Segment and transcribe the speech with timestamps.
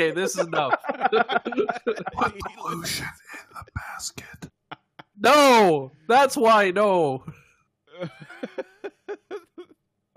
[0.00, 0.74] Okay, this is enough.
[1.12, 4.50] Put pollution in the basket.
[5.18, 6.70] No, that's why.
[6.70, 7.22] No.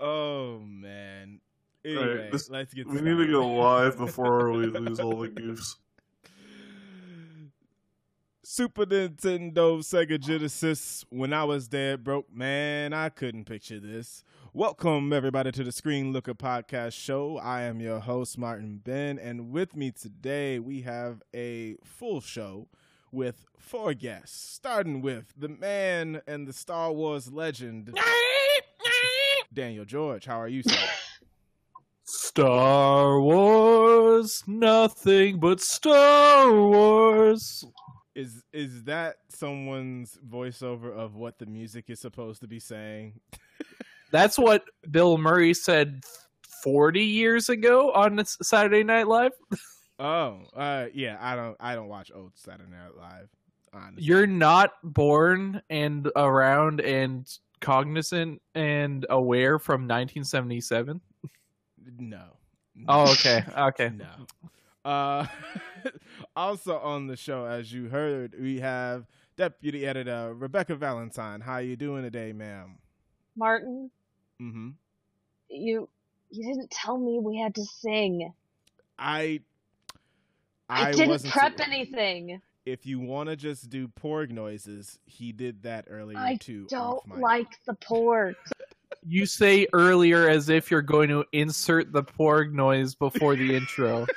[0.00, 1.40] oh man.
[1.84, 3.18] Anyway, right, this- let's get We started.
[3.18, 5.74] need to go live before we lose all the goofs.
[8.42, 11.04] Super Nintendo, Sega Genesis.
[11.10, 14.24] When I was dead broke, man, I couldn't picture this.
[14.56, 17.38] Welcome everybody to the Screen Looker Podcast Show.
[17.38, 22.68] I am your host Martin Ben, and with me today we have a full show
[23.10, 27.98] with four guests, starting with the man and the Star Wars legend,
[29.52, 30.24] Daniel George.
[30.24, 30.88] How are you, sir?
[32.04, 37.64] Star Wars, nothing but Star Wars.
[38.14, 43.14] is is that someone's voiceover of what the music is supposed to be saying?
[44.14, 44.62] That's what
[44.92, 46.04] Bill Murray said
[46.62, 49.32] 40 years ago on Saturday Night Live.
[49.96, 51.18] Oh, uh, yeah.
[51.20, 51.56] I don't.
[51.60, 53.28] I don't watch old Saturday Night Live.
[53.72, 54.02] Honestly.
[54.02, 57.24] You're not born and around and
[57.60, 61.00] cognizant and aware from 1977.
[61.96, 62.24] no.
[62.88, 63.92] Oh, okay, okay.
[64.84, 64.90] No.
[64.90, 65.26] Uh,
[66.36, 69.06] also on the show, as you heard, we have
[69.36, 71.40] deputy editor Rebecca Valentine.
[71.40, 72.78] How are you doing today, ma'am?
[73.36, 73.92] Martin,
[74.40, 74.70] Mm-hmm.
[75.48, 75.88] you
[76.30, 78.32] you didn't tell me we had to sing.
[78.98, 79.40] I.
[80.68, 82.40] I, didn't prep so- anything.
[82.66, 86.66] If you want to just do porg noises, he did that earlier I too.
[86.70, 88.34] I don't off like the porg.
[89.06, 94.06] You say earlier as if you're going to insert the porg noise before the intro.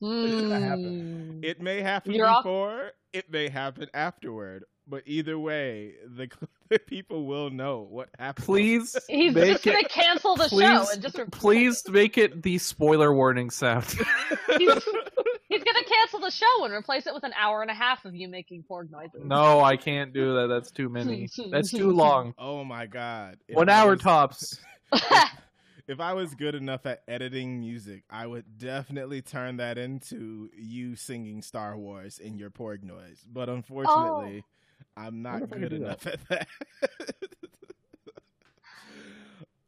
[0.00, 1.40] Hmm.
[1.42, 6.48] It may happen You're off- before, it may happen afterward, but either way, the, the
[6.86, 8.46] people will know what happened.
[8.46, 12.42] Please, He's make just gonna it, cancel the please, show and just please make it
[12.42, 13.84] the spoiler warning sound.
[14.58, 14.84] he's,
[15.48, 18.14] he's gonna cancel the show and replace it with an hour and a half of
[18.14, 19.22] you making porg noises.
[19.24, 20.48] no, I can't do that.
[20.48, 21.28] That's too many.
[21.50, 22.34] That's too long.
[22.38, 23.38] Oh my god!
[23.48, 24.58] If One I hour was- tops.
[25.86, 30.96] If I was good enough at editing music, I would definitely turn that into you
[30.96, 33.26] singing Star Wars in your porg noise.
[33.30, 33.54] But oh.
[33.54, 34.44] unfortunately,
[34.96, 36.48] I'm not Wonder if I good could do enough at that.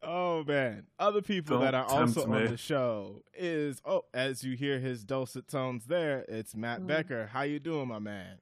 [0.03, 0.85] oh man!
[0.99, 2.37] Other people Don't that are also me.
[2.37, 6.87] on the show is oh, as you hear his dulcet tones there, it's Matt Mm.
[6.87, 7.27] Becker.
[7.27, 8.37] How you doing, my man?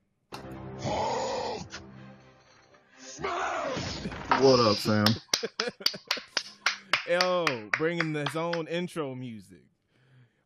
[4.40, 5.06] What up, Sam?
[7.10, 7.46] Yo,
[7.78, 9.64] bringing his own intro music.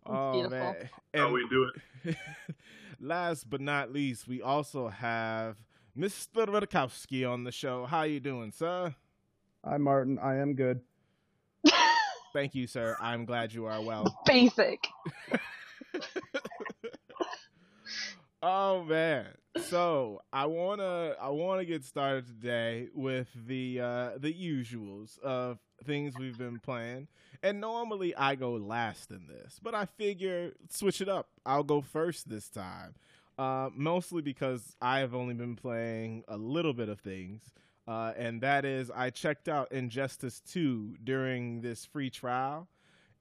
[0.05, 0.57] Oh beautiful.
[0.57, 0.75] man!
[1.13, 1.71] How And we do
[2.05, 2.15] it?
[2.99, 5.57] last but not least, we also have
[5.99, 6.47] Mr.
[6.47, 7.85] Rutkowski on the show.
[7.85, 8.95] How you doing, sir?
[9.65, 10.17] Hi, Martin.
[10.17, 10.79] I am good.
[12.33, 12.95] Thank you, sir.
[13.01, 14.17] I'm glad you are well.
[14.25, 14.87] Basic.
[18.41, 19.25] Oh man.
[19.65, 26.13] So I wanna I wanna get started today with the uh the usuals of things
[26.17, 27.09] we've been playing.
[27.43, 31.27] And normally I go last in this, but I figure switch it up.
[31.45, 32.95] I'll go first this time.
[33.39, 37.41] Uh, mostly because I have only been playing a little bit of things.
[37.87, 42.67] Uh, and that is I checked out Injustice 2 during this free trial.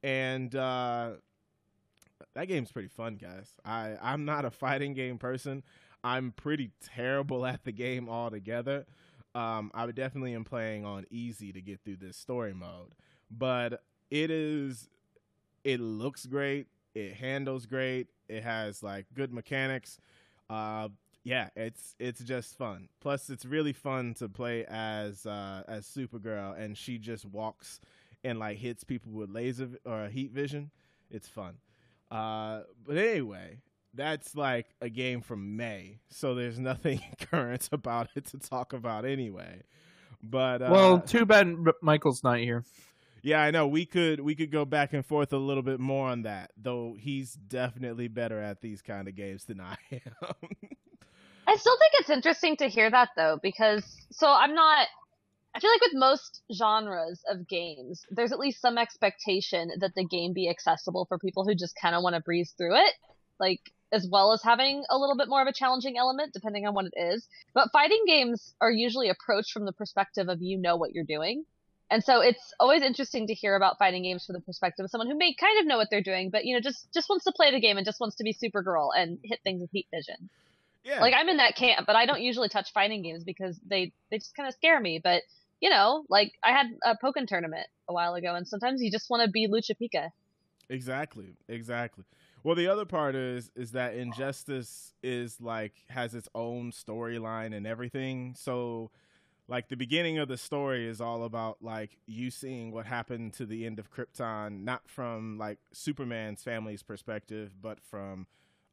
[0.02, 1.12] And uh
[2.34, 3.52] that game's pretty fun, guys.
[3.64, 5.62] I I'm not a fighting game person.
[6.02, 8.86] I'm pretty terrible at the game altogether.
[9.36, 12.96] Um, I definitely am playing on easy to get through this story mode,
[13.30, 14.88] but it is.
[15.62, 16.66] It looks great.
[16.94, 18.08] It handles great.
[18.28, 19.98] It has like good mechanics.
[20.50, 20.88] Uh,
[21.24, 22.88] yeah, it's it's just fun.
[23.00, 27.80] Plus, it's really fun to play as uh, as Supergirl, and she just walks
[28.24, 30.70] and like hits people with laser or heat vision.
[31.10, 31.54] It's fun.
[32.10, 33.58] Uh, but anyway,
[33.94, 39.04] that's like a game from May, so there's nothing current about it to talk about
[39.04, 39.62] anyway.
[40.22, 42.64] But uh, well, too bad Michael's not here.
[43.22, 46.08] Yeah, I know we could we could go back and forth a little bit more
[46.08, 50.00] on that, though he's definitely better at these kind of games than I am.
[51.46, 54.86] I still think it's interesting to hear that though, because so I'm not.
[55.54, 60.04] I feel like with most genres of games, there's at least some expectation that the
[60.04, 62.94] game be accessible for people who just kind of want to breeze through it,
[63.40, 63.60] like
[63.90, 66.84] as well as having a little bit more of a challenging element depending on what
[66.84, 67.26] it is.
[67.54, 71.44] But fighting games are usually approached from the perspective of you know what you're doing.
[71.90, 75.08] And so it's always interesting to hear about fighting games from the perspective of someone
[75.08, 77.32] who may kind of know what they're doing, but you know, just just wants to
[77.32, 80.28] play the game and just wants to be Supergirl and hit things with heat vision.
[80.84, 83.92] yeah, Like I'm in that camp, but I don't usually touch fighting games because they
[84.10, 85.00] they just kind of scare me.
[85.02, 85.22] But
[85.60, 89.08] you know, like I had a Pokken tournament a while ago, and sometimes you just
[89.08, 90.10] want to be Lucha Pika.
[90.68, 91.36] Exactly.
[91.48, 92.04] Exactly.
[92.44, 97.66] Well, the other part is is that Injustice is like has its own storyline and
[97.66, 98.34] everything.
[98.36, 98.90] So
[99.48, 103.46] like the beginning of the story is all about like you seeing what happened to
[103.46, 108.26] the end of Krypton, not from like Superman's family's perspective, but from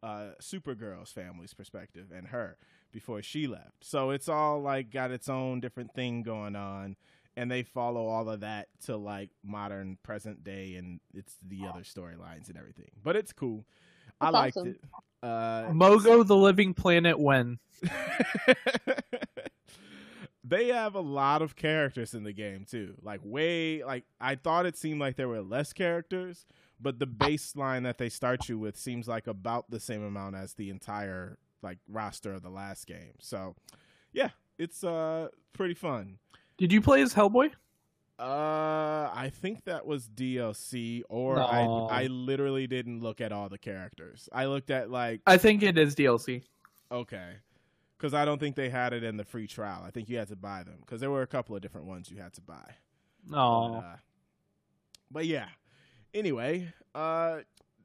[0.04, 2.58] uh, Supergirl's family's perspective and her
[2.92, 3.84] before she left.
[3.84, 6.98] So it's all like got its own different thing going on,
[7.38, 11.82] and they follow all of that to like modern present day, and it's the other
[11.82, 12.92] storylines and everything.
[13.02, 13.66] But it's cool.
[14.20, 14.68] I That's liked awesome.
[14.70, 14.82] it.
[15.24, 17.60] Uh, Mogo the Living Planet when?
[20.48, 22.94] they have a lot of characters in the game too.
[23.02, 26.46] Like way like I thought it seemed like there were less characters,
[26.80, 30.54] but the baseline that they start you with seems like about the same amount as
[30.54, 33.14] the entire like roster of the last game.
[33.20, 33.56] So,
[34.14, 36.20] yeah, it's uh pretty fun.
[36.58, 37.52] Did you play as Hellboy?
[38.20, 41.46] Uh I think that was DLC or No.
[41.90, 44.30] I I literally didn't look at all the characters.
[44.32, 46.44] I looked at like I think it is DLC.
[46.92, 47.34] Okay.
[48.06, 49.82] Because I don't think they had it in the free trial.
[49.84, 52.12] I think you had to buy them because there were a couple of different ones
[52.12, 52.76] you had to buy.
[53.34, 53.96] Oh, But, uh,
[55.10, 55.48] but yeah.
[56.14, 57.40] Anyway, uh,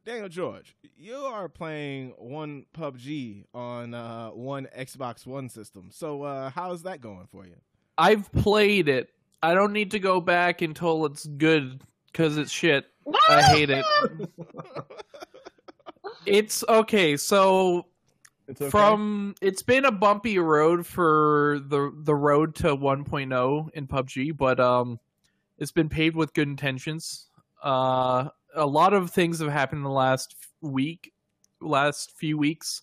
[0.05, 5.89] Daniel George, you are playing one PUBG on uh, one Xbox One system.
[5.91, 7.57] So uh, how is that going for you?
[7.97, 9.09] I've played it.
[9.43, 11.83] I don't need to go back until it's good
[12.13, 12.85] because it's shit.
[13.27, 13.87] I hate it.
[16.27, 17.17] It's okay.
[17.17, 17.87] So
[18.51, 18.71] It's okay.
[18.71, 24.59] from it's been a bumpy road for the the road to 1.0 in PUBG, but
[24.59, 24.99] um,
[25.57, 27.31] it's been paved with good intentions.
[27.63, 31.13] Uh, a lot of things have happened in the last week,
[31.61, 32.83] last few weeks.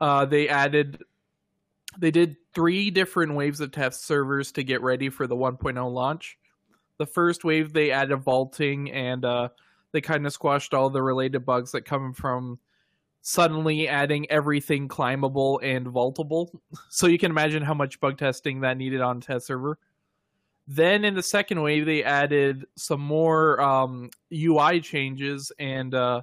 [0.00, 1.02] Uh, they added,
[1.98, 6.38] they did three different waves of test servers to get ready for the 1.0 launch.
[6.98, 9.48] The first wave they added vaulting and uh,
[9.90, 12.60] they kind of squashed all the related bugs that come from
[13.26, 16.50] suddenly adding everything climbable and vaultable.
[16.90, 19.78] So you can imagine how much bug testing that needed on test server.
[20.68, 26.20] Then in the second wave, they added some more um, UI changes and uh,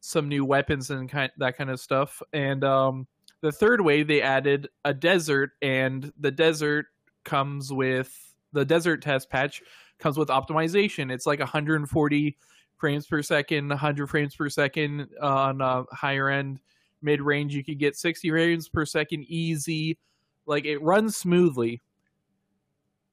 [0.00, 2.22] some new weapons and that kind of stuff.
[2.32, 3.06] And um,
[3.40, 6.86] the third wave, they added a desert, and the desert
[7.24, 9.62] comes with the desert test patch
[9.98, 11.10] comes with optimization.
[11.10, 12.36] It's like 140
[12.78, 16.60] frames per second, 100 frames per second on uh, higher end.
[17.02, 19.98] Mid range, you could get 60 frames per second easy.
[20.46, 21.80] Like it runs smoothly.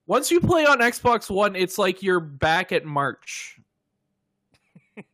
[0.08, 3.60] Once you play on Xbox One, it's like you're back at March.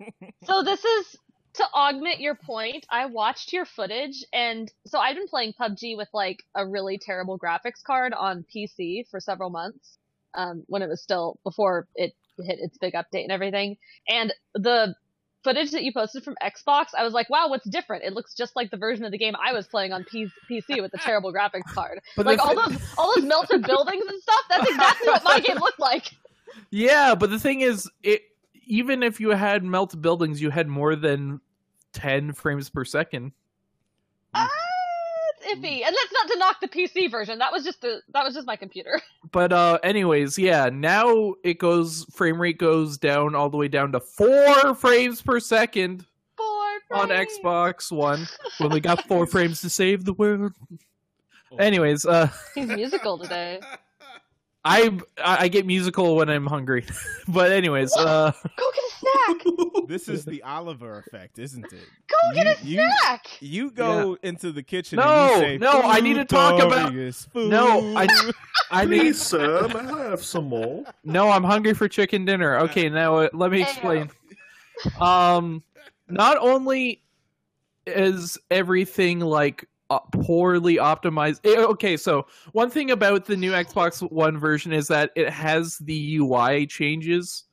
[0.45, 1.18] So this is
[1.53, 2.86] to augment your point.
[2.89, 7.38] I watched your footage, and so I've been playing PUBG with like a really terrible
[7.38, 9.98] graphics card on PC for several months,
[10.36, 13.77] um, when it was still before it hit its big update and everything.
[14.07, 14.95] And the
[15.43, 18.03] footage that you posted from Xbox, I was like, wow, what's different?
[18.03, 20.81] It looks just like the version of the game I was playing on P- PC
[20.81, 22.01] with the terrible graphics card.
[22.15, 24.41] But like all those all those melted buildings and stuff.
[24.50, 26.12] That's exactly what my game looked like.
[26.69, 28.24] Yeah, but the thing is, it
[28.65, 31.39] even if you had melted buildings, you had more than
[31.93, 33.31] 10 frames per second.
[35.51, 37.39] It's iffy, and that's not to knock the PC version.
[37.39, 39.00] That was just the that was just my computer.
[39.31, 43.93] But uh anyways, yeah, now it goes frame rate goes down all the way down
[43.93, 46.05] to 4 frames per second
[46.36, 47.29] Four on frames.
[47.43, 48.27] Xbox One
[48.58, 50.51] when we got 4 frames to save the world.
[51.51, 51.55] Oh.
[51.58, 53.62] Anyways, uh He's musical today.
[54.65, 56.86] I I get musical when I'm hungry.
[57.27, 59.88] but anyways, uh Go get a snack.
[59.88, 61.88] this is the Oliver effect, isn't it?
[62.08, 63.27] Go get a You- you- snack.
[63.39, 66.93] You go into the kitchen No, and you say, no, I need to talk about-
[66.93, 68.08] food." No, I
[68.72, 70.84] I need Please, sir, may I have some more?
[71.03, 72.58] No, I'm hungry for chicken dinner.
[72.60, 74.10] Okay, now uh, let me explain.
[75.00, 75.63] Um,
[76.08, 77.03] not only
[77.86, 81.41] is everything like uh, poorly optimized.
[81.43, 85.77] eh, Okay, so one thing about the new Xbox One version is that it has
[85.79, 87.43] the UI changes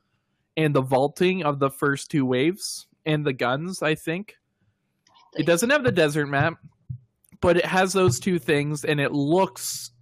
[0.59, 3.81] and the vaulting of the first two waves and the guns.
[3.81, 4.37] I think
[5.37, 6.55] it doesn't have the desert map,
[7.41, 9.93] but it has those two things, and it looks.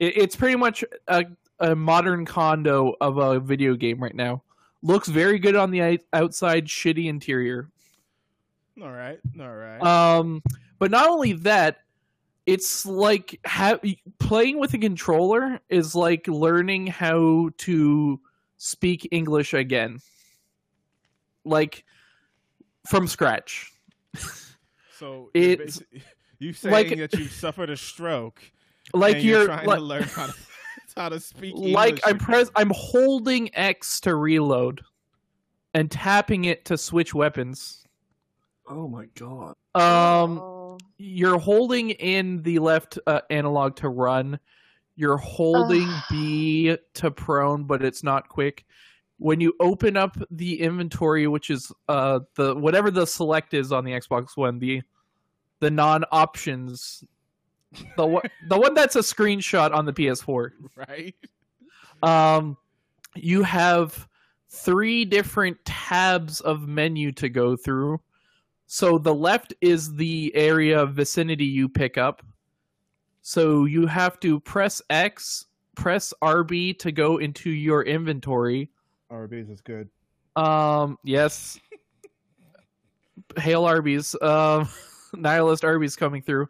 [0.00, 1.24] It, it's pretty much a
[1.60, 4.42] a modern condo of a video game right now.
[4.82, 7.68] Looks very good on the outside, shitty interior.
[8.82, 9.80] all right, all right.
[9.82, 10.42] Um,
[10.78, 11.82] but not only that,
[12.46, 13.78] it's like ha-
[14.18, 18.18] playing with a controller is like learning how to
[18.62, 20.00] speak English again,
[21.46, 21.84] like
[22.88, 23.72] from scratch.
[24.98, 25.82] so it's-
[26.38, 28.40] you saying like- that you've suffered a stroke,
[28.94, 30.34] Like and you're, trying like, to learn how to
[30.96, 32.18] how to speak English like I'm again.
[32.26, 34.82] press I'm holding X to reload.
[35.74, 37.84] and tapping it to switch weapons.
[38.68, 39.54] Oh my god.
[39.74, 40.78] Um, Oh.
[40.98, 44.38] you're holding in the left uh, analog to run.
[45.00, 46.02] You're holding Ugh.
[46.10, 48.66] B to prone, but it's not quick.
[49.16, 53.86] When you open up the inventory, which is uh the whatever the select is on
[53.86, 54.82] the Xbox One, the
[55.60, 57.02] the non options,
[57.96, 60.50] the one the one that's a screenshot on the PS4.
[60.76, 61.14] right?
[62.02, 62.58] Um,
[63.14, 64.06] you have
[64.50, 68.00] three different tabs of menu to go through.
[68.66, 72.22] So the left is the area of vicinity you pick up.
[73.22, 75.46] So you have to press X,
[75.76, 78.70] press RB to go into your inventory.
[79.10, 79.88] Arby's is good.
[80.36, 81.58] Um, yes.
[83.38, 84.16] Hail Arby's.
[84.20, 84.68] Um,
[85.14, 86.48] nihilist Arby's coming through.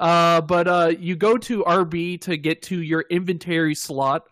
[0.00, 4.28] Uh, but uh, you go to RB to get to your inventory slot,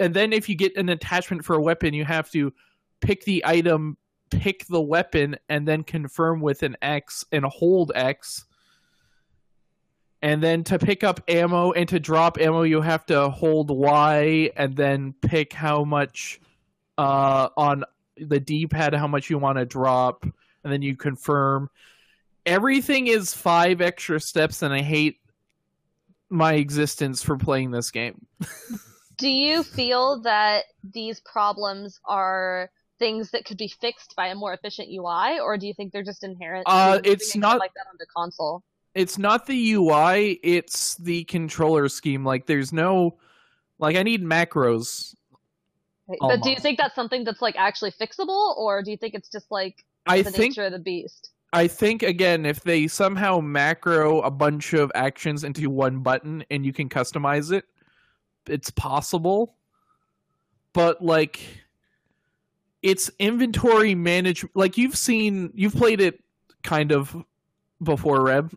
[0.00, 2.52] and then if you get an attachment for a weapon, you have to
[3.00, 3.96] pick the item,
[4.30, 8.46] pick the weapon, and then confirm with an X and hold X.
[10.24, 14.50] And then to pick up ammo and to drop ammo, you have to hold Y
[14.56, 16.40] and then pick how much
[16.96, 17.84] uh, on
[18.16, 21.68] the D-pad how much you want to drop, and then you confirm.
[22.46, 25.18] Everything is five extra steps, and I hate
[26.30, 28.26] my existence for playing this game.
[29.18, 34.54] Do you feel that these problems are things that could be fixed by a more
[34.54, 36.64] efficient UI, or do you think they're just inherent?
[36.66, 38.62] Uh, it's not- like that on the console.
[38.94, 42.24] It's not the UI; it's the controller scheme.
[42.24, 43.18] Like, there's no,
[43.78, 45.14] like, I need macros.
[46.20, 49.30] But do you think that's something that's like actually fixable, or do you think it's
[49.30, 51.30] just like I the think nature of the beast?
[51.54, 56.66] I think again, if they somehow macro a bunch of actions into one button and
[56.66, 57.64] you can customize it,
[58.46, 59.54] it's possible.
[60.72, 61.40] But like
[62.82, 66.22] it's inventory management like you've seen you've played it
[66.64, 67.16] kind of
[67.84, 68.52] before Reb.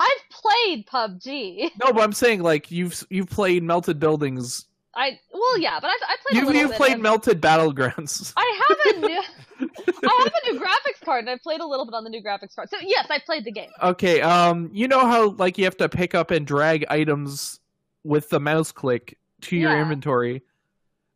[0.00, 1.70] I've played PUBG.
[1.84, 4.66] no, but I'm saying like you've you've played Melted Buildings.
[4.94, 8.32] I well, yeah, but I've, I played You've, you've played Melted Battlegrounds.
[8.36, 9.22] I have a new,
[9.60, 12.22] I have a new graphics card, and I played a little bit on the new
[12.22, 12.70] graphics card.
[12.70, 13.70] So yes, I played the game.
[13.82, 17.60] Okay, um you know how like you have to pick up and drag items
[18.02, 19.82] with the mouse click to your Yeah.
[19.82, 20.42] inventory.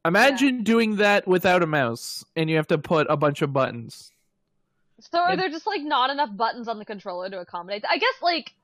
[0.04, 4.12] Imagine doing that without a mouse and you have to put a bunch of buttons.
[5.10, 7.84] So are And- there just like not enough buttons on the controller to accommodate?
[7.88, 8.54] I guess like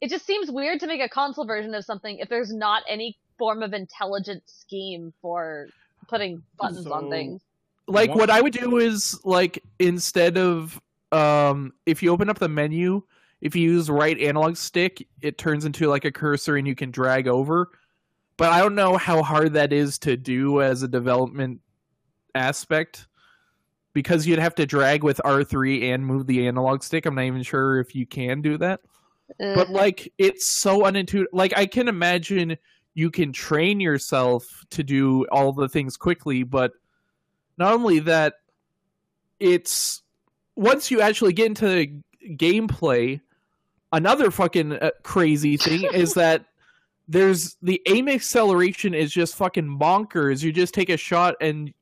[0.00, 3.18] it just seems weird to make a console version of something if there's not any
[3.38, 5.68] form of intelligent scheme for
[6.08, 7.42] putting buttons on things.
[7.86, 10.80] Like What- what I would do is like instead of
[11.12, 13.02] um if you open up the menu,
[13.40, 16.90] if you use right analog stick, it turns into like a cursor and you can
[16.90, 17.70] drag over.
[18.36, 21.60] But I don't know how hard that is to do as a development
[22.34, 23.06] aspect
[23.92, 27.06] because you'd have to drag with R3 and move the analog stick.
[27.06, 28.80] I'm not even sure if you can do that.
[29.38, 29.54] Ugh.
[29.54, 32.56] but like it's so unintuitive like i can imagine
[32.94, 36.72] you can train yourself to do all the things quickly but
[37.56, 38.34] not only that
[39.38, 40.02] it's
[40.56, 41.92] once you actually get into the
[42.36, 43.20] gameplay
[43.92, 46.46] another fucking uh, crazy thing is that
[47.06, 51.72] there's the aim acceleration is just fucking bonkers you just take a shot and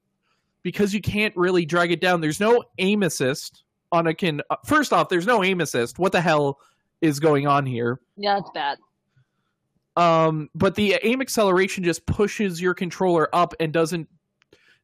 [0.62, 2.20] because you can't really drag it down.
[2.20, 5.98] There's no aim assist on a can uh, first off there's no aim assist.
[5.98, 6.58] What the hell
[7.00, 8.00] is going on here?
[8.16, 8.78] Yeah, it's bad.
[9.96, 14.08] um but the aim acceleration just pushes your controller up and doesn't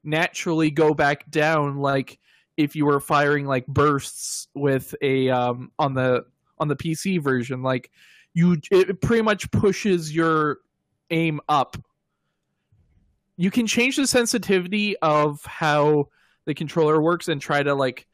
[0.04, 2.18] naturally go back down like
[2.56, 6.24] if you were firing like bursts with a um on the
[6.58, 7.62] on the PC version.
[7.62, 7.90] Like
[8.32, 10.58] you it pretty much pushes your
[11.10, 11.76] aim up
[13.36, 16.08] you can change the sensitivity of how
[16.44, 18.06] the controller works and try to like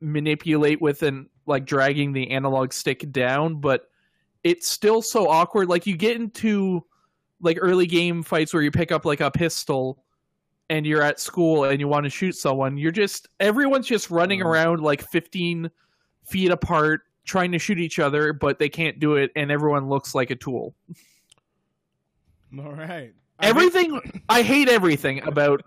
[0.00, 3.88] manipulate with and like dragging the analog stick down but
[4.44, 6.84] it's still so awkward like you get into
[7.40, 10.02] like early game fights where you pick up like a pistol
[10.68, 14.40] and you're at school and you want to shoot someone you're just everyone's just running
[14.40, 14.44] Mhm.
[14.46, 15.70] around like 15
[16.24, 20.14] feet apart trying to shoot each other but they can't do it and everyone looks
[20.14, 20.74] like a tool
[22.58, 23.12] All right.
[23.38, 25.62] I everything i hate everything about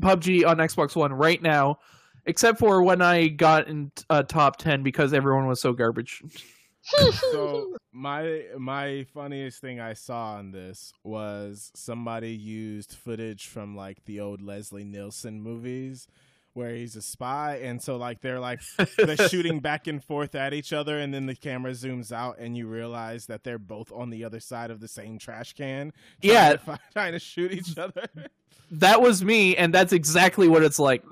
[0.00, 1.78] PUBG on Xbox One right now,
[2.26, 6.22] except for when I got in uh, top ten because everyone was so garbage.
[6.82, 14.04] so my my funniest thing I saw on this was somebody used footage from like
[14.04, 16.06] the old Leslie Nielsen movies
[16.56, 18.60] where he's a spy, and so like they're like
[18.96, 22.56] they're shooting back and forth at each other, and then the camera zooms out, and
[22.56, 25.92] you realize that they're both on the other side of the same trash can.
[26.22, 26.56] trying Yeah.
[26.56, 28.06] to trying to shoot each other.
[28.70, 31.04] That was me, and that's exactly what it's like.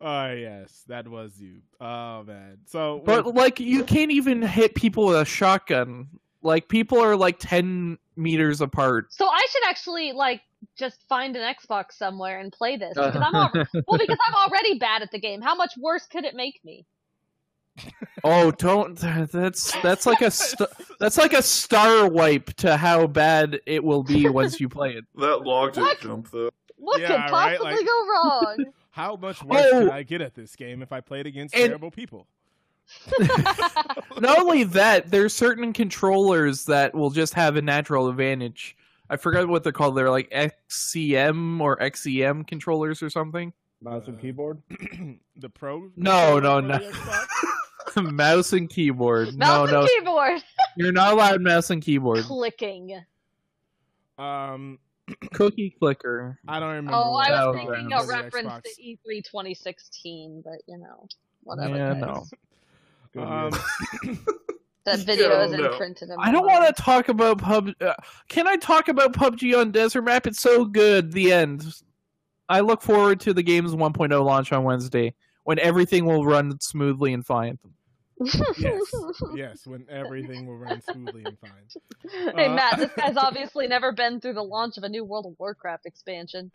[0.00, 1.62] Oh yes, that was you.
[1.80, 2.58] Oh man.
[2.66, 6.08] So But like, you can't even hit people with a shotgun.
[6.48, 9.12] Like, people are like ten meters apart.
[9.12, 10.40] So I should actually like
[10.76, 13.10] just find an Xbox somewhere and play this uh.
[13.10, 13.52] because I'm al-
[13.86, 15.40] well because I'm already bad at the game.
[15.40, 16.84] How much worse could it make me?
[18.24, 18.98] Oh, don't.
[18.98, 24.02] That's that's like a st- that's like a star wipe to how bad it will
[24.02, 25.04] be once you play it.
[25.14, 26.00] That log just What?
[26.00, 26.50] jumped though.
[26.76, 28.64] What Yeah, could right, possibly like- go wrong?
[28.90, 29.80] how much worse Oh.
[29.84, 32.26] could I get at this game if I played against And- terrible people?
[34.20, 38.76] Not only that, there's certain controllers that will just have a natural advantage.
[39.10, 39.96] I forgot what they're called.
[39.96, 43.52] They're like XCM or XEM controllers or something.
[43.80, 44.60] Mouse and keyboard.
[45.36, 45.90] the pro?
[45.96, 46.60] No, no,
[47.96, 48.02] no.
[48.02, 49.36] mouse and keyboard.
[49.36, 50.42] Mouse no, and no, keyboard
[50.76, 52.24] you're not allowed mouse and keyboard.
[52.24, 53.00] clicking.
[54.18, 54.78] Um,
[55.34, 56.38] Cookie clicker.
[56.46, 56.92] I don't remember.
[56.94, 58.62] Oh, what I was thinking called a reference Xbox.
[58.62, 61.06] to E E3 2016, but you know,
[61.42, 61.76] whatever.
[61.76, 62.00] Yeah, guys.
[62.00, 62.26] no.
[63.18, 63.26] Good
[64.08, 64.18] Um.
[64.84, 65.70] That video Yeah, is no.
[65.70, 67.68] imprinted in I don't want to talk about pub.
[67.78, 67.92] Uh,
[68.30, 70.26] can I talk about PUBG on Desert Map?
[70.26, 71.12] It's so good.
[71.12, 71.62] The end.
[72.48, 75.12] I look forward to the game's 1.0 launch on Wednesday,
[75.44, 77.58] when everything will run smoothly and fine.
[78.18, 78.82] yes,
[79.34, 82.30] yes, when everything will run smoothly and fine.
[82.34, 85.26] hey Uh, Matt, this guy's obviously never been through the launch of a new World
[85.26, 86.50] of Warcraft expansion.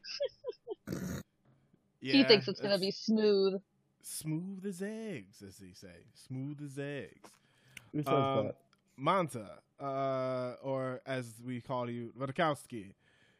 [2.01, 3.61] he thinks it's gonna be smooth.
[4.03, 6.05] Smooth as eggs, as they say.
[6.13, 7.29] Smooth as eggs.
[7.91, 8.55] Who says Um, that?
[8.97, 12.93] Manta, uh, or as we call you, Vodkowski,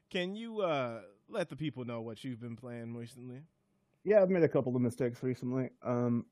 [0.09, 3.41] can you uh, let the people know what you've been playing recently?
[4.03, 5.69] Yeah, I've made a couple of mistakes recently.
[5.81, 6.25] Um,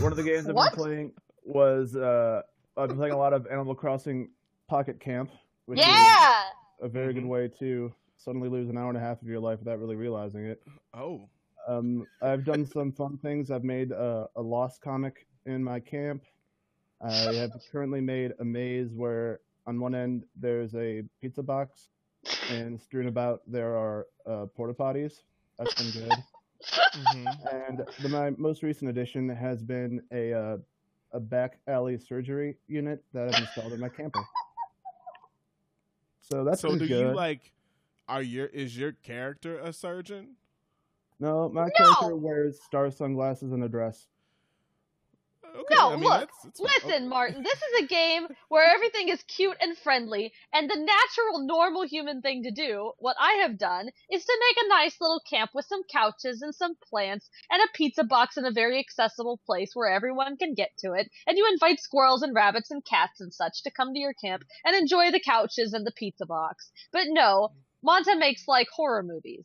[0.00, 1.12] one of the games I've been playing
[1.44, 2.42] was uh,
[2.76, 4.30] I've been playing a lot of Animal Crossing
[4.66, 5.30] Pocket Camp,
[5.66, 6.44] which Yeah.
[6.78, 9.40] is a very good way to suddenly lose an hour and a half of your
[9.40, 10.62] life without really realizing it.
[10.94, 11.28] Oh,
[11.66, 13.50] Um, I've done some fun things.
[13.50, 16.24] I've made a, a lost comic in my camp.
[17.00, 21.88] I have currently made a maze where on one end there's a pizza box,
[22.50, 25.22] and strewn about there are uh, porta potties.
[25.58, 26.22] That's been good.
[26.94, 30.56] hmm And the, my most recent addition has been a uh,
[31.12, 34.24] a back alley surgery unit that I've installed in my camper.
[36.20, 36.90] So that's so do good.
[36.90, 37.52] you like?
[38.08, 40.36] Are your is your character a surgeon?
[41.20, 41.70] No, my No!
[41.76, 44.06] character wears star sunglasses and a dress.
[45.56, 46.58] Okay, No, I mean, look, that's- that's.
[46.60, 47.06] Listen, Okay.
[47.06, 51.82] Martin, this is a game where everything is cute and friendly, and the natural, normal
[51.86, 55.52] human thing to do, what I have done, is to make a nice little camp
[55.54, 59.76] with some couches and some plants and a pizza box in a very accessible place
[59.76, 63.32] where everyone can get to it, and you invite squirrels and rabbits and cats and
[63.32, 66.72] such to come to your camp and enjoy the couches and the pizza box.
[66.90, 67.52] But no,
[67.86, 69.44] Monta makes like horror movies.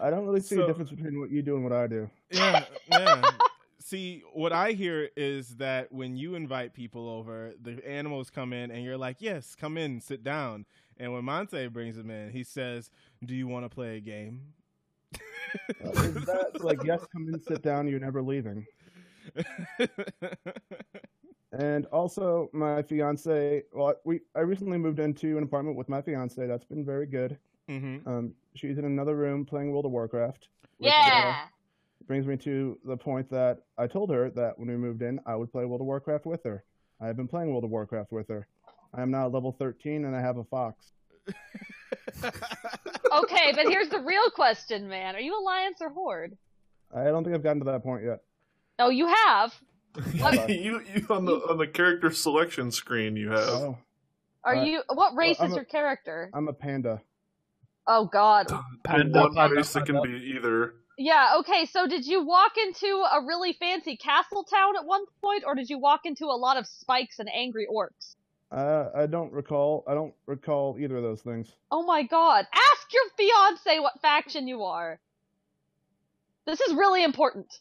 [0.00, 2.10] I don't really see So- a difference between what you do and what I do.
[2.30, 3.22] yeah, yeah.
[3.78, 8.72] See, what I hear is that when you invite people over, the animals come in
[8.72, 12.42] and you're like, "Yes, come in, sit down." And when Monte brings them in, he
[12.42, 12.90] says,
[13.24, 14.40] "Do you want to play a game?"
[15.14, 18.66] Uh, is that like yes, come in, sit down, you're never leaving.
[21.52, 23.62] And also, my fiance.
[23.72, 26.44] Well, we I recently moved into an apartment with my fiance.
[26.44, 27.38] That's been very good.
[27.68, 30.48] Hmm Um, she's in another room playing World of Warcraft.
[30.78, 31.36] which, uh, Yeah!
[32.06, 35.34] brings me to the point that I told her that when we moved in, I
[35.34, 36.62] would play World of Warcraft with her.
[37.00, 38.46] I have been playing World of Warcraft with her.
[38.94, 40.92] I am now level 13 and I have a fox.
[43.12, 45.14] Okay, but here's the real question, man.
[45.16, 46.36] Are you Alliance or Horde?
[46.94, 48.20] I don't think I've gotten to that point yet.
[48.78, 49.54] Oh, you have.
[50.48, 53.48] you, you on the on the character selection screen you have.
[53.48, 53.78] Oh,
[54.44, 54.82] Are Uh, you?
[54.92, 56.30] What race I'm is a- your character?
[56.34, 57.00] I'm a panda.
[57.86, 58.48] Oh God.
[58.48, 60.74] The Panda, one panda, race that can be either.
[60.98, 61.34] Yeah.
[61.38, 61.66] Okay.
[61.66, 65.70] So, did you walk into a really fancy castle town at one point, or did
[65.70, 68.16] you walk into a lot of spikes and angry orcs?
[68.50, 69.84] Uh, I don't recall.
[69.86, 71.52] I don't recall either of those things.
[71.70, 72.46] Oh my God!
[72.52, 74.98] Ask your fiance what faction you are.
[76.46, 77.60] This is really important.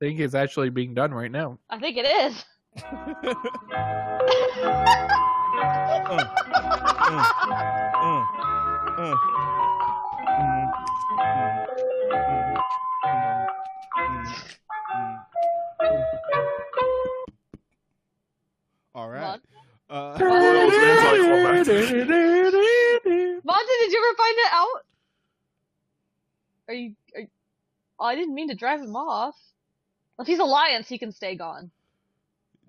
[0.00, 1.58] I think it's actually being done right now.
[1.70, 2.44] I think it is.
[18.94, 19.40] All right.
[19.88, 20.18] Uh,
[23.86, 24.84] did you ever find it out?
[26.68, 26.94] Are you?
[27.14, 27.28] Are you...
[27.98, 29.36] Oh, I didn't mean to drive him off.
[30.18, 31.70] If he's alliance, he can stay gone.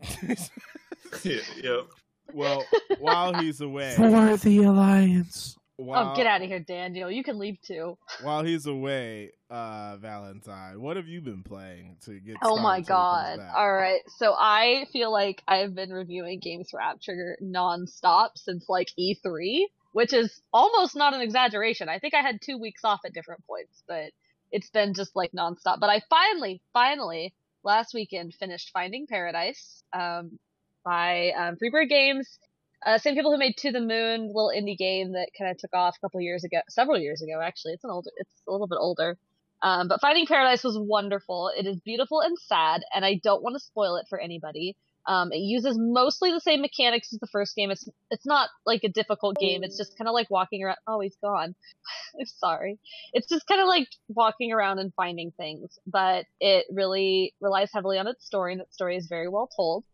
[0.24, 1.88] yeah, yep
[2.34, 2.66] well,
[3.00, 5.56] while he's away, For the Alliance.
[5.78, 7.10] while, oh, get out of here, Daniel.
[7.12, 7.98] You can leave too.
[8.22, 12.38] while he's away, uh, Valentine, what have you been playing to get?
[12.42, 13.56] Oh my started till he comes god.
[13.56, 14.02] All right.
[14.18, 19.66] So I feel like I've been reviewing games for App Trigger nonstop since like E3,
[19.94, 21.90] which is almost not an exaggeration.
[21.90, 24.12] I think I had two weeks off at different points, but
[24.52, 25.80] it's been just like nonstop.
[25.80, 30.40] But I finally, finally, last weekend finished Finding Paradise um,
[30.84, 32.40] by um, Freebird Games.
[32.86, 35.74] Uh, same people who made To the Moon, little indie game that kind of took
[35.74, 37.74] off a couple years ago, several years ago actually.
[37.74, 39.18] It's an older, it's a little bit older.
[39.62, 41.52] Um, but Finding Paradise was wonderful.
[41.58, 44.76] It is beautiful and sad, and I don't want to spoil it for anybody.
[45.08, 47.72] Um, it uses mostly the same mechanics as the first game.
[47.72, 49.64] It's it's not like a difficult game.
[49.64, 50.78] It's just kind of like walking around.
[50.86, 51.56] Oh, he's gone.
[52.20, 52.78] I'm sorry.
[53.14, 55.80] It's just kind of like walking around and finding things.
[55.88, 59.86] But it really relies heavily on its story, and its story is very well told.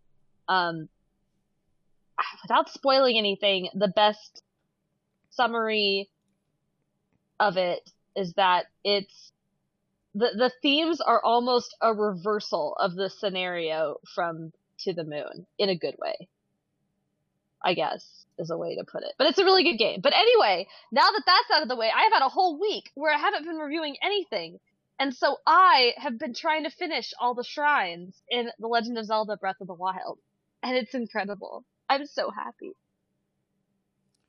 [0.48, 0.90] Um,
[2.44, 4.42] without spoiling anything, the best
[5.32, 6.10] summary
[7.40, 9.32] of it is that it's
[10.16, 15.70] the the themes are almost a reversal of the scenario from to the moon in
[15.70, 16.28] a good way.
[17.66, 19.14] I guess is a way to put it.
[19.18, 20.02] But it's a really good game.
[20.02, 22.92] But anyway, now that that's out of the way, I have had a whole week
[22.96, 24.60] where I haven't been reviewing anything.
[25.00, 29.06] And so I have been trying to finish all the shrines in The Legend of
[29.06, 30.20] Zelda Breath of the Wild.
[30.64, 31.66] And it's incredible.
[31.90, 32.76] I'm so happy.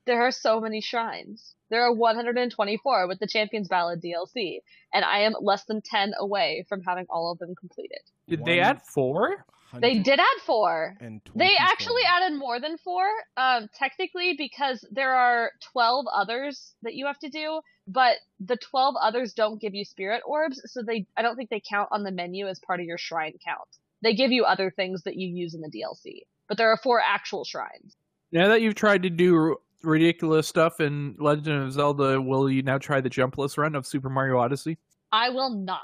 [0.06, 1.54] There are so many shrines.
[1.70, 4.58] There are 124 with the Champions Ballad DLC,
[4.92, 8.00] and I am less than 10 away from having all of them completed.
[8.28, 9.46] Did they add four?
[9.80, 10.96] They did add four.
[11.00, 16.94] And They actually added more than four, um, technically, because there are 12 others that
[16.94, 21.06] you have to do, but the 12 others don't give you spirit orbs, so they,
[21.16, 23.68] I don't think they count on the menu as part of your shrine count.
[24.04, 27.00] They give you other things that you use in the DLC, but there are four
[27.00, 27.96] actual shrines.
[28.32, 32.76] Now that you've tried to do ridiculous stuff in Legend of Zelda, will you now
[32.76, 34.76] try the jumpless run of Super Mario Odyssey?
[35.10, 35.80] I will not.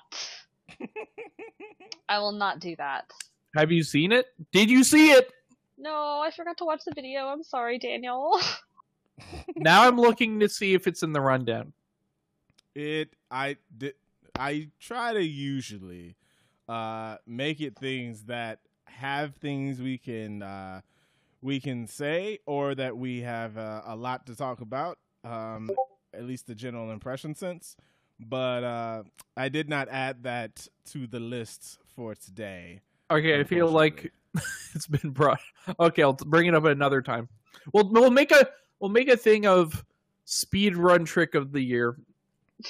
[2.11, 3.11] I will not do that.
[3.57, 4.27] Have you seen it?
[4.53, 5.33] Did you see it?
[5.79, 7.23] No, I forgot to watch the video.
[7.23, 8.39] I'm sorry, Daniel.
[9.57, 11.73] now I'm looking to see if it's in the rundown.
[12.75, 13.95] It I did
[14.39, 16.17] I try to usually
[16.71, 20.81] uh make it things that have things we can uh
[21.43, 25.71] we can say or that we have uh, a lot to talk about um
[26.13, 27.77] at least the general impression sense
[28.19, 29.03] but uh
[29.37, 32.81] I did not add that to the list for today.
[33.11, 34.13] Okay, I feel like
[34.75, 35.41] it's been brought.
[35.79, 37.29] Okay, I'll bring it up another time.
[37.73, 38.47] We'll we'll make a
[38.81, 39.85] we'll make a thing of
[40.27, 41.97] speed run trick of the year,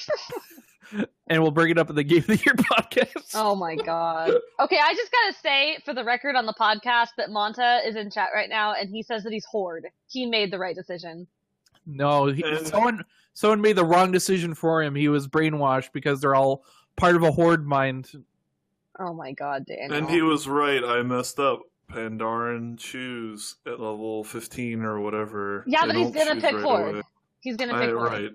[1.29, 3.31] and we'll bring it up in the game of the year podcast.
[3.35, 4.33] Oh my god.
[4.61, 8.11] Okay, I just gotta say for the record on the podcast that Monta is in
[8.11, 9.87] chat right now and he says that he's Horde.
[10.09, 11.26] He made the right decision.
[11.87, 14.94] No, he, someone someone made the wrong decision for him.
[14.94, 16.64] He was brainwashed because they're all
[16.96, 18.11] part of a horde mind.
[18.98, 19.94] Oh my god, Daniel.
[19.94, 20.85] And he was right.
[20.85, 21.61] I messed up.
[21.90, 25.64] Pandaren choose at level 15 or whatever.
[25.66, 26.94] Yeah, They but he's gonna pick right Horde.
[26.96, 27.03] away.
[27.40, 28.12] He's gonna I, pick Horde.
[28.12, 28.31] right.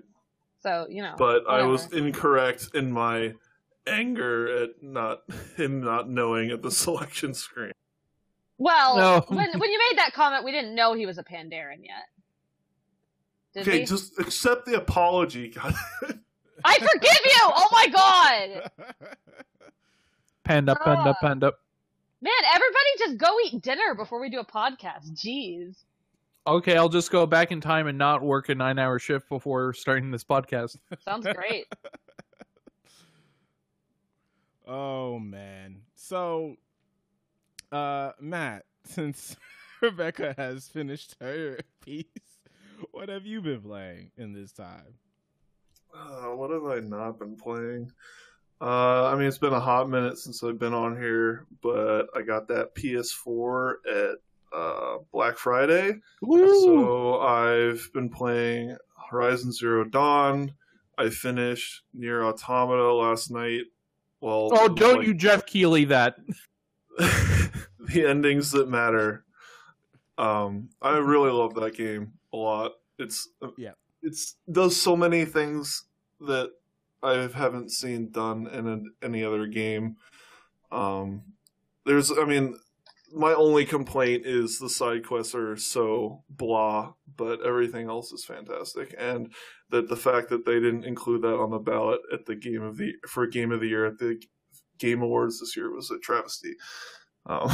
[0.66, 1.14] So, you know.
[1.16, 3.34] But I was incorrect in my
[3.86, 5.22] anger at not
[5.56, 7.72] him not knowing at the selection screen.
[8.58, 9.24] Well, No.
[9.28, 12.06] when when you made that comment, we didn't know he was a Pandaren yet.
[13.54, 13.84] Did Okay, we?
[13.86, 15.48] just accept the apology.
[15.48, 15.74] God.
[16.64, 17.40] I forgive you!
[17.42, 18.70] Oh my god!
[20.44, 21.16] Panda, panda, Ah.
[21.20, 21.52] panda.
[22.22, 25.10] Man, everybody just go eat dinner before we do a podcast.
[25.12, 25.76] Jeez.
[26.46, 30.12] Okay, I'll just go back in time and not work a nine-hour shift before starting
[30.12, 30.76] this podcast.
[31.04, 31.66] Sounds great.
[34.68, 35.82] Oh man.
[35.94, 36.56] So
[37.70, 39.36] uh Matt, since
[39.80, 42.04] Rebecca has finished her piece,
[42.90, 44.94] what have you been playing in this time?
[45.94, 47.92] Uh, what have I not been playing?
[48.60, 52.22] Uh, I mean, it's been a hot minute since I've been on here, but I
[52.22, 54.16] got that PS4 at
[54.54, 55.94] uh, Black Friday.
[56.22, 58.76] So I've been playing
[59.10, 60.54] Horizon Zero Dawn.
[60.98, 63.64] I finished Nier Automata last night.
[64.20, 66.16] Well, oh, don't like, you Geoff Keighley that.
[66.98, 69.24] the endings that matter.
[70.18, 72.72] Um, I really love that game a lot.
[72.98, 73.28] It's
[73.58, 73.72] Yeah.
[74.02, 75.84] it's does so many things
[76.20, 76.50] that
[77.02, 79.96] I haven't seen done in a, any other game.
[80.72, 81.22] Um,
[81.84, 82.56] there's, I mean,
[83.16, 88.94] my only complaint is the side quests are so blah, but everything else is fantastic,
[88.98, 89.32] and
[89.70, 92.76] that the fact that they didn't include that on the ballot at the game of
[92.76, 94.20] the for game of the year at the
[94.78, 96.56] Game Awards this year was a travesty.
[97.24, 97.48] Um,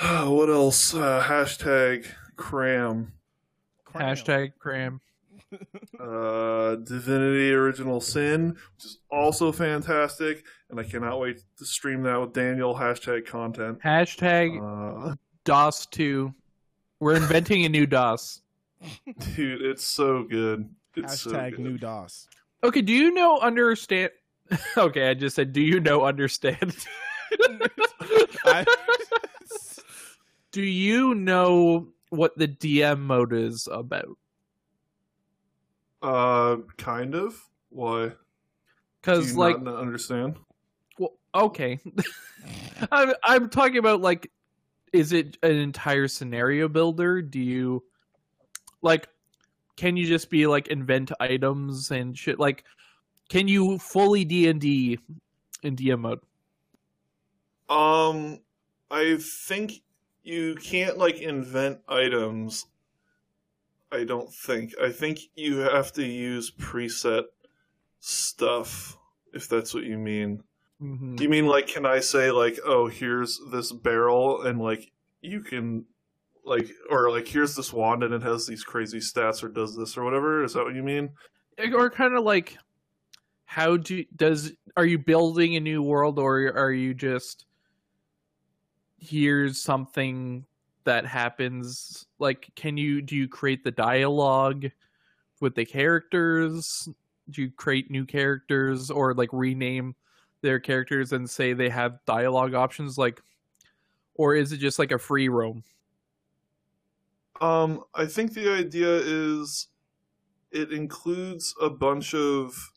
[0.00, 0.92] what else?
[0.92, 3.12] Uh, hashtag cram.
[3.84, 4.16] Cram.
[4.16, 5.00] Hashtag cram.
[6.00, 12.20] Uh, Divinity Original Sin, which is also fantastic, and I cannot wait to stream that
[12.20, 12.74] with Daniel.
[12.74, 13.78] Hashtag content.
[13.80, 14.58] Hashtag
[15.12, 16.34] Uh, DOS two.
[16.98, 18.40] We're inventing a new DOS.
[19.36, 20.68] dude, it's so good.
[20.96, 21.60] It's so Hashtag good.
[21.60, 22.26] new DOS.
[22.64, 24.10] Okay, do you know understand?
[24.76, 26.74] okay, I just said, do you know understand?
[28.44, 28.64] I-
[30.50, 34.16] do you know what the DM mode is about?
[36.02, 37.36] Uh, kind of.
[37.70, 38.12] Why?
[39.00, 40.36] Because like, not understand?
[40.98, 41.78] well, okay,
[42.92, 44.30] I'm I'm talking about like,
[44.92, 47.22] is it an entire scenario builder?
[47.22, 47.82] Do you
[48.82, 49.08] like?
[49.76, 52.38] Can you just be like invent items and shit?
[52.38, 52.64] Like,
[53.28, 54.98] can you fully D and D
[55.62, 56.20] in DM mode?
[57.68, 58.40] Um,
[58.90, 59.82] I think
[60.22, 62.66] you can't like invent items.
[63.92, 64.74] I don't think.
[64.80, 67.24] I think you have to use preset
[68.00, 68.96] stuff
[69.32, 70.42] if that's what you mean.
[70.82, 71.16] Mhm.
[71.16, 75.40] Do you mean like can I say like oh here's this barrel and like you
[75.42, 75.84] can
[76.44, 79.96] like or like here's this wand and it has these crazy stats or does this
[79.96, 80.42] or whatever?
[80.42, 81.10] Is that what you mean?
[81.74, 82.58] or kind of like
[83.44, 87.44] how do does are you building a new world or are you just
[88.98, 90.44] here's something
[90.84, 94.66] that happens like can you do you create the dialogue
[95.40, 96.88] with the characters?
[97.30, 99.94] Do you create new characters or like rename
[100.40, 102.98] their characters and say they have dialogue options?
[102.98, 103.22] Like
[104.14, 105.64] or is it just like a free roam?
[107.40, 109.68] Um, I think the idea is
[110.52, 112.72] it includes a bunch of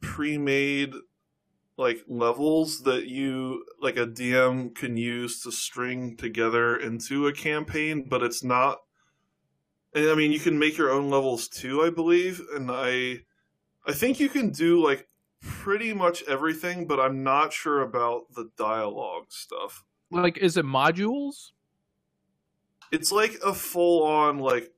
[0.00, 0.94] pre-made
[1.80, 8.06] like levels that you like a DM can use to string together into a campaign,
[8.08, 8.80] but it's not
[9.94, 13.20] and I mean you can make your own levels too, I believe, and I
[13.86, 15.08] I think you can do like
[15.40, 19.84] pretty much everything, but I'm not sure about the dialogue stuff.
[20.10, 21.52] like is it modules
[22.92, 24.70] it's like a full on like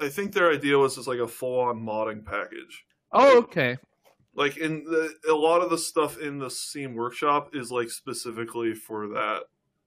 [0.00, 2.84] I think their idea was just like a full on modding package.
[3.12, 3.78] oh okay
[4.38, 8.72] Like in the a lot of the stuff in the Steam Workshop is like specifically
[8.72, 9.40] for that.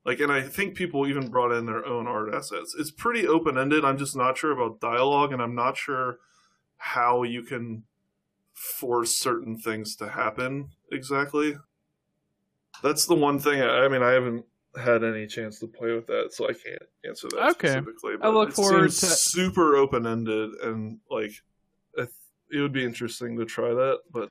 [0.03, 2.75] Like and I think people even brought in their own art assets.
[2.77, 3.85] It's pretty open ended.
[3.85, 6.17] I'm just not sure about dialogue and I'm not sure
[6.75, 7.83] how you can
[8.51, 11.55] force certain things to happen exactly.
[12.83, 14.43] That's the one thing I, I mean I haven't
[14.75, 17.67] had any chance to play with that, so I can't answer that Okay.
[17.69, 18.15] specifically.
[18.21, 21.31] I look it forward seems to- super open ended and like
[22.53, 24.27] it would be interesting to try that, but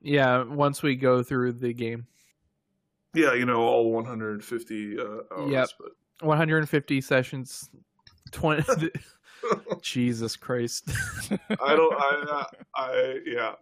[0.00, 2.06] yeah once we go through the game
[3.14, 5.50] yeah, you know, all 150 uh, hours.
[5.50, 5.68] Yep.
[6.20, 7.70] 150 sessions
[8.30, 8.90] 20
[9.82, 10.90] jesus christ
[11.62, 11.94] I don't.
[11.98, 12.44] I,
[12.76, 12.82] I.
[12.82, 13.18] I.
[13.24, 13.54] Yeah.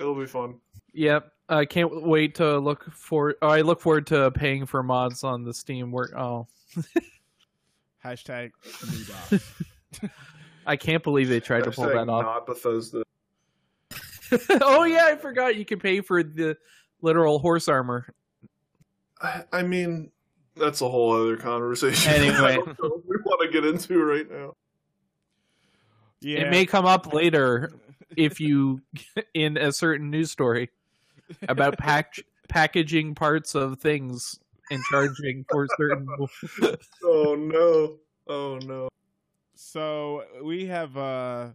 [0.00, 0.58] It'll be fun.
[0.94, 5.22] yep i can't wait to look for oh, i look forward to paying for mods
[5.22, 6.46] on the steam work oh
[8.02, 8.52] Hashtag
[8.90, 10.10] new DOS.
[10.66, 13.02] i can't believe they tried to pull Hashtag that off Not Bethesda.
[14.62, 16.56] oh yeah i forgot you can pay for the
[17.00, 18.14] literal horse armor
[19.22, 20.10] I, I mean,
[20.56, 22.12] that's a whole other conversation.
[22.12, 22.34] Anyway.
[22.52, 24.54] I don't know if we want to get into right now.
[26.20, 26.42] Yeah.
[26.42, 27.72] it may come up later
[28.16, 28.80] if you
[29.34, 30.70] in a certain news story
[31.48, 32.14] about pack
[32.48, 34.38] packaging parts of things
[34.70, 36.06] and charging for certain
[37.02, 37.96] Oh no.
[38.28, 38.88] Oh no.
[39.54, 41.48] So we have uh,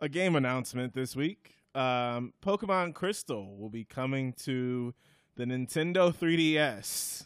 [0.00, 1.53] a game announcement this week.
[1.74, 4.94] Um, Pokemon Crystal will be coming to
[5.36, 7.24] the Nintendo 3DS.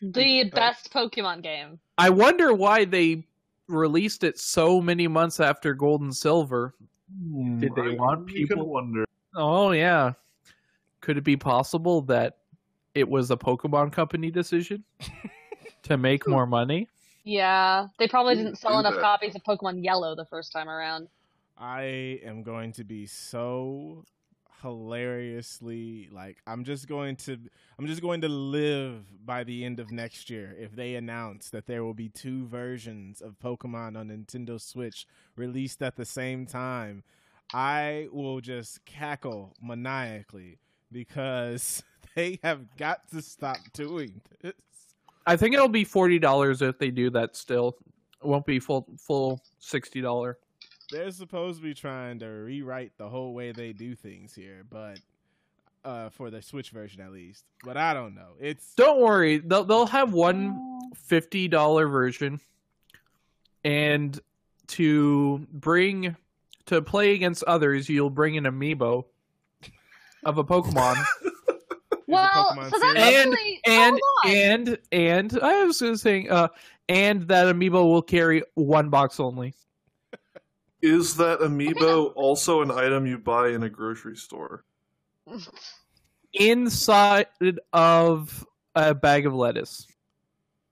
[0.00, 1.78] The best Pokemon game.
[1.98, 3.24] I wonder why they
[3.68, 6.74] released it so many months after Gold and Silver.
[7.58, 9.04] Did they I- want you can people- wonder.
[9.34, 10.12] Oh yeah.
[11.00, 12.38] Could it be possible that
[12.94, 14.82] it was a Pokemon company decision
[15.84, 16.88] to make more money?
[17.24, 21.08] Yeah, they probably didn't sell enough copies of Pokemon Yellow the first time around.
[21.60, 24.04] I am going to be so
[24.62, 27.38] hilariously like I'm just going to
[27.78, 31.66] I'm just going to live by the end of next year if they announce that
[31.66, 37.02] there will be two versions of Pokemon on Nintendo Switch released at the same time.
[37.52, 40.58] I will just cackle maniacally
[40.92, 41.82] because
[42.14, 44.54] they have got to stop doing this.
[45.26, 47.36] I think it'll be forty dollars if they do that.
[47.36, 47.76] Still,
[48.22, 50.38] it won't be full full sixty dollar.
[50.90, 54.98] They're supposed to be trying to rewrite the whole way they do things here, but
[55.84, 57.44] uh, for the Switch version at least.
[57.64, 58.32] But I don't know.
[58.38, 60.58] It's Don't worry, they'll they'll have one
[60.94, 62.40] fifty dollar version,
[63.64, 64.18] and
[64.68, 66.16] to bring
[66.66, 69.04] to play against others, you'll bring an amiibo
[70.24, 71.02] of a Pokemon.
[72.06, 73.34] Well, Pokemon so that's series.
[73.34, 74.30] actually and hold on.
[74.32, 76.48] and and I was just saying, uh,
[76.88, 79.54] and that amiibo will carry one box only.
[80.82, 84.64] Is that amiibo also an item you buy in a grocery store?
[86.32, 87.26] inside
[87.72, 89.86] of a bag of lettuce.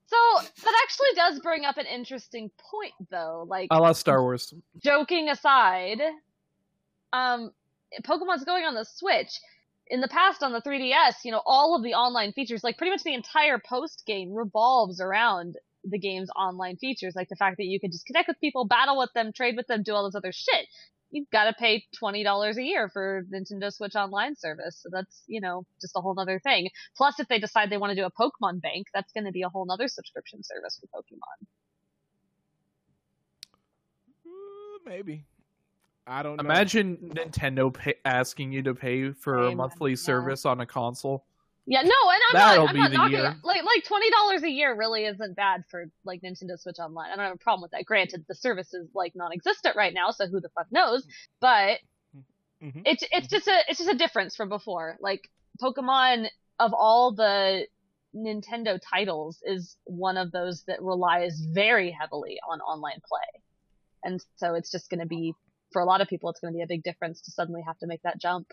[0.07, 0.17] So
[0.65, 3.45] that actually does bring up an interesting point, though.
[3.47, 4.55] Like, I love Star Wars.
[4.83, 6.01] joking aside,
[7.13, 7.53] um,
[8.03, 9.39] Pokemon's going on the Switch.
[9.91, 12.91] In the past, on the 3DS, you know, all of the online features, like pretty
[12.91, 15.57] much the entire post game, revolves around
[15.91, 18.99] the game's online features, like the fact that you can just connect with people, battle
[18.99, 20.67] with them, trade with them, do all this other shit.
[21.11, 25.23] You've got to pay twenty dollars a year for Nintendo Switch Online service, so that's
[25.27, 26.69] you know just a whole other thing.
[26.97, 29.43] Plus, if they decide they want to do a Pokemon Bank, that's going to be
[29.43, 31.47] a whole other subscription service for Pokemon.
[34.27, 35.25] Uh, maybe.
[36.07, 36.45] I don't know.
[36.45, 39.97] Imagine Nintendo pay, asking you to pay for a Amen, monthly yeah.
[39.97, 41.25] service on a console.
[41.71, 42.71] Yeah, no, and I'm That'll not.
[42.71, 43.37] I'm not knocking year.
[43.43, 47.11] Like, like twenty dollars a year really isn't bad for like Nintendo Switch Online.
[47.13, 47.85] I don't have a problem with that.
[47.85, 51.07] Granted, the service is like non-existent right now, so who the fuck knows?
[51.41, 51.81] But
[52.63, 52.83] Mhm.
[52.87, 54.97] it's it's just a it's just a difference from before.
[55.01, 55.29] Like
[55.63, 56.29] Pokemon,
[56.59, 57.67] of all the
[58.17, 63.43] Nintendo titles, is one of those that relies very heavily on online play,
[64.03, 65.35] and so it's just going to be
[65.73, 67.77] for a lot of people, it's going to be a big difference to suddenly have
[67.79, 68.53] to make that jump.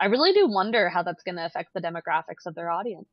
[0.00, 3.08] I really do wonder how that's going to affect the demographics of their audience.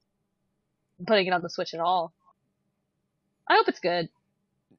[1.06, 2.14] Putting it on the Switch at all.
[3.48, 4.10] I hope it's good.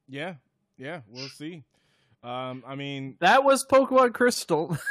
[0.09, 0.35] Yeah,
[0.79, 1.63] yeah, we'll see.
[2.23, 4.77] Um, I mean, That was Pokemon Crystal.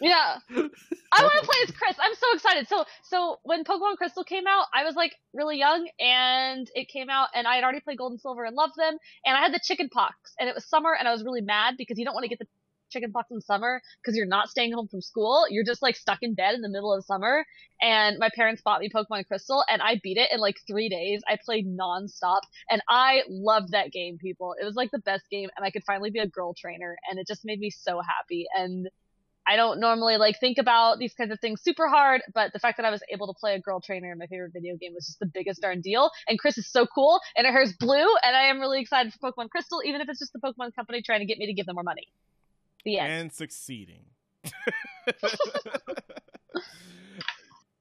[0.00, 0.36] Yeah.
[0.50, 1.96] I want to play as Chris.
[1.98, 2.68] I'm so excited.
[2.68, 7.08] So, so when Pokemon Crystal came out, I was like really young and it came
[7.08, 8.98] out and I had already played Gold and Silver and loved them.
[9.24, 11.74] And I had the chicken pox and it was summer and I was really mad
[11.78, 12.46] because you don't want to get the
[12.90, 15.46] chicken pox in summer because you're not staying home from school.
[15.50, 17.44] You're just like stuck in bed in the middle of summer.
[17.80, 21.22] And my parents bought me Pokemon Crystal and I beat it in like three days.
[21.28, 24.54] I played nonstop and I loved that game, people.
[24.60, 27.18] It was like the best game and I could finally be a girl trainer and
[27.18, 28.46] it just made me so happy.
[28.56, 28.88] And
[29.48, 32.78] I don't normally like think about these kinds of things super hard, but the fact
[32.78, 35.06] that I was able to play a girl trainer in my favorite video game was
[35.06, 36.10] just the biggest darn deal.
[36.28, 39.30] And Chris is so cool, and her hair's blue, and I am really excited for
[39.30, 41.66] Pokemon Crystal, even if it's just the Pokemon Company trying to get me to give
[41.66, 42.08] them more money.
[42.86, 43.12] The end.
[43.12, 44.04] and succeeding.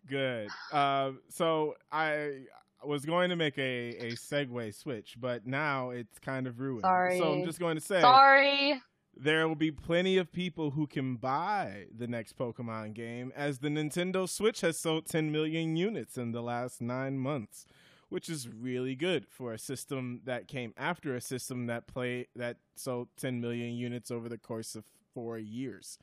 [0.08, 0.50] Good.
[0.72, 2.42] Um, so I
[2.84, 6.84] was going to make a, a segue switch, but now it's kind of ruined.
[6.84, 8.82] So I'm just going to say Sorry.
[9.16, 13.70] there will be plenty of people who can buy the next Pokemon game, as the
[13.70, 17.66] Nintendo Switch has sold 10 million units in the last nine months,
[18.10, 22.58] which is really good for a system that came after a system that play that
[22.76, 25.98] sold 10 million units over the course of four years.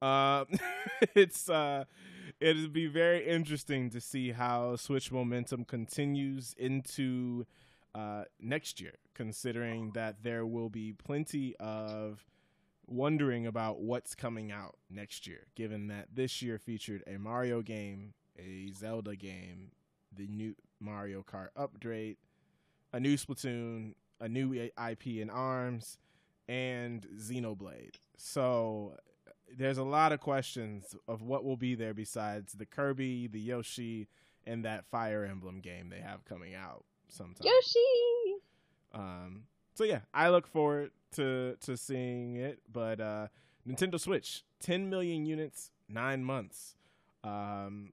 [0.00, 0.44] Uh,
[1.14, 1.84] it's uh,
[2.40, 7.46] it'll be very interesting to see how Switch momentum continues into
[7.94, 12.24] uh, next year, considering that there will be plenty of
[12.86, 18.14] wondering about what's coming out next year, given that this year featured a Mario game,
[18.38, 19.70] a Zelda game,
[20.16, 22.16] the new Mario Kart update,
[22.92, 25.98] a new Splatoon, a new IP in ARMS,
[26.48, 27.94] and Xenoblade.
[28.16, 28.94] So
[29.56, 34.08] there's a lot of questions of what will be there besides the Kirby, the Yoshi,
[34.46, 37.46] and that Fire Emblem game they have coming out sometime.
[37.46, 38.40] Yoshi!
[38.92, 39.42] Um,
[39.74, 42.60] so yeah, I look forward to to seeing it.
[42.72, 43.28] But uh,
[43.68, 46.74] Nintendo Switch, 10 million units, nine months.
[47.22, 47.92] Um,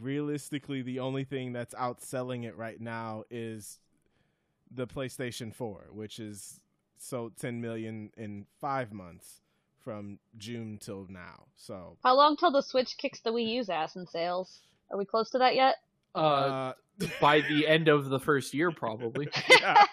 [0.00, 3.78] realistically, the only thing that's outselling it right now is
[4.70, 6.60] the PlayStation 4, which is
[6.98, 9.40] sold 10 million in five months
[9.84, 11.44] from June till now.
[11.56, 14.60] So How long till the Switch kicks the Wii U's ass in sales?
[14.90, 15.76] Are we close to that yet?
[16.14, 16.72] Uh, uh,
[17.20, 19.28] by the end of the first year, probably.
[19.50, 19.84] yeah,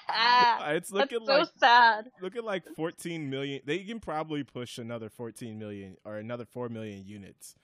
[0.72, 2.06] it's That's looking so like sad.
[2.22, 3.62] look at like 14 million.
[3.66, 7.56] They can probably push another 14 million or another 4 million units.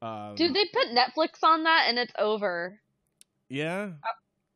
[0.00, 2.80] Um, Dude, they put Netflix on that and it's over.
[3.48, 3.90] yeah.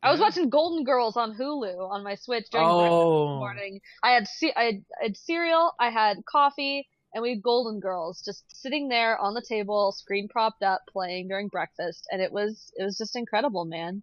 [0.04, 0.26] I was Yeah.
[0.26, 3.80] watching Golden Girls on Hulu on my Switch during breakfast this Oh, morning.
[4.02, 7.78] I had, ce- I had I had cereal, I had coffee, and we had Golden
[7.78, 12.32] Girls just sitting there on the table, screen propped up, playing during breakfast, and it
[12.32, 14.02] was it was just incredible, man.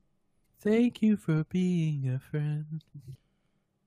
[0.61, 2.81] Thank you for being a friend.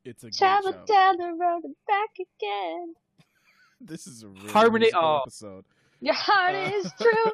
[0.05, 0.85] It's a good Travel show.
[0.87, 2.95] down the road and back again.
[3.81, 5.21] This is a really Harmony- musical oh.
[5.23, 5.65] episode.
[6.03, 7.33] Your heart Uh, is true.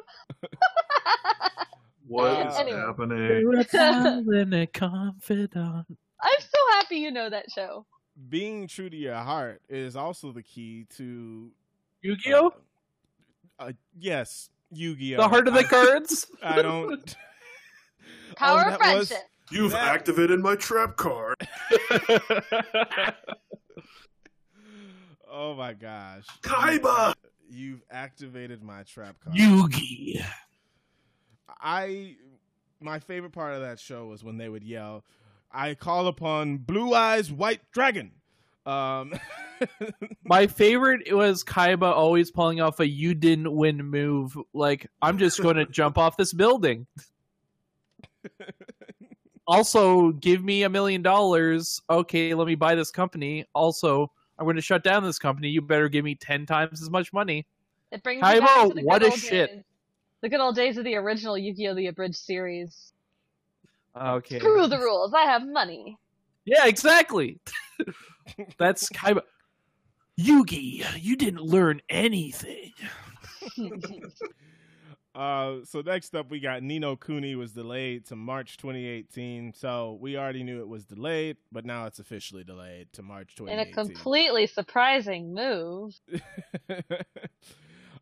[2.07, 2.77] What is Anyway.
[2.79, 3.59] happening?
[3.59, 5.85] A pal and a confidant.
[6.21, 7.85] I'm so happy you know that show.
[8.29, 11.49] Being true to your heart is also the key to
[12.01, 12.53] Yu-Gi-Oh,
[13.59, 15.17] Uh, uh, yes, Yu-Gi-Oh.
[15.17, 16.27] the heart of the I- cards.
[16.43, 17.15] I don't.
[18.35, 19.27] Power Oh, of that was- friendship.
[19.51, 21.35] You've That- activated my trap card.
[25.31, 26.25] Oh my gosh.
[26.41, 27.13] Kaiba!
[27.49, 29.35] You've activated my trap card.
[29.35, 30.23] Yugi.
[31.61, 32.15] I
[32.79, 35.03] my favorite part of that show was when they would yell,
[35.51, 38.11] "I call upon Blue Eyes White Dragon."
[38.65, 39.13] Um,
[40.25, 44.37] My favorite was Kaiba always pulling off a "you didn't win" move.
[44.53, 46.85] Like I'm just going to jump off this building.
[49.47, 51.81] also, give me a million dollars.
[51.89, 53.45] Okay, let me buy this company.
[53.55, 55.49] Also, I'm going to shut down this company.
[55.49, 57.45] You better give me ten times as much money.
[57.91, 59.49] It brings Kaiba, me back to the what good a old shit.
[59.51, 59.63] days.
[60.21, 61.75] The good old days of the original Yu-Gi-Oh!
[61.75, 62.93] The Abridged series.
[63.99, 64.39] Okay.
[64.39, 65.13] Screw the rules.
[65.13, 65.97] I have money.
[66.45, 67.39] Yeah, exactly.
[68.57, 69.21] That's Kaiba.
[70.19, 72.71] Yugi, you didn't learn anything.
[75.19, 79.53] uh, so next up, we got Ni no Kuni was delayed to March 2018.
[79.53, 83.59] So we already knew it was delayed, but now it's officially delayed to March 2018.
[83.59, 85.99] In a completely surprising move.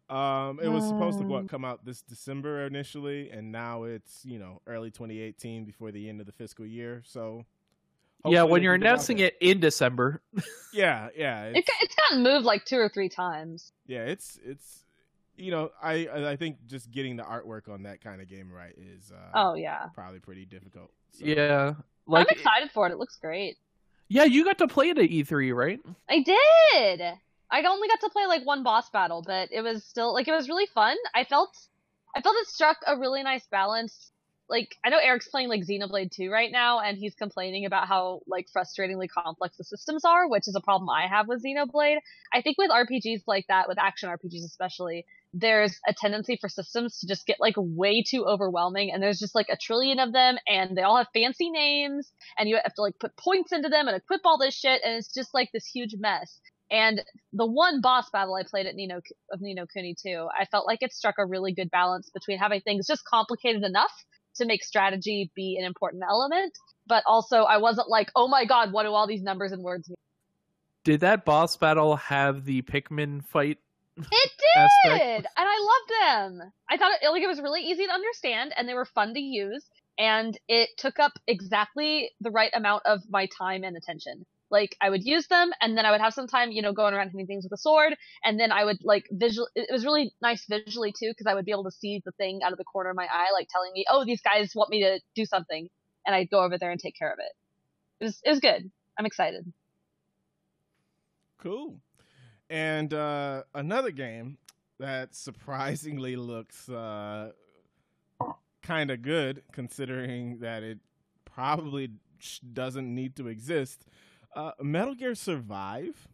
[0.09, 1.30] um, it was supposed to Um.
[1.30, 6.07] what come out this December initially, and now it's you know early 2018 before the
[6.07, 7.01] end of the fiscal year.
[7.05, 7.45] So
[8.26, 10.22] yeah, when you're can get out announcing it in December.
[10.74, 13.72] yeah, yeah, It, it's, got- it's gotten moved like two or three times.
[13.86, 14.84] yeah, it's it's
[15.38, 18.73] you know I I think just getting the artwork on that kind of game right
[18.77, 19.88] is uh, Oh yeah.
[19.93, 20.91] probably pretty difficult.
[21.11, 21.73] So, Yeah.
[22.05, 22.91] Like I'm excited for it.
[22.91, 23.57] It looks great.
[24.09, 25.79] Yeah, you got to play it at E3, right?
[26.09, 27.01] I did.
[27.51, 30.33] I only got to play like one boss battle, but it was still like it
[30.33, 30.95] was really fun.
[31.13, 31.57] I felt
[32.15, 34.11] I felt it struck a really nice balance.
[34.49, 38.21] Like I know Eric's playing like Xenoblade 2 right now and he's complaining about how
[38.27, 41.97] like frustratingly complex the systems are, which is a problem I have with Xenoblade.
[42.33, 46.99] I think with RPGs like that, with action RPGs especially, there's a tendency for systems
[46.99, 50.37] to just get like way too overwhelming and there's just like a trillion of them
[50.47, 53.87] and they all have fancy names and you have to like put points into them
[53.87, 56.39] and equip all this shit and it's just like this huge mess.
[56.69, 58.99] And the one boss battle I played at Ni no
[59.31, 62.39] of Ni no Kuni 2, I felt like it struck a really good balance between
[62.39, 63.93] having things just complicated enough
[64.38, 66.53] to make strategy be an important element,
[66.88, 69.89] but also I wasn't like, oh my god, what do all these numbers and words
[69.89, 69.95] mean?
[70.83, 73.57] Did that boss battle have the Pikmin fight?
[73.97, 74.31] It
[74.85, 76.51] did, and I loved them.
[76.69, 79.19] I thought it like it was really easy to understand, and they were fun to
[79.19, 79.65] use,
[79.97, 84.25] and it took up exactly the right amount of my time and attention.
[84.49, 86.93] Like I would use them, and then I would have some time, you know, going
[86.93, 89.47] around hitting things with a sword, and then I would like visual.
[89.55, 92.41] It was really nice visually too, because I would be able to see the thing
[92.43, 94.83] out of the corner of my eye, like telling me, "Oh, these guys want me
[94.83, 95.69] to do something,"
[96.05, 97.31] and I'd go over there and take care of it.
[97.99, 98.71] It was it was good.
[98.97, 99.51] I'm excited.
[101.39, 101.79] Cool.
[102.49, 104.37] And uh, another game
[104.79, 107.31] that surprisingly looks uh,
[108.61, 110.79] kind of good, considering that it
[111.25, 111.91] probably
[112.53, 113.85] doesn't need to exist.
[114.38, 116.07] Uh, Metal Gear Survive.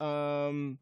[0.00, 0.78] Um,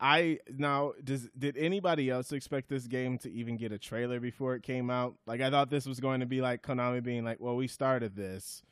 [0.00, 4.54] I now does did anybody else expect this game to even get a trailer before
[4.54, 5.14] it came out?
[5.26, 8.16] Like I thought this was going to be like Konami being like, "Well, we started
[8.16, 8.62] this.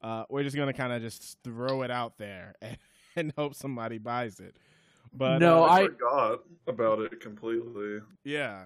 [0.00, 2.78] Uh, we're just going to kind of just throw it out there and,
[3.16, 4.56] and hope somebody buys it."
[5.12, 8.00] But No, uh, I, I- forgot about it completely.
[8.24, 8.64] yeah,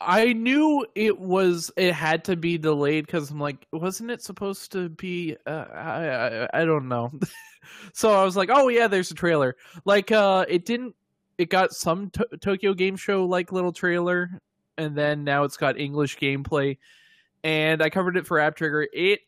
[0.00, 4.70] I knew it was it had to be delayed because I'm like, wasn't it supposed
[4.72, 5.36] to be?
[5.46, 7.12] Uh, I, I I don't know.
[7.92, 9.56] so I was like, oh yeah, there's a trailer.
[9.84, 10.94] Like, uh, it didn't.
[11.36, 14.30] It got some to- Tokyo Game Show like little trailer,
[14.76, 16.78] and then now it's got English gameplay.
[17.44, 18.88] And I covered it for App Trigger.
[18.92, 19.20] It,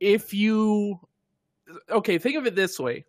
[0.00, 0.98] if you,
[1.90, 3.04] okay, think of it this way.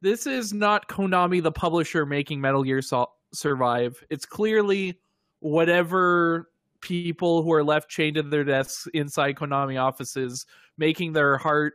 [0.00, 4.02] This is not Konami, the publisher, making Metal Gear Sol- Survive.
[4.10, 4.98] It's clearly
[5.40, 6.48] whatever
[6.80, 10.46] people who are left chained to their desks inside Konami offices
[10.78, 11.74] making their heart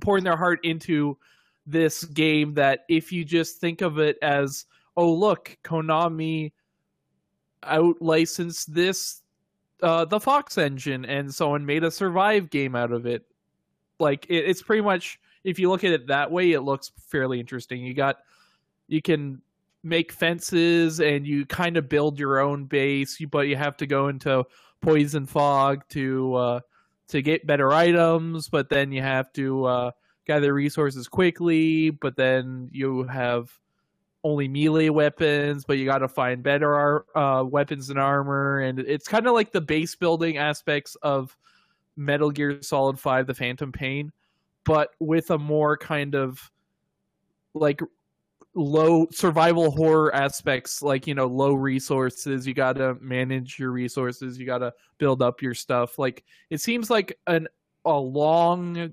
[0.00, 1.18] pouring their heart into
[1.66, 4.66] this game that if you just think of it as
[4.96, 6.52] oh look Konami
[7.62, 9.22] out licensed this
[9.82, 13.24] uh the Fox engine and someone made a survive game out of it.
[13.98, 17.40] Like it, it's pretty much if you look at it that way it looks fairly
[17.40, 17.84] interesting.
[17.84, 18.18] You got
[18.88, 19.42] you can
[19.82, 24.08] make fences and you kind of build your own base, but you have to go
[24.08, 24.44] into
[24.80, 26.60] poison fog to uh,
[27.08, 29.90] to get better items, but then you have to uh,
[30.26, 31.90] gather resources quickly.
[31.90, 33.50] But then you have
[34.22, 39.08] only melee weapons, but you got to find better uh, weapons and armor, and it's
[39.08, 41.36] kind of like the base building aspects of
[41.96, 44.12] Metal Gear Solid Five: The Phantom Pain,
[44.64, 46.50] but with a more kind of
[47.54, 47.80] like
[48.54, 54.38] low survival horror aspects like you know low resources you got to manage your resources
[54.38, 57.46] you got to build up your stuff like it seems like an
[57.84, 58.92] a long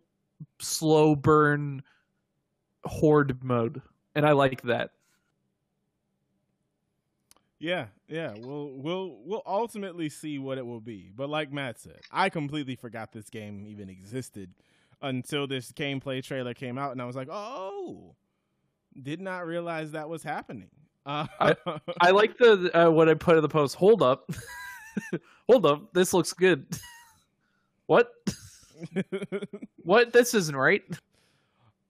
[0.60, 1.82] slow burn
[2.86, 3.82] horde mode
[4.14, 4.92] and i like that
[7.60, 8.34] Yeah, yeah.
[8.38, 11.10] We'll we'll we'll ultimately see what it will be.
[11.16, 14.52] But like Matt said, I completely forgot this game even existed
[15.02, 18.16] until this gameplay trailer came out, and I was like, oh,
[19.02, 20.70] did not realize that was happening.
[21.06, 21.26] Uh,
[22.02, 23.76] i like the uh, what i put in the post.
[23.76, 24.30] Hold up.
[25.50, 25.94] Hold up.
[25.94, 26.66] This looks good.
[27.88, 28.12] What?
[29.84, 30.12] What?
[30.12, 30.84] This isn't right.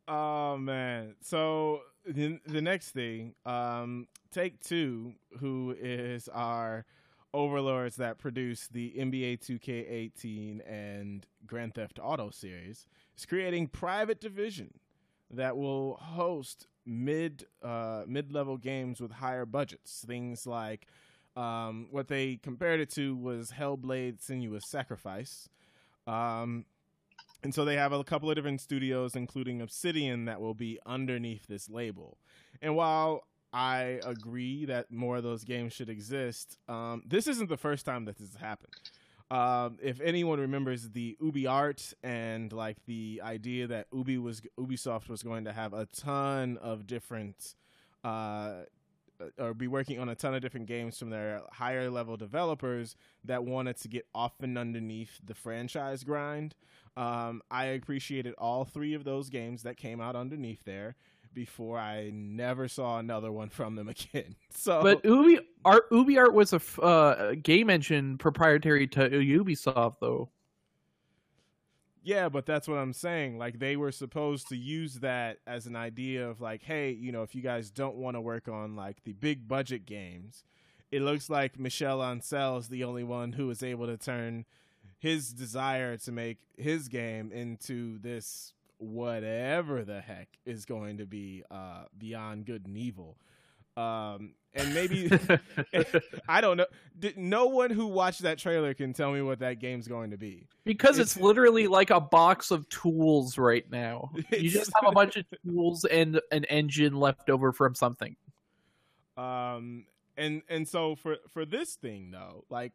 [0.07, 1.15] Oh man.
[1.21, 6.85] So the the next thing, um, Take Two, who is our
[7.33, 12.85] overlords that produce the NBA 2K18 and Grand Theft Auto series,
[13.17, 14.71] is creating Private Division
[15.31, 20.03] that will host mid uh, mid level games with higher budgets.
[20.05, 20.87] Things like
[21.35, 25.49] um, what they compared it to was Hellblade: Senua's Sacrifice.
[26.05, 26.65] Um,
[27.43, 31.45] and so they have a couple of different studios, including Obsidian, that will be underneath
[31.47, 32.17] this label.
[32.61, 37.57] And while I agree that more of those games should exist, um, this isn't the
[37.57, 38.73] first time that this has happened.
[39.29, 45.21] Um, if anyone remembers the UbiArt and like the idea that Ubi was Ubisoft was
[45.21, 47.55] going to have a ton of different
[48.05, 48.63] uh,
[49.37, 53.43] or be working on a ton of different games from their higher level developers that
[53.43, 56.55] wanted to get off and underneath the franchise grind.
[56.95, 60.95] Um, I appreciated all three of those games that came out underneath there
[61.33, 64.35] before I never saw another one from them again.
[64.49, 70.29] So, but ubi art UbiArt was a uh, game engine proprietary to ubisoft though
[72.03, 73.37] Yeah, but that's what I'm saying.
[73.37, 77.23] Like they were supposed to use that as an idea of like, hey, you know,
[77.23, 80.43] if you guys don't want to work on like the big budget games,
[80.89, 84.45] it looks like Michel Ancel is the only one who is able to turn
[84.99, 91.43] his desire to make his game into this whatever the heck is going to be
[91.51, 93.17] uh, beyond good and evil.
[93.75, 95.09] Um, and maybe
[96.27, 96.65] I don't know.
[96.99, 100.17] Did, no one who watched that trailer can tell me what that game's going to
[100.17, 100.47] be.
[100.65, 104.93] because it's, It's- literally like a box of tools right now you just have a
[104.93, 108.15] bunch of tools and an engine left over from something
[109.15, 109.85] Um,
[110.17, 112.73] and and so for for this thing though, like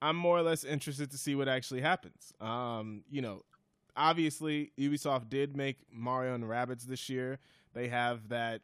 [0.00, 2.32] I'm more or less interested to see what actually happens.
[2.40, 3.44] Um, you know,
[3.96, 7.38] obviously Ubisoft did make Mario and Rabbids this year.
[7.74, 8.62] They have that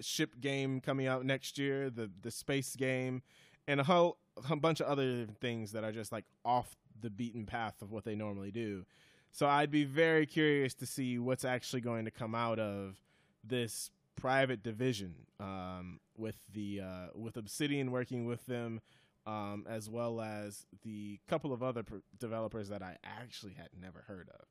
[0.00, 3.22] ship game coming out next year, the the space game,
[3.66, 7.46] and a whole a bunch of other things that are just like off the beaten
[7.46, 8.84] path of what they normally do.
[9.32, 12.96] So I'd be very curious to see what's actually going to come out of
[13.44, 18.80] this private division um, with the uh, with Obsidian working with them,
[19.26, 24.04] um, as well as the couple of other pr- developers that I actually had never
[24.06, 24.46] heard of.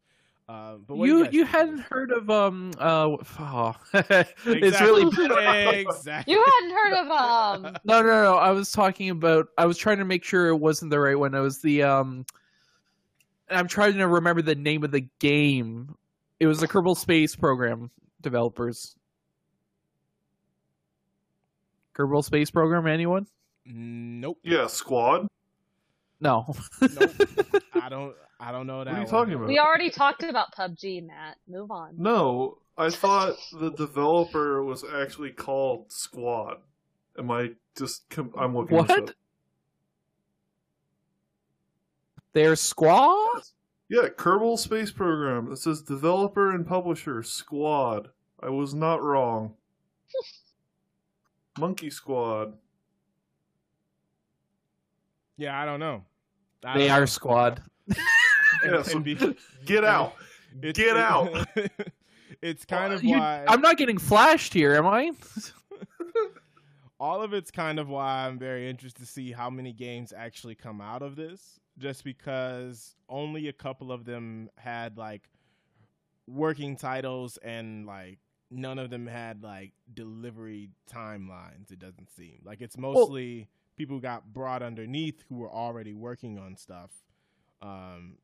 [0.50, 1.86] Um, but what do you you hadn't this?
[1.91, 3.76] heard of um uh oh.
[3.93, 5.80] it's really Exactly.
[5.82, 6.34] exactly.
[6.34, 7.62] You hadn't heard of um.
[7.84, 10.89] no no no i was talking about i was trying to make sure it wasn't
[10.89, 12.26] the right one it was the um
[13.52, 15.95] i'm trying to remember the name of the game
[16.39, 17.91] it was the kerbal space program
[18.22, 18.95] developers
[21.93, 23.28] kerbal space program anyone
[23.72, 24.39] Nope.
[24.41, 25.28] Yeah, Squad.
[26.20, 27.12] no Nope.
[27.76, 28.16] I don't.
[28.40, 28.92] I don't know that.
[28.92, 29.12] What are you one.
[29.12, 29.48] talking about?
[29.48, 31.38] We already talked about PUBG, Matt.
[31.48, 31.96] Move on.
[31.98, 36.58] No, I thought the developer was actually called Squad.
[37.18, 38.10] Am I just?
[38.10, 39.16] Com- I'm looking this what up.
[42.34, 43.42] their squad
[43.90, 45.52] Yeah, Kerbal Space Program.
[45.52, 48.10] It says developer and publisher Squad.
[48.42, 49.56] I was not wrong.
[51.60, 52.54] Monkey Squad.
[55.36, 56.04] Yeah, I don't know.
[56.64, 57.06] I they don't are know.
[57.06, 57.98] squad And-
[58.66, 59.16] Yeah, so and be-
[59.66, 60.16] Get out.
[60.62, 61.47] it's- Get out.
[62.41, 65.12] it's kind of You- why i'm not getting flashed here am i
[66.99, 70.55] all of it's kind of why I'm very interested to see how many games actually
[70.55, 71.60] come out of this.
[71.78, 75.30] Just because only a couple of them had like
[76.28, 78.20] working titles and like
[78.51, 81.72] none of them had like delivery timelines.
[81.72, 83.47] It doesn't seem like it's mostly
[83.78, 86.91] people got brought underneath who were already working on stuff
[87.62, 88.18] um,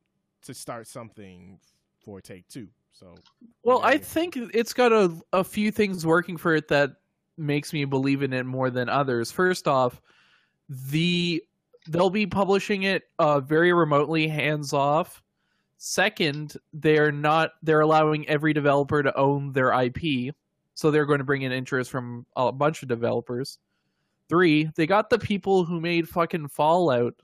[0.46, 1.58] to start something
[2.00, 2.68] for Take Two.
[2.92, 3.14] So,
[3.62, 6.92] Well, I think it's got a a few things working for it that
[7.36, 9.30] makes me believe in it more than others.
[9.30, 10.00] First off,
[10.68, 11.42] the
[11.88, 15.22] they'll be publishing it uh, very remotely, hands off.
[15.78, 20.34] Second, they're not they're allowing every developer to own their IP,
[20.74, 23.58] so they're going to bring in interest from a bunch of developers.
[24.28, 27.14] Three, they got the people who made fucking Fallout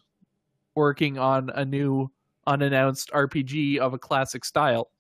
[0.74, 2.10] working on a new
[2.47, 4.90] unannounced RPG of a classic style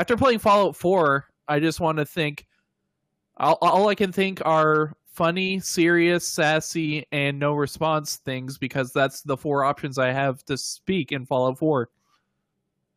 [0.00, 2.46] after playing Fallout 4, I just want to think
[3.36, 9.20] all, all I can think are funny, serious, sassy, and no response things because that's
[9.20, 11.90] the four options I have to speak in Fallout 4.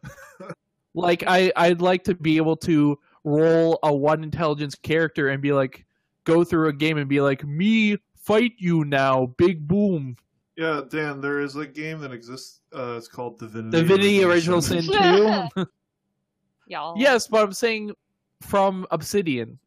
[0.93, 5.51] like I I'd like to be able to roll a one intelligence character and be
[5.51, 5.85] like
[6.23, 10.15] go through a game and be like me fight you now big boom
[10.55, 12.61] Yeah, Dan, there is a game that exists.
[12.75, 13.81] Uh, it's called Divinity.
[13.81, 15.65] Divinity Original Sin 2
[16.67, 16.95] Y'all.
[16.97, 17.93] Yes, but I'm saying
[18.41, 19.59] from Obsidian,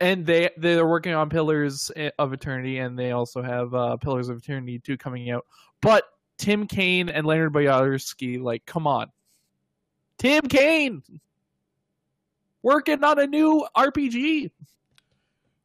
[0.00, 4.38] and they they're working on Pillars of Eternity, and they also have uh, Pillars of
[4.38, 5.46] Eternity two coming out.
[5.80, 6.04] But
[6.38, 9.10] Tim Cain and Leonard Boyarsky, like, come on,
[10.18, 11.02] Tim Cain
[12.62, 14.50] working on a new RPG.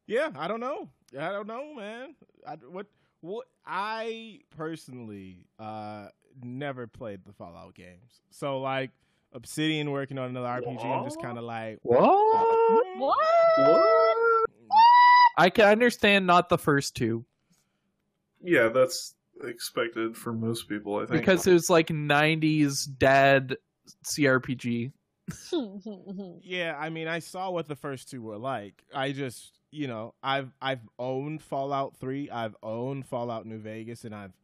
[0.06, 0.88] Yeah, I don't know.
[1.18, 2.14] I don't know, man.
[2.46, 2.86] I, what
[3.22, 6.08] what I personally uh
[6.42, 8.20] never played the Fallout games.
[8.30, 8.90] So like
[9.32, 12.00] Obsidian working on another RPG, I'm just kind of like What?
[12.98, 13.16] What?
[13.56, 14.46] What?
[15.38, 17.24] I can understand not the first two
[18.42, 19.14] Yeah, that's
[19.44, 20.96] expected for most people.
[20.96, 23.56] I think because it was like '90s dad
[24.04, 24.92] CRPG.
[26.42, 28.82] Yeah, I mean, I saw what the first two were like.
[28.94, 34.14] I just, you know, I've I've owned Fallout 3, I've owned Fallout New Vegas and
[34.14, 34.34] I've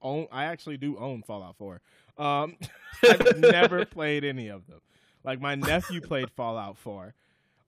[0.00, 1.80] own I actually do own Fallout 4.
[2.16, 2.56] Um
[3.04, 4.80] I've never played any of them.
[5.24, 7.12] Like my nephew played Fallout 4.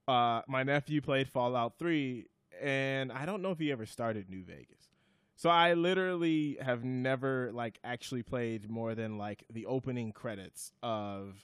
[0.07, 2.26] Uh my nephew played Fallout 3
[2.62, 4.88] and I don't know if he ever started New Vegas.
[5.36, 11.34] So I literally have never like actually played more than like the opening credits of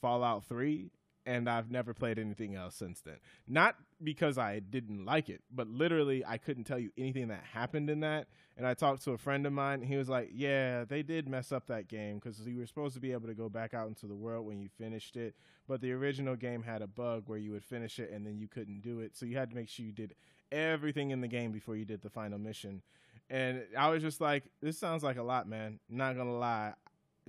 [0.00, 0.92] Fallout 3
[1.24, 3.16] and I've never played anything else since then.
[3.46, 7.90] Not because I didn't like it, but literally I couldn't tell you anything that happened
[7.90, 8.26] in that.
[8.56, 11.52] And I talked to a friend of mine, he was like, "Yeah, they did mess
[11.52, 14.06] up that game because you were supposed to be able to go back out into
[14.06, 15.34] the world when you finished it,
[15.66, 18.48] but the original game had a bug where you would finish it and then you
[18.48, 20.14] couldn't do it, so you had to make sure you did
[20.50, 22.82] everything in the game before you did the final mission."
[23.30, 25.80] And I was just like, "This sounds like a lot, man.
[25.88, 26.74] Not gonna lie."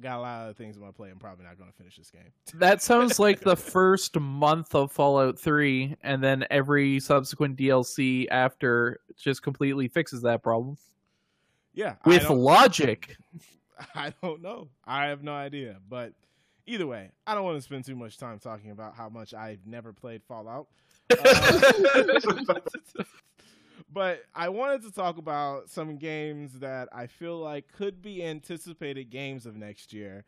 [0.01, 1.09] Got a lot of things I want to play.
[1.11, 2.31] I'm probably not going to finish this game.
[2.55, 8.99] That sounds like the first month of Fallout 3, and then every subsequent DLC after
[9.17, 10.77] just completely fixes that problem.
[11.75, 13.15] Yeah, With don't- logic.
[13.95, 14.69] I don't know.
[14.85, 15.77] I have no idea.
[15.89, 16.13] But
[16.67, 19.65] either way, I don't want to spend too much time talking about how much I've
[19.65, 20.67] never played Fallout.
[21.13, 22.59] Uh,
[23.91, 29.09] but I wanted to talk about some games that I feel like could be anticipated
[29.09, 30.25] games of next year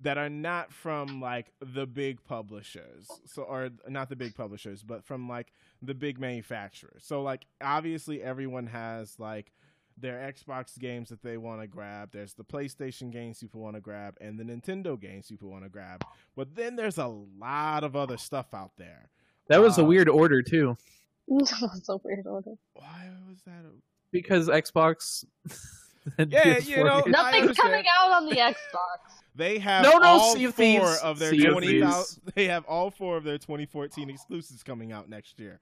[0.00, 3.08] that are not from like the big publishers.
[3.26, 7.04] So or not the big publishers, but from like the big manufacturers.
[7.04, 9.52] So like obviously everyone has like
[9.96, 12.10] their Xbox games that they want to grab.
[12.12, 15.70] There's the PlayStation games people want to grab, and the Nintendo games people want to
[15.70, 16.04] grab.
[16.34, 19.10] But then there's a lot of other stuff out there.
[19.46, 20.76] That was a Uh, weird order, too,
[21.38, 22.52] That's so weird order.
[22.74, 23.64] Why was that?
[23.64, 23.72] A...
[24.12, 25.24] because Xbox.
[26.18, 28.54] and Yeah, you know, Nothing's coming out on the Xbox.
[29.36, 31.00] They have No, no, all Sea of four Thieves.
[31.02, 31.84] of their Sea twenty Thieves.
[31.86, 32.22] thousand.
[32.36, 35.58] They have all four of their 2014 exclusives coming out next year.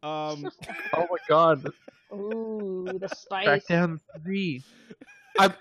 [0.00, 0.48] Um,
[0.94, 1.66] oh my god.
[2.12, 3.64] Ooh, the spice.
[3.68, 4.62] Crackdown 3.
[5.40, 5.54] don't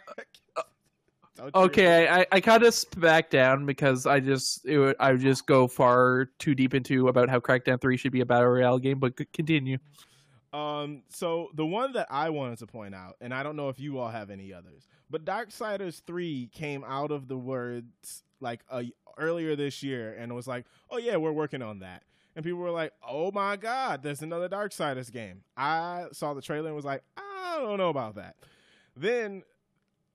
[1.53, 5.45] Okay, I, I kind of back down because I just it would, I would just
[5.45, 8.99] go far too deep into about how Crackdown 3 should be a battle royale game,
[8.99, 9.77] but continue.
[10.53, 13.79] Um, so the one that I wanted to point out, and I don't know if
[13.79, 18.83] you all have any others, but Darksiders 3 came out of the words like uh,
[19.17, 22.03] earlier this year and it was like, oh yeah, we're working on that.
[22.35, 25.41] And people were like, oh my God, there's another Darksiders game.
[25.55, 28.35] I saw the trailer and was like, I don't know about that.
[28.97, 29.43] Then,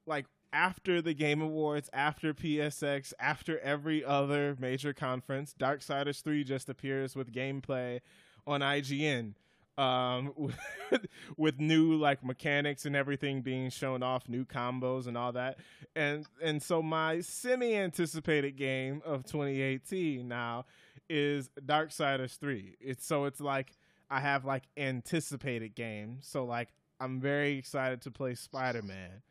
[0.07, 6.69] like, after the Game Awards, after PSX, after every other major conference, Darksiders 3 just
[6.69, 8.01] appears with gameplay
[8.47, 9.35] on IGN
[9.79, 15.33] um with, with new like mechanics and everything being shown off new combos and all
[15.33, 15.59] that.
[15.95, 20.67] And and so my semi anticipated game of 2018 now
[21.09, 23.73] is Darksiders 3 it's so it's like
[24.11, 26.27] I have like anticipated games.
[26.27, 29.23] So like I'm very excited to play Spider-Man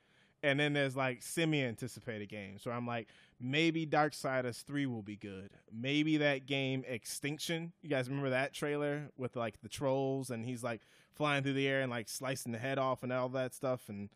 [0.44, 3.08] and then there's like semi-anticipated games where I'm like,
[3.40, 5.50] maybe Dark Darksiders three will be good.
[5.72, 7.72] Maybe that game Extinction.
[7.82, 10.82] You guys remember that trailer with like the trolls and he's like
[11.16, 13.90] flying through the air and like slicing the head off and all that stuff.
[13.90, 14.10] And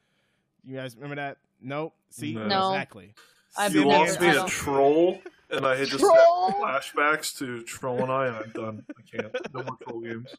[0.63, 1.37] you guys remember that?
[1.61, 1.93] Nope.
[2.09, 2.47] See, No.
[2.47, 2.69] No.
[2.73, 3.13] exactly.
[3.57, 5.21] I've you lost me I a don't- troll,
[5.51, 8.85] and I had just flashbacks to Troll and I, and I'm done.
[8.97, 9.35] I can't.
[9.53, 10.35] No more troll games.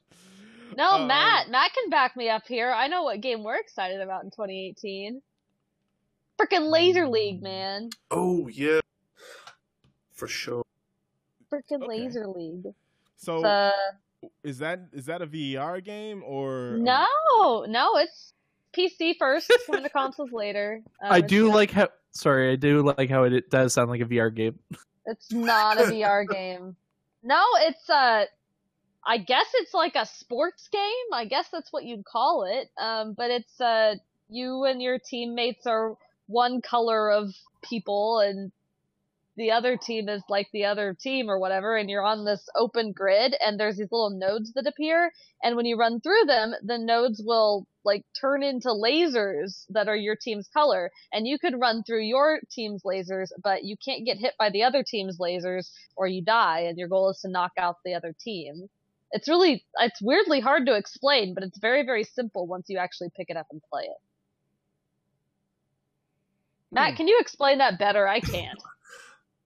[0.77, 1.49] No, Um, Matt.
[1.51, 2.73] Matt can back me up here.
[2.73, 5.23] I know what game we're excited about in 2018.
[6.41, 7.91] Frickin' Laser League, man.
[8.11, 8.81] Oh yeah,
[10.13, 10.65] for sure.
[11.53, 11.87] Frickin' Okay.
[11.87, 12.67] Laser League.
[13.17, 13.73] So Uh,
[14.43, 17.07] is that is that a VR game or no,
[17.69, 18.33] no, it's
[18.73, 20.83] PC first, come to consoles later.
[21.03, 21.89] Um, I do like how.
[22.11, 24.59] Sorry, I do like how it, it does sound like a VR game.
[25.07, 26.77] It's not a VR game.
[27.23, 28.25] No, it's uh
[29.07, 31.13] I guess it's like a sports game.
[31.13, 32.71] I guess that's what you'd call it.
[32.83, 33.97] Um but it's uh
[34.31, 35.97] you and your teammates are
[36.27, 37.31] one color of
[37.63, 38.53] people and
[39.37, 42.93] the other team is like the other team or whatever and you're on this open
[42.93, 45.13] grid and there's these little nodes that appear
[45.43, 49.97] and when you run through them the nodes will like turn into lasers that are
[49.97, 54.19] your team's color and you could run through your team's lasers but you can't get
[54.19, 57.53] hit by the other team's lasers or you die and your goal is to knock
[57.59, 58.69] out the other team.
[59.11, 63.11] It's really it's weirdly hard to explain but it's very very simple once you actually
[63.17, 63.99] pick it up and play it
[66.75, 66.97] matt Hmm.
[66.97, 68.63] can you explain that better i can't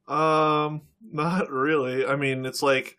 [0.09, 2.07] Um, not really.
[2.07, 2.97] I mean, it's like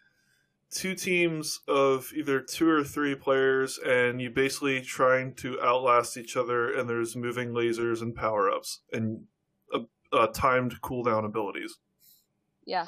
[0.69, 6.37] two teams of either two or three players, and you basically trying to outlast each
[6.37, 6.71] other.
[6.71, 9.23] And there's moving lasers and power ups and
[9.73, 9.79] uh,
[10.13, 11.79] uh, timed cooldown abilities.
[12.63, 12.85] Yeah.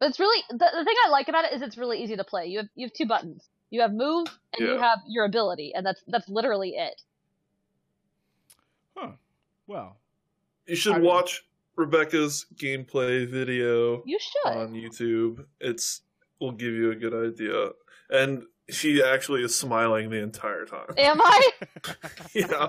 [0.00, 2.24] But it's really the, the thing I like about it is it's really easy to
[2.24, 2.46] play.
[2.46, 3.48] You have you have two buttons.
[3.70, 4.26] You have move
[4.58, 7.00] and you have your ability, and that's that's literally it.
[8.96, 9.12] Huh.
[9.68, 9.96] Well,
[10.66, 11.42] You should I mean- watch
[11.76, 14.52] Rebecca's gameplay video You should.
[14.52, 15.44] on YouTube.
[15.60, 16.02] It's
[16.40, 17.70] will give you a good idea,
[18.10, 20.86] and she actually is smiling the entire time.
[20.98, 21.50] Am I?
[22.34, 22.68] yeah,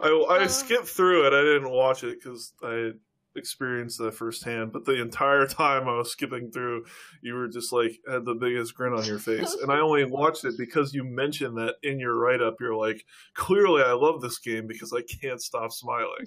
[0.00, 0.48] I, I uh.
[0.48, 1.32] skipped through it.
[1.32, 2.90] I didn't watch it because I
[3.36, 4.72] experienced that firsthand.
[4.72, 6.84] But the entire time I was skipping through,
[7.22, 10.44] you were just like had the biggest grin on your face, and I only watched
[10.44, 12.56] it because you mentioned that in your write up.
[12.60, 13.04] You're like,
[13.34, 16.26] clearly, I love this game because I can't stop smiling.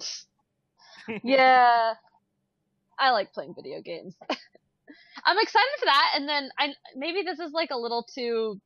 [1.22, 1.94] yeah.
[2.98, 4.14] I like playing video games.
[5.24, 8.60] I'm excited for that, and then I maybe this is like a little too.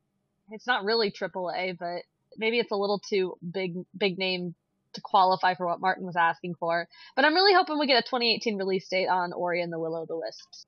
[0.50, 2.02] It's not really AAA, but
[2.36, 4.54] maybe it's a little too big big name
[4.94, 6.88] to qualify for what Martin was asking for.
[7.14, 9.96] But I'm really hoping we get a 2018 release date on Ori and the Will
[9.96, 10.66] of the Wisps.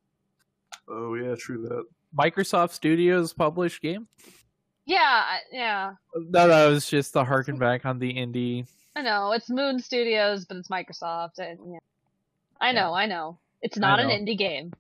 [0.88, 1.84] Oh yeah, true that.
[2.16, 4.08] Microsoft Studios published game.
[4.86, 5.92] Yeah, yeah.
[6.14, 8.66] No, that was just the harken back on the indie.
[8.96, 11.78] I know it's Moon Studios, but it's Microsoft, and yeah.
[12.60, 13.38] I know, I know.
[13.62, 14.72] It's not an indie game.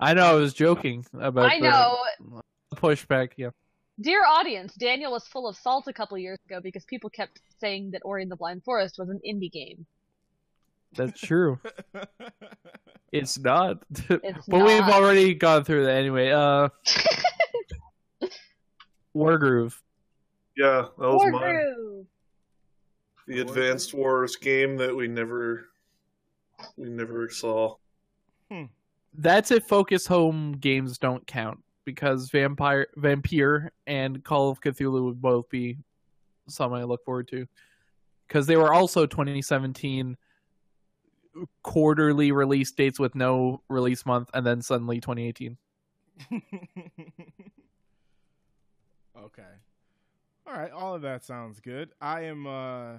[0.00, 2.42] I know I was joking about I the know.
[2.76, 3.32] pushback.
[3.36, 3.50] Yeah,
[4.00, 7.90] Dear audience, Daniel was full of salt a couple years ago because people kept saying
[7.90, 9.86] that Ori and the Blind Forest was an indie game.
[10.94, 11.58] that's true.
[13.12, 13.82] it's not.
[14.08, 16.30] It's but we've already gone through that anyway.
[16.30, 16.68] Uh,
[19.16, 19.74] Wargroove.
[20.56, 21.64] Yeah, that was War mine.
[23.28, 23.46] Groove.
[23.46, 25.68] The Advanced Wars game that we never,
[26.76, 27.76] we never saw.
[29.14, 35.20] That's if Focus Home games don't count because Vampyr, Vampyr, and Call of Cthulhu would
[35.20, 35.76] both be
[36.48, 37.46] some I look forward to
[38.26, 40.16] because they were also 2017
[41.62, 45.56] quarterly release dates with no release month, and then suddenly 2018.
[49.16, 49.42] okay.
[50.46, 51.90] All right, all of that sounds good.
[52.00, 52.98] I am uh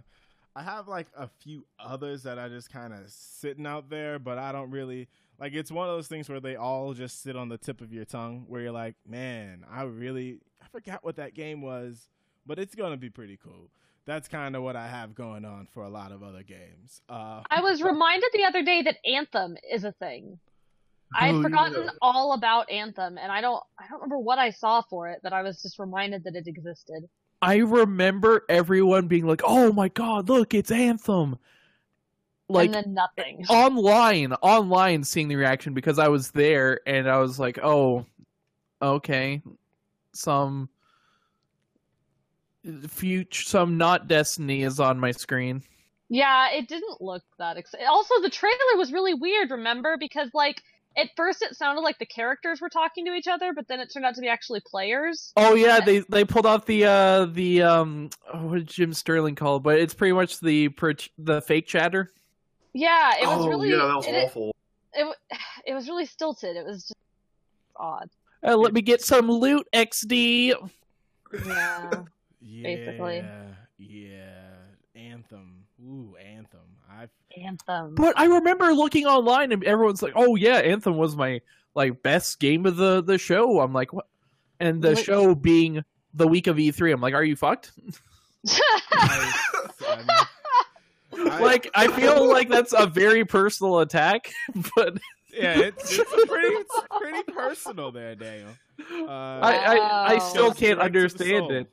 [0.60, 4.38] I have like a few others that are just kind of sitting out there, but
[4.38, 5.08] I don't really
[5.40, 7.94] like it's one of those things where they all just sit on the tip of
[7.94, 12.10] your tongue where you're like, "Man, I really I forgot what that game was,
[12.46, 13.72] but it's going to be pretty cool."
[14.06, 17.02] That's kind of what I have going on for a lot of other games.
[17.08, 20.40] Uh I was reminded the other day that Anthem is a thing.
[21.16, 21.90] I had Oh, forgotten yeah.
[22.02, 25.32] all about Anthem, and I don't I don't remember what I saw for it, but
[25.32, 27.08] I was just reminded that it existed.
[27.42, 31.38] I remember everyone being like, "Oh my god, look, it's Anthem!"
[32.50, 33.46] Like and then nothing.
[33.50, 38.06] online, online, seeing the reaction because I was there and I was like, "Oh,
[38.82, 39.42] okay,
[40.14, 40.70] some
[42.88, 45.64] future, some not Destiny is on my screen."
[46.10, 47.88] Yeah, it didn't look that exciting.
[47.88, 49.96] Also, the trailer was really weird, remember?
[49.98, 50.64] Because, like,
[51.00, 53.92] at first it sounded like the characters were talking to each other, but then it
[53.92, 55.32] turned out to be actually players.
[55.38, 59.36] Oh yeah, they they pulled off the uh the um oh, what did Jim Sterling
[59.36, 59.64] call it?
[59.64, 62.12] But it's pretty much the per- the fake chatter.
[62.74, 64.56] Yeah, it was oh really yeah, that was it, it- awful.
[64.94, 65.16] it, w-
[65.66, 66.56] it was really stilted.
[66.56, 66.94] It was just
[67.76, 68.10] odd.
[68.46, 70.54] Uh, let me get some loot, XD.
[71.46, 71.90] Yeah.
[72.42, 73.24] Yeah, Basically.
[73.78, 74.46] Yeah.
[74.96, 75.66] Anthem.
[75.86, 76.60] Ooh, Anthem.
[76.90, 77.08] I
[77.44, 77.96] Anthem.
[77.96, 81.42] But I remember looking online and everyone's like, "Oh yeah, Anthem was my
[81.76, 84.08] like best game of the the show." I'm like, "What?"
[84.60, 85.84] And the What- show being
[86.14, 87.72] the week of E3, I'm like, "Are you fucked?"
[88.92, 89.34] I,
[89.88, 90.26] I-
[91.42, 94.32] like I feel like that's a very personal attack,
[94.76, 94.98] but
[95.34, 98.50] yeah, it's, it's pretty it's pretty personal there, Daniel.
[98.92, 101.70] Uh, I I, I still can't direct to the understand it.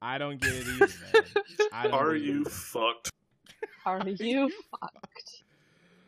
[0.00, 1.24] I don't get it either, man.
[1.72, 3.10] I don't Are get it you fucked?
[3.86, 5.42] Are you fucked?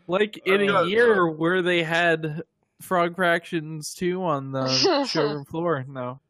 [0.07, 2.43] Like in I've a got- year where they had
[2.83, 4.69] Frog Fractions 2 on the
[5.09, 5.85] showroom floor.
[5.89, 6.21] No.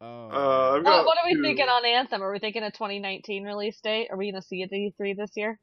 [0.00, 1.42] Oh, Uh, I've What, got what are we two.
[1.42, 2.22] thinking on Anthem?
[2.22, 4.08] Are we thinking a 2019 release date?
[4.10, 5.58] Are we going to see it at E3 this year?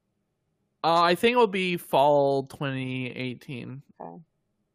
[0.83, 3.81] Uh, I think it'll be fall 2018.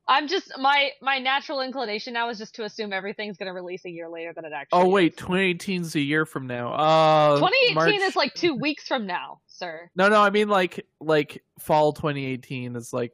[0.08, 3.84] I'm just my my natural inclination now is just to assume everything's going to release
[3.84, 4.80] a year later than it actually.
[4.80, 5.18] Oh wait, is.
[5.18, 6.72] 2018 is a year from now.
[6.72, 9.90] Uh 2018 March- is like two weeks from now, sir.
[9.94, 13.12] No, no, I mean like like fall 2018 is like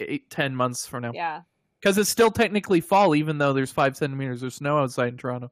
[0.00, 1.12] eight, 10 months from now.
[1.14, 1.42] Yeah.
[1.78, 5.50] Because it's still technically fall, even though there's five centimeters of snow outside in Toronto.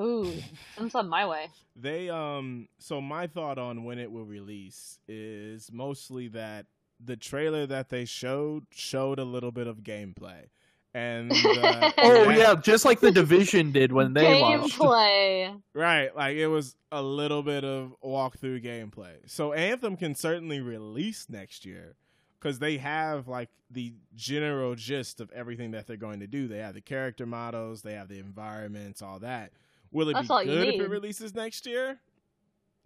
[0.00, 0.32] Ooh,
[0.76, 1.48] send on my way.
[1.74, 6.66] They um so my thought on when it will release is mostly that
[7.04, 10.46] the trailer that they showed showed a little bit of gameplay.
[10.94, 14.78] And uh, Oh that- yeah, just like the division did when they launched.
[14.78, 15.60] Gameplay.
[15.74, 19.16] Right, like it was a little bit of walkthrough gameplay.
[19.26, 21.94] So Anthem can certainly release next year
[22.40, 26.48] because they have like the general gist of everything that they're going to do.
[26.48, 29.52] They have the character models, they have the environments, all that.
[29.92, 31.98] Will it That's be good if it releases next year?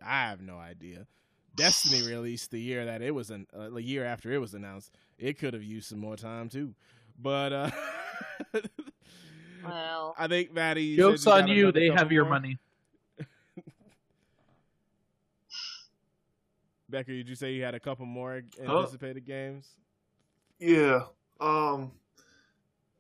[0.05, 1.07] I have no idea.
[1.55, 4.91] Destiny released the year that it was an uh, a year after it was announced.
[5.19, 6.75] It could have used some more time too,
[7.21, 7.71] but uh,
[9.65, 10.97] Well, I think Maddie.
[10.97, 12.35] Jokes on you, they have your more?
[12.35, 12.59] money.
[16.89, 18.79] Becca, did you say you had a couple more Huh?
[18.81, 19.69] anticipated games?
[20.59, 21.03] Yeah.
[21.41, 21.93] Um,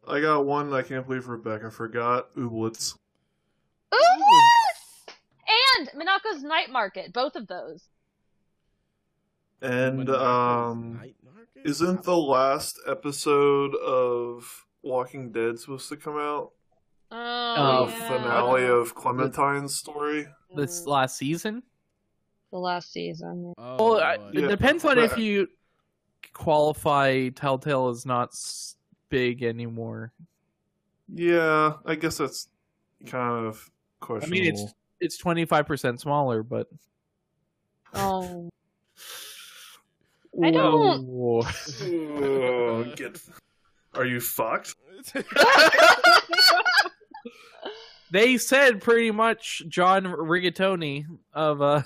[0.06, 0.72] I got one.
[0.72, 2.34] I can't believe Rebecca forgot.
[2.34, 2.96] Ooblets.
[3.94, 3.98] Ooh,
[5.78, 7.82] and Mineko's Night Market, both of those.
[9.62, 11.00] And um,
[11.64, 16.50] isn't the last episode of Walking Dead supposed to come out?
[17.10, 18.08] Oh, The Oh, yeah.
[18.08, 20.26] finale of Clementine's story.
[20.56, 21.62] This last season?
[22.50, 23.54] the last season.
[23.56, 25.48] Oh, Well, I, it Yeah, depends on if you
[26.34, 28.34] qualify Telltale is not
[29.08, 30.12] big anymore.
[31.08, 32.48] Yeah, I guess that's
[33.06, 34.36] kind of questionable.
[34.36, 36.68] I mean, it's it's 25% smaller, but
[37.94, 38.50] Oh,
[40.42, 41.42] I don't- Whoa.
[42.96, 43.20] Get...
[43.94, 44.76] Are you fucked?
[48.12, 51.82] they said pretty much John Rigatoni of uh,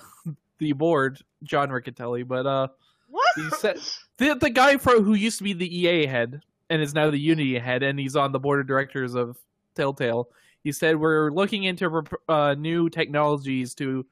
[0.59, 2.69] the board, John Riccitiello, but uh,
[3.09, 3.25] what?
[3.37, 3.79] he said
[4.19, 7.19] the the guy for who used to be the EA head and is now the
[7.19, 9.39] Unity head, and he's on the board of directors of
[9.75, 10.29] Telltale.
[10.63, 14.05] He said we're looking into uh, new technologies to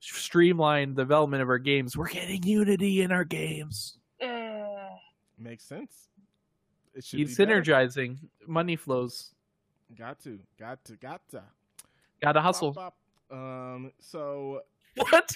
[0.00, 1.96] streamline the development of our games.
[1.96, 3.98] We're getting Unity in our games.
[4.22, 4.88] Uh,
[5.38, 6.08] Makes sense.
[6.94, 7.62] It should He's be better.
[7.62, 8.16] synergizing.
[8.46, 9.34] Money flows.
[9.96, 11.42] Got to, got to, got to.
[12.22, 12.72] Gotta hustle.
[12.72, 12.96] Bop,
[13.30, 13.38] bop.
[13.38, 13.92] Um.
[14.00, 14.62] So
[14.96, 15.30] What?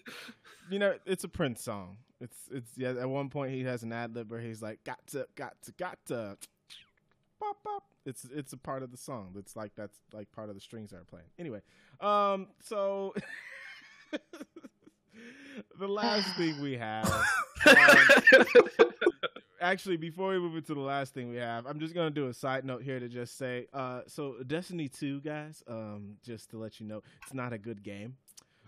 [0.70, 1.96] you know, it's a Prince song.
[2.20, 2.90] It's it's yeah.
[2.90, 5.72] At one point, he has an ad lib where he's like, "Got to, got to,
[5.72, 6.36] got to."
[7.40, 7.84] Bop, bop.
[8.04, 9.30] It's it's a part of the song.
[9.34, 11.26] That's like that's like part of the strings that are playing.
[11.38, 11.62] Anyway,
[12.00, 12.48] um.
[12.60, 13.14] So
[15.78, 17.06] the last thing we have.
[17.66, 18.86] um,
[19.60, 22.34] actually, before we move into the last thing we have, I'm just gonna do a
[22.34, 26.80] side note here to just say, uh, so Destiny 2, guys, um, just to let
[26.80, 28.16] you know, it's not a good game.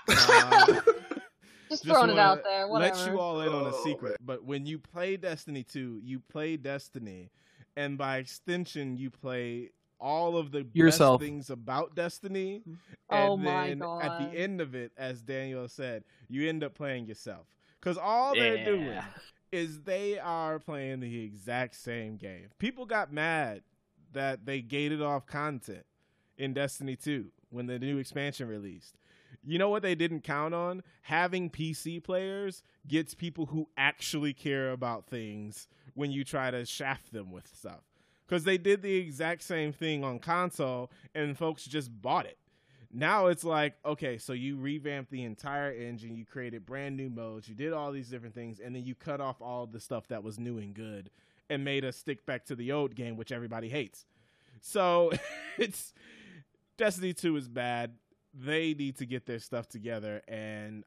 [0.09, 2.69] Uh, just just throwing it out there.
[2.69, 2.95] Whatever.
[2.97, 4.17] Let you all in on a Oh, secret.
[4.21, 7.31] But when you play Destiny 2, you play Destiny,
[7.77, 9.71] and by extension, you play
[10.05, 11.21] all of the Yourself.
[11.21, 12.63] best things about Destiny.
[13.09, 16.75] Oh and my then at the end of it, as Daniel said, you end up
[16.75, 17.47] playing yourself.
[17.81, 18.99] Because all they're doing
[19.51, 22.49] is they are playing the exact same game.
[22.59, 23.63] People got mad
[24.13, 25.85] that they gated off content
[26.37, 28.97] in Destiny 2 when the new expansion released.
[29.43, 30.83] You know what they didn't count on?
[31.03, 37.13] Having PC players gets people who actually care about things when you try to shaft
[37.13, 37.83] them with stuff.
[38.27, 42.39] Because they did the exact same thing on console and folks just bought it.
[42.93, 47.49] Now it's like, okay, so you revamped the entire engine, you created brand new modes,
[47.49, 50.23] you did all these different things, and then you cut off all the stuff that
[50.23, 51.11] was new and good
[51.51, 54.07] and made us stick back to the old game, which everybody hates.
[54.61, 55.13] So
[55.59, 55.93] it's
[56.77, 57.95] Destiny 2 is bad.
[58.33, 60.23] They need to get their stuff together.
[60.27, 60.85] And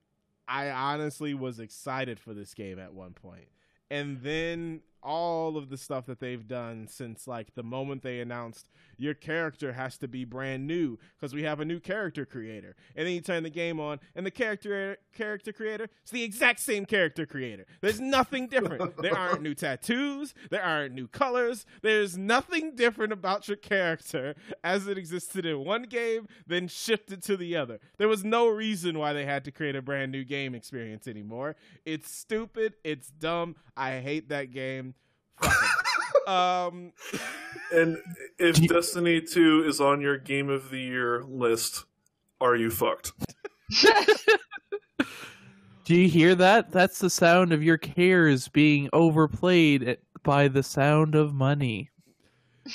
[0.48, 3.48] I honestly was excited for this game at one point.
[3.90, 8.70] And then all of the stuff that they've done since like the moment they announced
[8.98, 12.76] your character has to be brand new because we have a new character creator.
[12.94, 16.60] And then you turn the game on and the character character creator is the exact
[16.60, 17.66] same character creator.
[17.82, 18.96] There's nothing different.
[19.08, 20.34] There aren't new tattoos.
[20.50, 21.66] There aren't new colors.
[21.82, 27.38] There's nothing different about your character as it existed in one game then shifted to
[27.38, 27.80] the other.
[27.98, 31.56] There was no reason why they had to create a brand new game experience anymore.
[31.86, 32.74] It's stupid.
[32.84, 33.56] It's dumb.
[33.78, 34.96] I hate that game.
[36.28, 36.92] Um
[37.72, 37.98] And
[38.40, 41.86] if Destiny 2 is on your Game of the Year list,
[42.42, 43.12] are you fucked?
[45.86, 46.72] Do you hear that?
[46.72, 51.90] That's the sound of your cares being overplayed by the sound of money.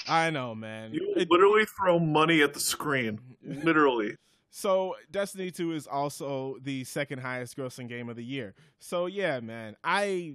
[0.09, 3.21] i know man You It- literally throw money at the screen.
[3.45, 4.17] Literally.
[4.51, 8.55] So Destiny 2 is also the second highest grossing game of the year.
[8.79, 10.35] So yeah, man, I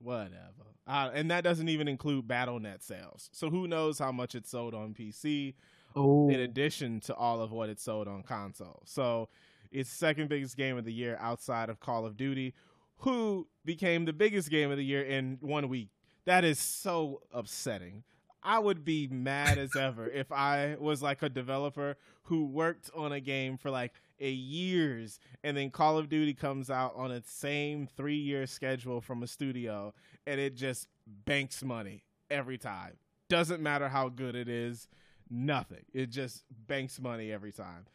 [0.00, 0.59] whatever.
[0.86, 3.28] Uh, and that doesn't even include BattleNet sales.
[3.32, 5.54] So who knows how much it sold on PC
[5.96, 8.82] Oh, in addition to all of what it sold on console.
[8.84, 9.28] So
[9.72, 12.54] it's second biggest game of the year outside of Call of Duty,
[12.98, 15.88] who became the biggest game of the year in one week.
[16.26, 18.04] That is so upsetting.
[18.42, 23.12] I would be mad as ever if I was like a developer who worked on
[23.12, 23.92] a game for like
[24.28, 29.26] years and then Call of Duty comes out on its same 3-year schedule from a
[29.26, 29.94] studio
[30.26, 30.88] and it just
[31.24, 32.92] banks money every time.
[33.28, 34.88] Doesn't matter how good it is,
[35.30, 35.84] nothing.
[35.94, 37.86] It just banks money every time.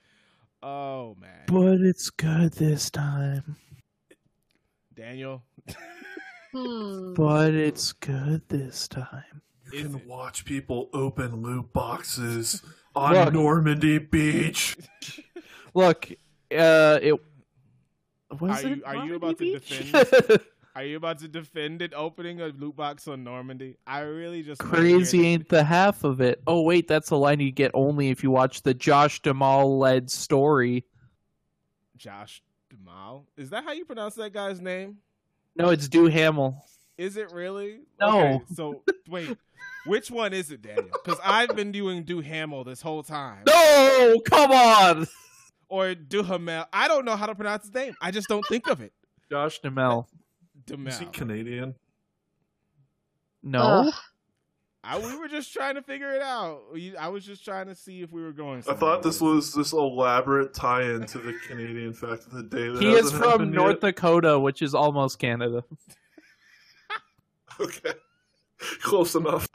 [0.63, 1.43] Oh man.
[1.47, 3.55] but it's good this time.
[4.95, 5.43] Daniel,
[6.53, 7.13] Hmm.
[7.15, 9.41] But it's good this time.
[9.73, 10.07] You can it?
[10.07, 12.63] watch people open loot boxes
[12.95, 13.33] on Look.
[13.33, 14.77] Normandy Beach.
[15.75, 16.09] Look,
[16.51, 17.13] uh, it
[18.39, 20.41] was Are it you- are you about to defend-
[20.75, 23.77] Are you about to defend it opening a loot box on Normandy?
[23.87, 26.41] I really just Crazy ain't the half of it.
[26.47, 30.11] Oh wait, that's a line you get only if you watch the Josh Duhamel led
[30.11, 30.83] story.
[31.95, 33.25] Josh Duhamel.
[33.37, 34.97] Is that how you pronounce that guy's name?
[35.55, 36.61] No, it's Do Duhamel.
[36.97, 37.79] Is it really?
[38.01, 38.07] No.
[38.19, 39.37] Okay, so wait,
[39.85, 40.89] which one is it, Daniel?
[40.91, 43.43] Because I've been doing Do Duhamel this whole time.
[43.47, 45.07] No, come on.
[45.69, 46.65] Or Duhamel.
[46.71, 47.95] I don't know how to pronounce his name.
[48.01, 48.93] I just don't think of it.
[49.31, 50.07] Josh Duhamel.
[50.65, 50.93] Duhamel.
[50.93, 51.75] Is he Canadian?
[53.43, 53.61] No.
[53.87, 53.93] Ugh.
[54.87, 56.61] I, we were just trying to figure it out.
[56.99, 58.63] I was just trying to see if we were going.
[58.69, 62.69] I thought this was this elaborate tie-in to the Canadian fact of the day.
[62.69, 63.95] That He is from North yet.
[63.95, 65.63] Dakota, which is almost Canada.
[67.57, 67.93] Okay,
[68.81, 69.47] close enough.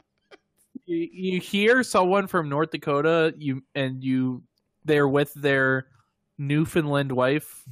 [0.85, 4.41] You, you hear someone from North Dakota, you and you
[4.85, 5.85] they're with their
[6.41, 7.63] Newfoundland wife.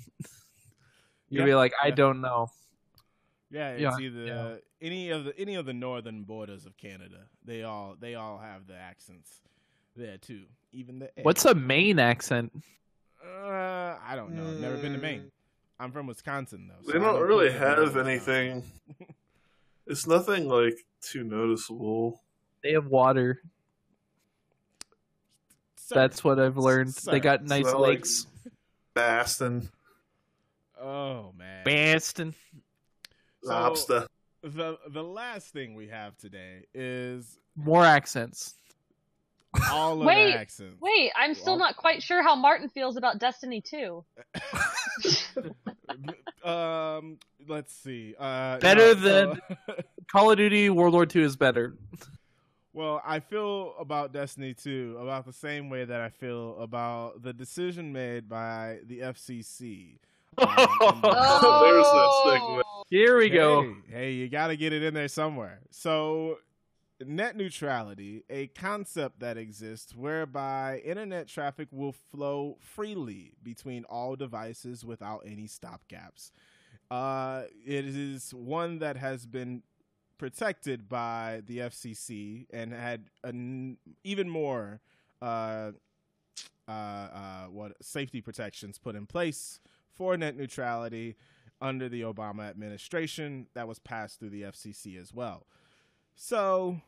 [1.29, 1.95] You'll be like, I yeah.
[1.95, 2.47] don't know.
[3.51, 4.33] Yeah, it's Yeah, either yeah.
[4.41, 7.21] uh, any of the any of the northern borders of Canada.
[7.43, 9.41] They all they all have the accents
[9.95, 10.43] there too.
[10.71, 12.51] Even the What's a Maine accent?
[13.23, 14.47] Uh, I don't know.
[14.47, 15.31] I've never been to Maine.
[15.79, 16.85] I'm from Wisconsin though.
[16.85, 18.63] so They I don't really have anything.
[19.87, 22.21] It's nothing like too noticeable.
[22.61, 23.41] They have water.
[25.77, 25.95] Sir.
[25.95, 26.93] That's what I've learned.
[26.93, 27.11] Sir.
[27.13, 28.27] They got nice not like- lakes.
[28.93, 29.69] Baston,
[30.81, 31.63] Oh man.
[31.65, 32.33] Baston.
[33.43, 34.07] So- lobster.
[34.41, 38.55] The the last thing we have today is More accents.
[39.69, 40.79] all of Wait, the accents.
[40.81, 44.03] Wait, I'm still Well- not quite sure how Martin feels about Destiny 2.
[46.49, 47.17] um,
[47.47, 48.15] let's see.
[48.17, 49.35] Uh, Better no,
[49.67, 49.75] so-
[50.11, 51.75] Call of Duty World War II is better.
[52.73, 57.33] Well, I feel about Destiny 2 about the same way that I feel about the
[57.33, 59.97] decision made by the FCC.
[60.37, 62.65] Um, and- There's that segment.
[62.89, 63.63] Here we go.
[63.63, 65.59] Hey, hey, you got to get it in there somewhere.
[65.69, 66.37] So,
[67.05, 74.85] net neutrality, a concept that exists whereby internet traffic will flow freely between all devices
[74.85, 76.31] without any stopgaps.
[76.89, 79.61] Uh, it is one that has been
[80.19, 84.81] protected by the FCC and had an even more
[85.21, 85.71] uh,
[86.67, 89.59] uh, uh, what safety protections put in place
[89.95, 91.15] for net neutrality
[91.61, 95.47] under the Obama administration that was passed through the FCC as well.
[96.15, 96.81] So,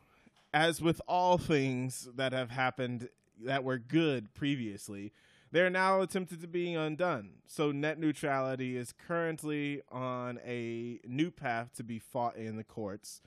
[0.54, 3.10] as with all things that have happened
[3.44, 5.14] that were good previously,
[5.52, 7.32] they're now attempted to be undone.
[7.46, 13.22] So net neutrality is currently on a new path to be fought in the courts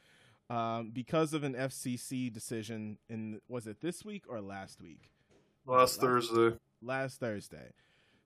[0.49, 2.99] um, because of an FCC decision.
[3.09, 5.11] In was it this week or last week?
[5.67, 6.57] Last Thursday.
[6.83, 7.73] Last Thursday.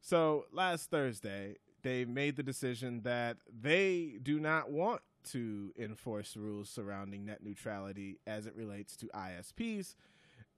[0.01, 6.71] So last Thursday, they made the decision that they do not want to enforce rules
[6.71, 9.95] surrounding net neutrality as it relates to ISPs.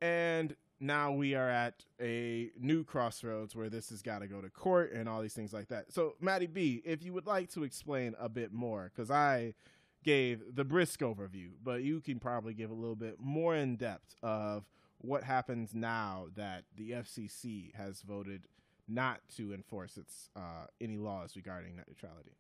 [0.01, 4.49] And now we are at a new crossroads where this has got to go to
[4.49, 5.93] court and all these things like that.
[5.93, 9.55] So, Maddie B, if you would like to explain a bit more, because I
[10.03, 14.15] gave the brisk overview, but you can probably give a little bit more in depth
[14.23, 14.65] of
[14.99, 18.47] what happens now that the FCC has voted
[18.89, 22.33] not to enforce its uh, any laws regarding net neutrality.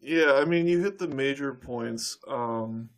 [0.00, 2.18] Yeah, I mean, you hit the major points.
[2.26, 2.90] Um,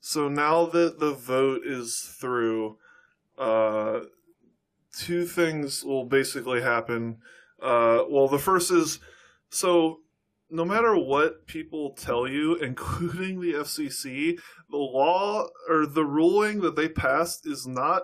[0.00, 2.78] so now that the vote is through,
[3.38, 4.00] uh,
[4.96, 7.18] two things will basically happen.
[7.60, 8.98] Uh, well, the first is
[9.50, 10.00] so
[10.50, 14.38] no matter what people tell you, including the FCC,
[14.70, 18.02] the law or the ruling that they passed is not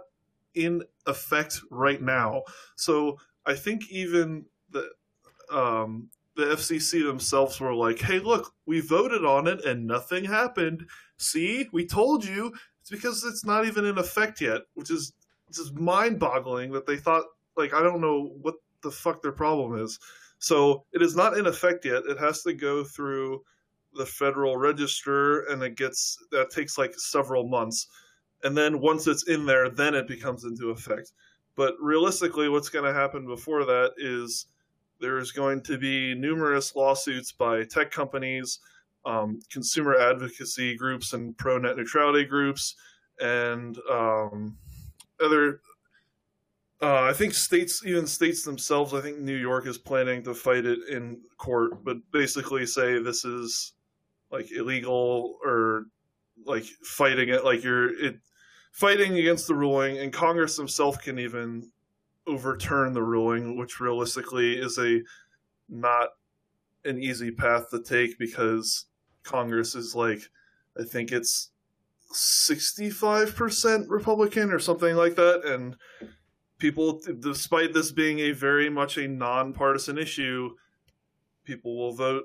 [0.54, 2.42] in effect right now.
[2.76, 4.90] So I think even the
[5.50, 10.88] um, the FCC themselves were like, "Hey, look, we voted on it and nothing happened.
[11.16, 15.12] See, we told you." It's because it's not even in effect yet, which is
[15.52, 17.24] just mind-boggling that they thought
[17.56, 19.98] like I don't know what the fuck their problem is.
[20.38, 22.02] So it is not in effect yet.
[22.08, 23.42] It has to go through
[23.94, 27.88] the Federal Register, and it gets that takes like several months.
[28.42, 31.12] And then once it's in there, then it becomes into effect.
[31.54, 34.46] But realistically, what's going to happen before that is
[35.00, 38.60] there's going to be numerous lawsuits by tech companies,
[39.04, 42.74] um, consumer advocacy groups, and pro net neutrality groups,
[43.20, 44.56] and um,
[45.22, 45.60] other.
[46.80, 50.66] Uh, I think states, even states themselves, I think New York is planning to fight
[50.66, 53.74] it in court, but basically say this is
[54.32, 55.84] like illegal or
[56.44, 58.16] like fighting it, like you're it
[58.72, 61.70] fighting against the ruling, and Congress themselves can even
[62.26, 65.00] overturn the ruling, which realistically is a
[65.68, 66.08] not
[66.84, 68.86] an easy path to take because
[69.22, 70.20] Congress is like,
[70.78, 71.51] I think it's
[72.14, 75.44] 65% Republican or something like that.
[75.44, 75.76] And
[76.58, 80.50] people, despite this being a very much a nonpartisan issue,
[81.44, 82.24] people will vote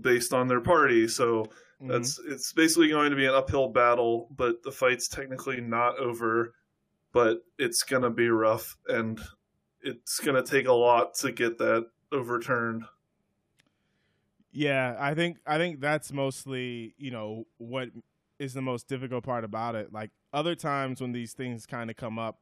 [0.00, 1.08] based on their party.
[1.08, 1.88] So mm-hmm.
[1.88, 6.54] that's it's basically going to be an uphill battle, but the fight's technically not over
[7.16, 9.18] but it's going to be rough and
[9.80, 12.84] it's going to take a lot to get that overturned.
[14.52, 17.88] Yeah, I think I think that's mostly, you know, what
[18.38, 19.92] is the most difficult part about it.
[19.92, 22.38] Like other times when these things kind of come up,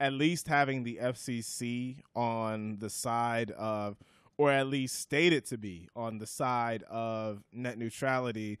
[0.00, 3.96] at least having the FCC on the side of
[4.36, 8.58] or at least stated to be on the side of net neutrality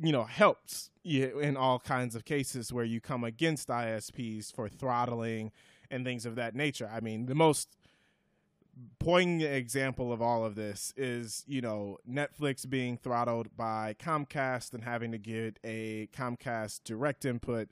[0.00, 5.50] you know helps in all kinds of cases where you come against ISPs for throttling
[5.90, 6.88] and things of that nature.
[6.92, 7.77] I mean, the most
[8.98, 14.84] poignant example of all of this is you know Netflix being throttled by Comcast and
[14.84, 17.68] having to get a Comcast direct input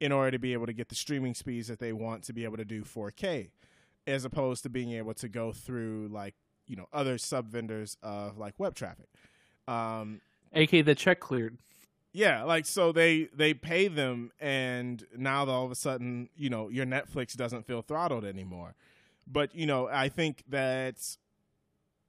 [0.00, 2.44] in order to be able to get the streaming speeds that they want to be
[2.44, 3.50] able to do 4K
[4.06, 6.34] as opposed to being able to go through like
[6.66, 9.08] you know other sub vendors of like web traffic
[9.68, 10.20] um
[10.54, 11.58] AK the check cleared.
[12.12, 16.68] Yeah, like so they they pay them, and now all of a sudden, you know,
[16.68, 18.76] your Netflix doesn't feel throttled anymore.
[19.26, 20.96] But you know, I think that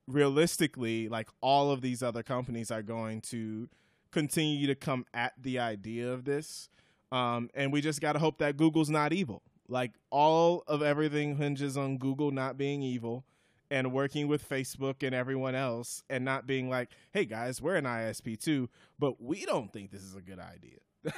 [0.07, 3.69] realistically, like all of these other companies are going to
[4.11, 6.69] continue to come at the idea of this,
[7.11, 9.41] um, and we just got to hope that Google's not evil.
[9.67, 13.25] Like all of everything hinges on Google not being evil
[13.71, 17.85] and working with Facebook and everyone else and not being like, hey guys, we're an
[17.85, 18.69] ISP too,
[18.99, 20.79] but we don't think this is a good idea.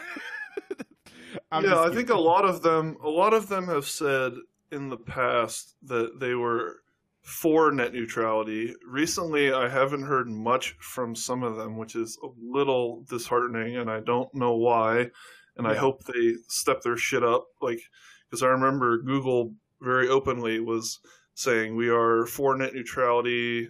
[1.52, 4.34] yeah, I think a lot of them a lot of them have said
[4.72, 6.82] in the past that they were
[7.22, 8.74] for net neutrality.
[8.88, 13.90] Recently I haven't heard much from some of them, which is a little disheartening and
[13.90, 15.10] I don't know why.
[15.58, 15.68] And.
[15.68, 17.82] I hope they step their shit up like
[18.30, 21.00] because I remember Google very openly was
[21.34, 23.70] saying we are for net neutrality,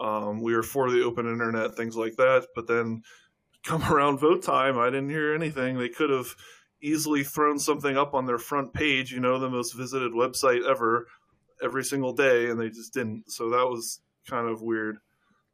[0.00, 2.46] um, we are for the open internet, things like that.
[2.54, 3.02] But then
[3.64, 5.78] come around vote time, I didn't hear anything.
[5.78, 6.34] They could have
[6.80, 11.06] easily thrown something up on their front page, you know, the most visited website ever,
[11.62, 13.30] every single day, and they just didn't.
[13.30, 14.98] So that was kind of weird.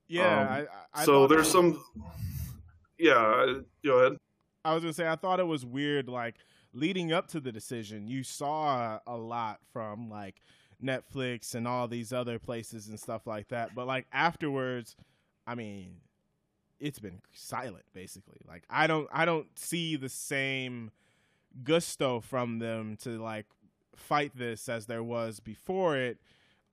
[0.09, 0.40] Yeah.
[0.40, 1.82] Um, I, I so there's some.
[2.98, 4.18] Yeah, go ahead.
[4.64, 6.09] I was gonna say I thought it was weird.
[6.09, 6.36] Like
[6.72, 10.36] leading up to the decision, you saw a lot from like
[10.82, 13.74] Netflix and all these other places and stuff like that.
[13.74, 14.96] But like afterwards,
[15.46, 15.96] I mean,
[16.80, 18.40] it's been silent basically.
[18.46, 20.90] Like I don't I don't see the same
[21.62, 23.47] gusto from them to like
[23.97, 26.18] fight this as there was before it.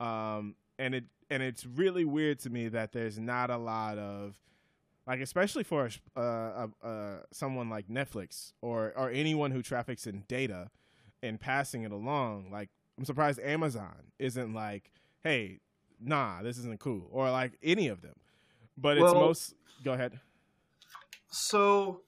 [0.00, 4.34] Um and it and it's really weird to me that there's not a lot of
[5.06, 10.24] like especially for uh, uh, uh, someone like Netflix or or anyone who traffics in
[10.28, 10.70] data
[11.22, 12.50] and passing it along.
[12.52, 12.68] Like
[12.98, 14.92] I'm surprised Amazon isn't like,
[15.24, 15.60] hey,
[16.00, 18.14] nah, this isn't cool, or like any of them.
[18.76, 19.54] But it's Well- most.
[19.82, 20.20] Go ahead.
[21.30, 22.02] So,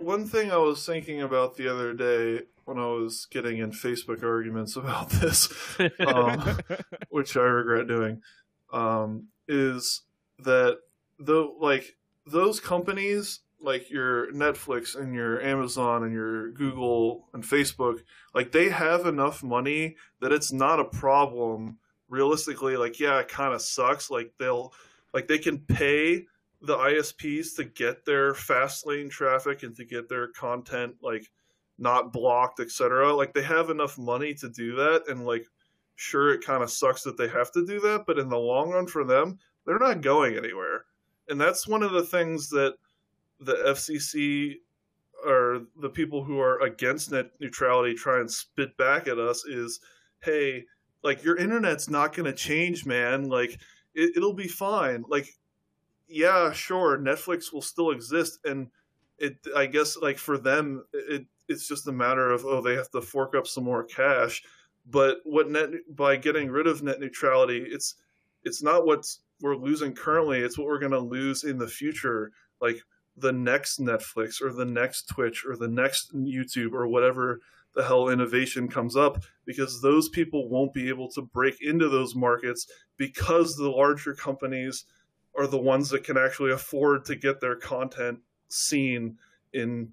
[0.00, 4.22] one thing I was thinking about the other day when I was getting in Facebook
[4.22, 5.52] arguments about this,
[6.06, 6.58] um,
[7.10, 8.22] which I regret doing,
[8.72, 10.02] um, is
[10.38, 10.78] that
[11.18, 11.96] the like
[12.26, 18.00] those companies like your Netflix and your Amazon and your Google and Facebook,
[18.34, 21.78] like they have enough money that it's not a problem.
[22.08, 24.10] Realistically, like yeah, it kind of sucks.
[24.10, 24.72] Like they'll
[25.14, 26.26] like they can pay
[26.62, 31.30] the ISPs to get their fast lane traffic and to get their content like
[31.78, 33.14] not blocked, etc.
[33.14, 35.46] Like they have enough money to do that, and like
[35.96, 38.70] sure, it kind of sucks that they have to do that, but in the long
[38.70, 40.84] run for them, they're not going anywhere,
[41.28, 42.74] and that's one of the things that
[43.40, 44.56] the FCC
[45.24, 49.80] or the people who are against net neutrality try and spit back at us is,
[50.20, 50.64] hey,
[51.02, 53.28] like your internet's not going to change, man.
[53.28, 53.60] Like
[53.94, 55.04] it, it'll be fine.
[55.08, 55.28] Like
[56.10, 58.68] yeah, sure, Netflix will still exist, and
[59.18, 59.38] it.
[59.56, 63.00] I guess like for them, it it's just a matter of oh, they have to
[63.00, 64.42] fork up some more cash.
[64.86, 67.94] But what net by getting rid of net neutrality, it's
[68.44, 69.06] it's not what
[69.40, 70.40] we're losing currently.
[70.40, 72.80] It's what we're going to lose in the future, like
[73.16, 77.40] the next Netflix or the next Twitch or the next YouTube or whatever
[77.74, 82.16] the hell innovation comes up because those people won't be able to break into those
[82.16, 82.66] markets
[82.96, 84.84] because the larger companies
[85.36, 89.16] are the ones that can actually afford to get their content seen
[89.52, 89.92] in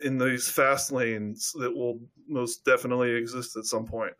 [0.00, 1.98] in these fast lanes that will
[2.28, 4.12] most definitely exist at some point.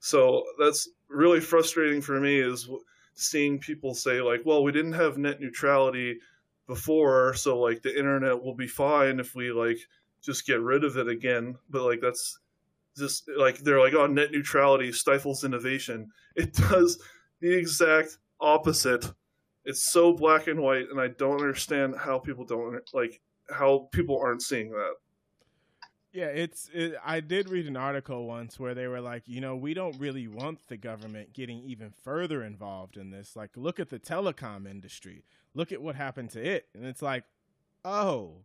[0.00, 2.68] So that's really frustrating for me is
[3.14, 6.18] seeing people say like, well, we didn't have net neutrality
[6.66, 9.78] before, so like the internet will be fine if we like
[10.22, 11.56] just get rid of it again.
[11.68, 12.38] But like that's
[12.96, 16.10] just like they're like, oh, net neutrality stifles innovation.
[16.34, 17.00] It does
[17.40, 19.12] the exact opposite
[19.64, 23.20] it's so black and white and i don't understand how people don't like
[23.50, 24.94] how people aren't seeing that
[26.12, 26.68] Yeah, it's.
[26.74, 29.96] It, I did read an article once where they were like, you know, we don't
[29.98, 33.36] really want the government getting even further involved in this.
[33.36, 35.22] Like, look at the telecom industry.
[35.54, 37.24] Look at what happened to it, and it's like,
[37.84, 38.38] oh,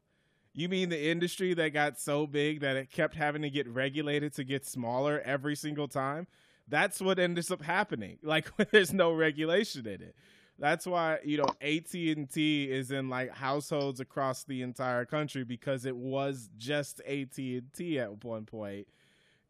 [0.53, 4.33] you mean the industry that got so big that it kept having to get regulated
[4.35, 6.27] to get smaller every single time?
[6.67, 8.17] That's what ends up happening.
[8.23, 10.15] Like, when there's no regulation in it.
[10.57, 15.43] That's why you know AT and T is in like households across the entire country
[15.43, 18.87] because it was just AT and T at one point,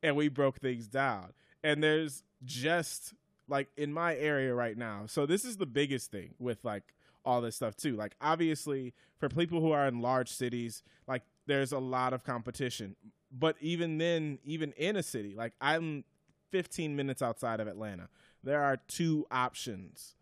[0.02, 1.34] and we broke things down.
[1.64, 3.14] And there's just
[3.48, 5.04] like in my area right now.
[5.08, 7.96] So this is the biggest thing with like all this stuff too.
[7.96, 12.96] Like obviously for people who are in large cities, like there's a lot of competition.
[13.32, 16.04] But even then, even in a city, like I'm
[16.52, 18.10] 15 minutes outside of Atlanta,
[18.44, 20.16] there are two options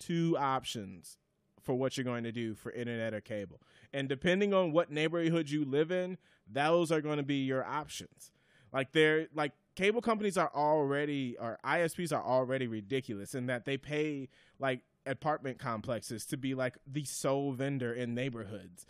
[0.00, 1.18] two options
[1.62, 3.60] for what you're going to do for internet or cable.
[3.92, 6.18] And depending on what neighborhood you live in,
[6.50, 8.32] those are going to be your options.
[8.72, 13.76] Like they're like cable companies are already or ISPs are already ridiculous in that they
[13.76, 14.28] pay
[14.58, 18.86] like apartment complexes to be like the sole vendor in neighborhoods.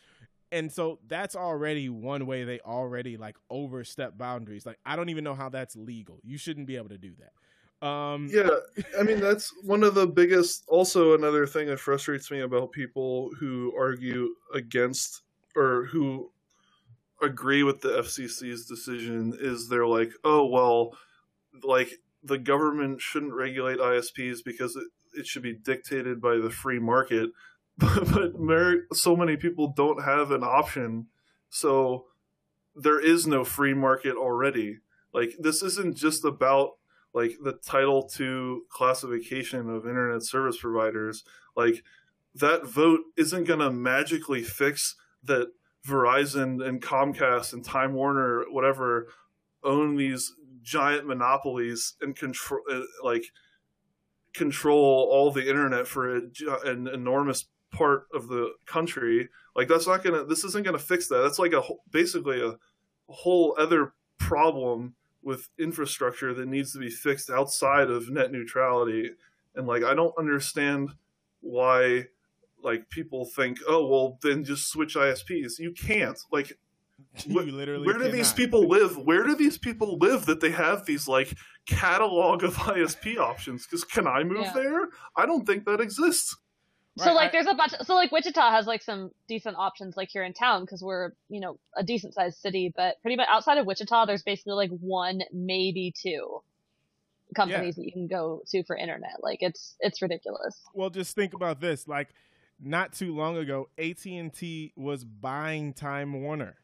[0.53, 4.67] And so that's already one way they already like overstep boundaries.
[4.67, 6.21] Like I don't even know how that's legal.
[6.25, 7.33] You shouldn't be able to do that.
[7.83, 8.51] Um yeah
[8.99, 13.31] i mean that's one of the biggest also another thing that frustrates me about people
[13.41, 15.23] who argue against
[15.57, 16.31] or who
[17.23, 20.93] agree with the fcc's decision is they're like oh well
[21.63, 21.93] like
[22.23, 24.89] the government shouldn't regulate isps because it,
[25.19, 27.31] it should be dictated by the free market.
[27.79, 28.35] But
[28.93, 31.07] so many people don't have an option
[31.51, 32.07] so
[32.75, 34.79] there is no free market already.
[35.13, 36.79] Like this isn't just about
[37.13, 41.25] like the Title II classification of internet service providers
[41.57, 41.83] like
[42.35, 45.49] that vote isn't going to magically fix that
[45.87, 49.09] verizon and comcast and time warner whatever
[49.65, 53.25] own these giant monopolies and control uh, like
[54.35, 56.21] control all the internet for a,
[56.65, 60.25] an enormous part of the country Like that's not gonna.
[60.25, 61.23] This isn't gonna fix that.
[61.23, 62.57] That's like a basically a
[63.09, 69.11] whole other problem with infrastructure that needs to be fixed outside of net neutrality.
[69.55, 70.91] And like I don't understand
[71.41, 72.07] why
[72.63, 75.59] like people think, oh well, then just switch ISPs.
[75.59, 76.19] You can't.
[76.31, 76.59] Like
[77.25, 78.97] you literally where do these people live?
[78.97, 81.35] Where do these people live that they have these like
[81.67, 83.67] catalog of ISP options?
[83.67, 84.53] Because can I move Yeah.
[84.55, 84.89] there?
[85.17, 86.37] I don't think that exists.
[86.99, 87.73] So like, I- there's a bunch.
[87.85, 91.41] So like, Wichita has like some decent options, like here in town, because we're you
[91.41, 92.73] know a decent sized city.
[92.75, 96.43] But pretty much outside of Wichita, there's basically like one, maybe two
[97.35, 99.23] companies that you can go to for internet.
[99.23, 100.61] Like it's it's ridiculous.
[100.75, 102.09] well just think about this like
[102.61, 106.57] not too long ago AT&T was buying Time Warner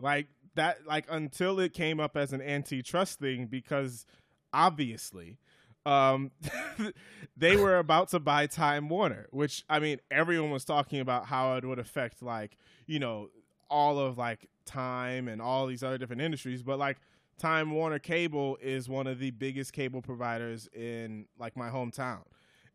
[0.00, 4.06] like that like until it came up as an antitrust thing because
[4.52, 5.38] obviously
[5.86, 6.30] um
[7.36, 11.56] they were about to buy Time Warner which I mean everyone was talking about how
[11.56, 12.56] it would affect like
[12.86, 13.28] you know
[13.70, 16.98] all of like time and all these other different industries but like
[17.38, 22.22] Time Warner Cable is one of the biggest cable providers in like my hometown.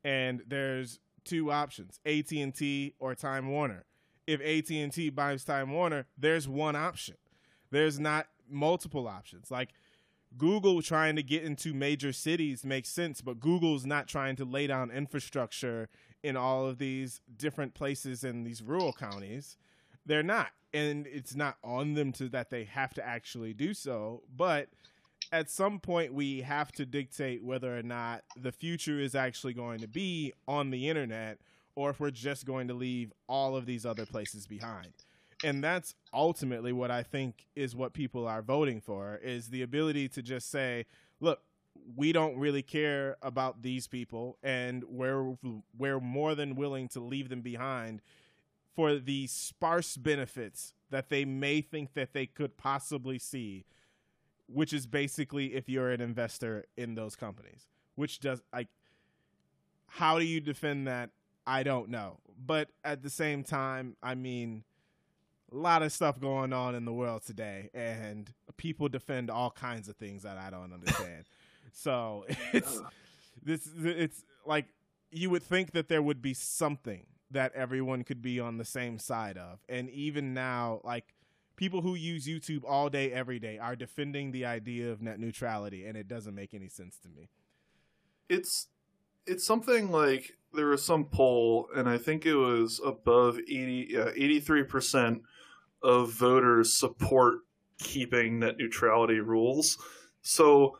[0.03, 3.85] And there's two options AT&T or Time Warner.
[4.27, 7.15] If AT&T buys Time Warner there's one option.
[7.71, 9.49] There's not multiple options.
[9.49, 9.69] Like
[10.37, 14.67] Google trying to get into major cities makes sense but Google's not trying to lay
[14.67, 15.89] down infrastructure
[16.23, 19.57] in all of these different places in these rural counties.
[20.05, 24.23] They're not and it's not on them to that they have to actually do so.
[24.35, 24.69] But
[25.31, 29.79] at some point we have to dictate whether or not the future is actually going
[29.79, 31.39] to be on the internet
[31.75, 34.93] or if we're just going to leave all of these other places behind
[35.43, 40.07] and that's ultimately what i think is what people are voting for is the ability
[40.07, 40.85] to just say
[41.19, 41.41] look
[41.95, 45.35] we don't really care about these people and we're
[45.77, 48.01] we're more than willing to leave them behind
[48.75, 53.65] for the sparse benefits that they may think that they could possibly see
[54.47, 58.67] which is basically if you're an investor in those companies which does like
[59.95, 61.09] how do you defend that?
[61.45, 62.19] I don't know.
[62.43, 64.63] But at the same time i mean
[65.51, 69.89] a lot of stuff going on in the world today and people defend all kinds
[69.89, 71.25] of things that i don't understand.
[71.73, 72.81] So it's
[73.41, 74.65] this it's like
[75.09, 78.99] you would think that there would be something that everyone could be on the same
[78.99, 81.13] side of and even now like
[81.55, 85.85] people who use youtube all day every day are defending the idea of net neutrality
[85.85, 87.29] and it doesn't make any sense to me.
[88.27, 88.67] It's
[89.25, 94.09] it's something like there was some poll, and I think it was above 80, yeah,
[94.17, 95.21] 83%
[95.83, 97.39] of voters support
[97.79, 99.77] keeping net neutrality rules.
[100.21, 100.77] So,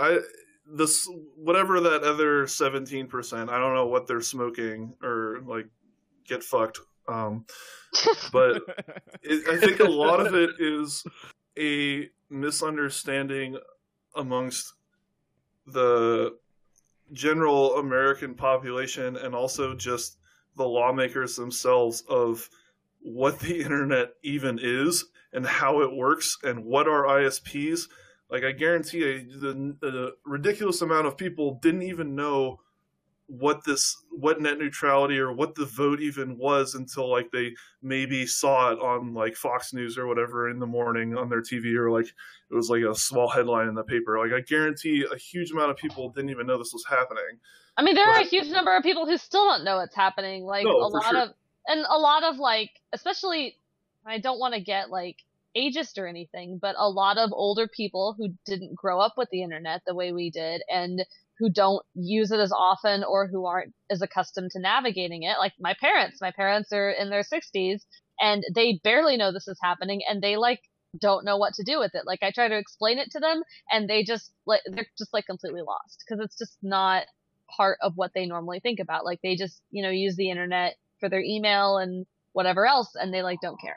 [0.00, 0.20] I
[0.68, 5.68] this whatever that other 17%, I don't know what they're smoking or like
[6.26, 6.80] get fucked.
[7.08, 7.46] Um,
[8.32, 8.62] but
[9.22, 11.04] it, I think a lot of it is
[11.58, 13.58] a misunderstanding
[14.16, 14.74] amongst
[15.66, 16.36] the
[17.12, 20.18] general American population and also just
[20.56, 22.48] the lawmakers themselves of
[23.06, 27.88] what the internet even is and how it works and what are ISPs.
[28.30, 32.60] Like I guarantee you, the, the ridiculous amount of people didn't even know
[33.28, 37.52] what this what net neutrality or what the vote even was until like they
[37.82, 41.76] maybe saw it on like Fox News or whatever in the morning on their TV
[41.76, 44.18] or like it was like a small headline in the paper.
[44.18, 47.40] Like I guarantee a huge amount of people didn't even know this was happening.
[47.76, 50.44] I mean, there are a huge number of people who still don't know what's happening.
[50.44, 51.18] Like No, a lot sure.
[51.22, 51.34] of,
[51.66, 53.56] and a lot of like, especially,
[54.06, 55.16] I don't want to get like
[55.56, 59.42] ageist or anything, but a lot of older people who didn't grow up with the
[59.42, 61.04] internet the way we did and
[61.38, 65.36] who don't use it as often or who aren't as accustomed to navigating it.
[65.38, 67.82] Like my parents, my parents are in their 60s
[68.20, 70.60] and they barely know this is happening and they like
[70.98, 72.06] don't know what to do with it.
[72.06, 75.26] Like I try to explain it to them and they just like they're just like
[75.26, 77.04] completely lost because it's just not
[77.54, 79.04] part of what they normally think about.
[79.04, 83.12] Like they just, you know, use the internet for their email and whatever else and
[83.12, 83.76] they like don't care.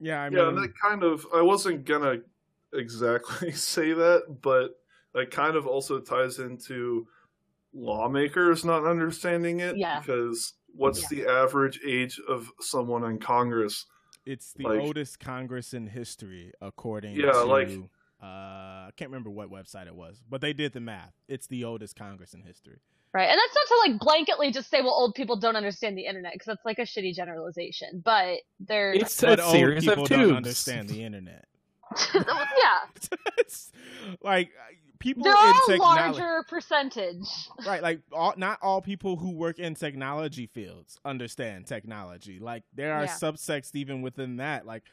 [0.00, 1.26] yeah i yeah, mean that kind of.
[1.34, 2.16] I wasn't gonna
[2.72, 4.76] exactly say that, but
[5.14, 7.06] that kind of also ties into
[7.72, 9.76] lawmakers not understanding it.
[9.76, 10.00] Yeah.
[10.00, 13.86] Because what's the average age of someone in Congress?
[14.26, 17.70] It's the Like- oldest Congress in history, according Yeah, to like-
[18.22, 21.14] uh, I can't remember what website it was, but they did the math.
[21.26, 22.80] It's the oldest Congress in history.
[23.12, 23.28] Right.
[23.28, 26.32] And that's not to like blanketly just say, well, old people don't understand the internet
[26.32, 30.08] because that's like a shitty generalization, but they're, It's but a old series people of
[30.08, 31.46] don't understand the internet.
[32.14, 32.22] yeah.
[34.22, 34.50] Like
[34.98, 37.26] people They're in all a larger percentage.
[37.66, 37.82] right?
[37.82, 42.38] Like all, not all people who work in technology fields understand technology.
[42.38, 43.08] Like there are Yeah.
[43.14, 44.66] subsects even within that.
[44.66, 44.84] Like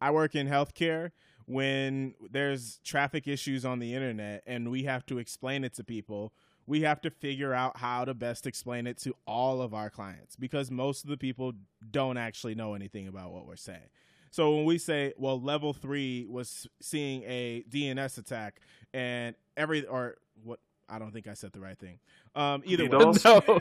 [0.00, 1.10] I work in healthcare.
[1.48, 6.32] When there's traffic issues on the internet and we have to explain it to people,
[6.66, 10.36] we have to figure out how to best explain it to all of our clients
[10.36, 11.52] because most of the people
[11.90, 13.88] don't actually know anything about what we're saying.
[14.30, 18.60] So when we say, well, level three was seeing a DNS attack
[18.92, 21.98] and every or what I don't think I said the right thing.
[22.34, 23.60] Um, either way, no.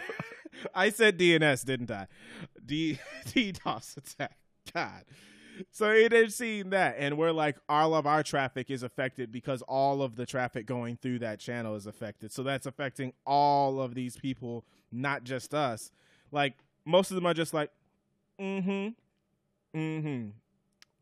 [0.73, 2.07] I said DNS, didn't I?
[2.65, 4.37] D DDoS attack.
[4.73, 5.05] God.
[5.71, 9.61] So it is seeing that, and we're like, all of our traffic is affected because
[9.63, 12.31] all of the traffic going through that channel is affected.
[12.31, 15.91] So that's affecting all of these people, not just us.
[16.31, 16.53] Like
[16.85, 17.71] most of them are just like,
[18.39, 20.29] mm-hmm, mm-hmm.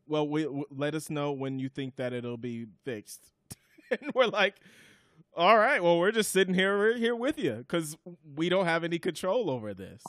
[0.06, 3.32] Well, we, w- let us know when you think that it'll be fixed,
[3.90, 4.56] and we're like,
[5.36, 5.82] all right.
[5.82, 7.96] Well, we're just sitting here, we're here with you because
[8.36, 10.02] we don't have any control over this.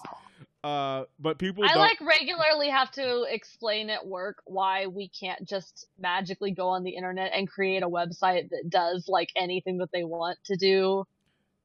[0.65, 1.77] Uh, but people I don't.
[1.77, 6.89] like regularly have to explain at work why we can't just magically go on the
[6.89, 11.05] internet and create a website that does like anything that they want to do.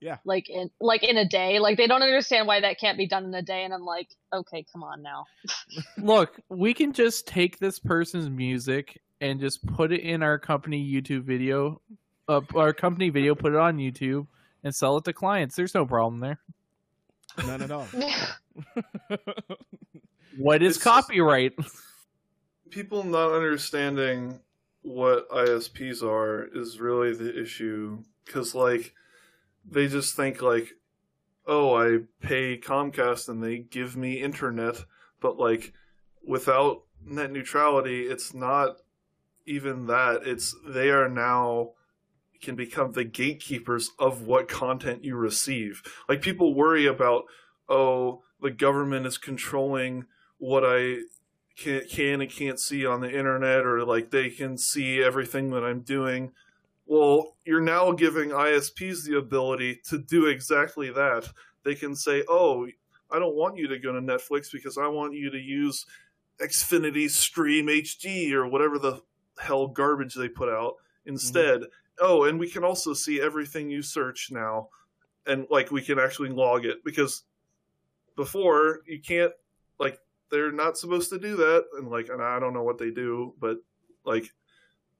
[0.00, 0.18] Yeah.
[0.26, 1.60] Like in like in a day.
[1.60, 4.08] Like they don't understand why that can't be done in a day and I'm like,
[4.34, 5.24] okay, come on now.
[5.96, 10.86] Look, we can just take this person's music and just put it in our company
[10.86, 11.80] YouTube video,
[12.28, 14.26] uh, our company video, put it on YouTube,
[14.62, 15.56] and sell it to clients.
[15.56, 16.38] There's no problem there.
[17.46, 17.86] None at all.
[20.38, 21.52] What is It's- copyright?
[22.70, 24.40] people not understanding
[24.82, 28.94] what ISPs are is really the issue because like
[29.68, 30.70] they just think like
[31.46, 34.84] oh I pay Comcast and they give me internet
[35.20, 35.72] but like
[36.24, 38.76] without net neutrality it's not
[39.46, 41.72] even that it's they are now
[42.40, 47.24] can become the gatekeepers of what content you receive like people worry about
[47.68, 50.06] oh the government is controlling
[50.38, 51.00] what I
[51.56, 55.64] can, can and can't see on the internet or like they can see everything that
[55.64, 56.32] I'm doing.
[56.86, 61.28] Well, you're now giving ISPs the ability to do exactly that.
[61.64, 62.66] They can say, "Oh,
[63.10, 65.86] I don't want you to go to Netflix because I want you to use
[66.40, 69.02] Xfinity Stream HD or whatever the
[69.38, 70.74] hell garbage they put out
[71.06, 72.02] instead." Mm-hmm.
[72.02, 74.68] Oh, and we can also see everything you search now
[75.26, 77.22] and like we can actually log it because
[78.16, 79.32] before you can't
[79.78, 79.98] like
[80.30, 83.34] they're not supposed to do that and like and I don't know what they do
[83.40, 83.58] but
[84.04, 84.30] like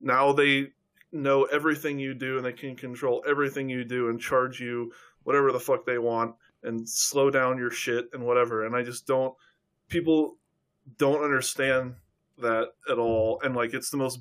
[0.00, 0.68] now they
[1.12, 4.92] know everything you do and they can control everything you do and charge you
[5.24, 9.06] whatever the fuck they want and slow down your shit and whatever and I just
[9.06, 9.34] don't
[9.88, 10.36] people
[10.98, 11.94] don't understand
[12.38, 14.20] that at all and like it's the most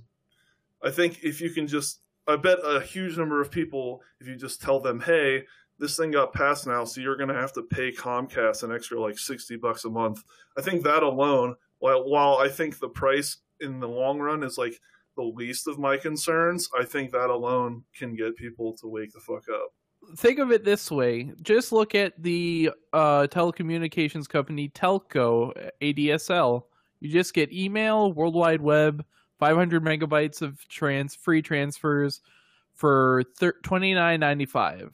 [0.84, 4.36] I think if you can just I bet a huge number of people if you
[4.36, 5.46] just tell them hey
[5.80, 9.02] this thing got passed now, so you're going to have to pay Comcast an extra
[9.02, 10.24] like 60 bucks a month.
[10.58, 14.58] I think that alone, while, while I think the price in the long run is
[14.58, 14.80] like
[15.16, 19.20] the least of my concerns, I think that alone can get people to wake the
[19.20, 19.74] fuck up.
[20.18, 26.64] Think of it this way: just look at the uh, telecommunications company Telco ADSL.
[27.02, 29.06] You just get email, World Wide Web,
[29.40, 32.22] 500 megabytes of trans free transfers
[32.74, 34.92] for thir- 29.95.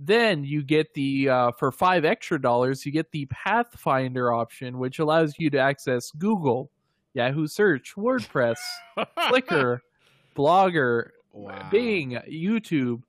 [0.00, 4.98] Then you get the uh, for five extra dollars, you get the Pathfinder option, which
[4.98, 6.70] allows you to access Google,
[7.14, 8.56] Yahoo Search, WordPress,
[8.98, 9.78] Flickr,
[10.36, 11.68] Blogger, Wow.
[11.70, 13.02] Bing, YouTube,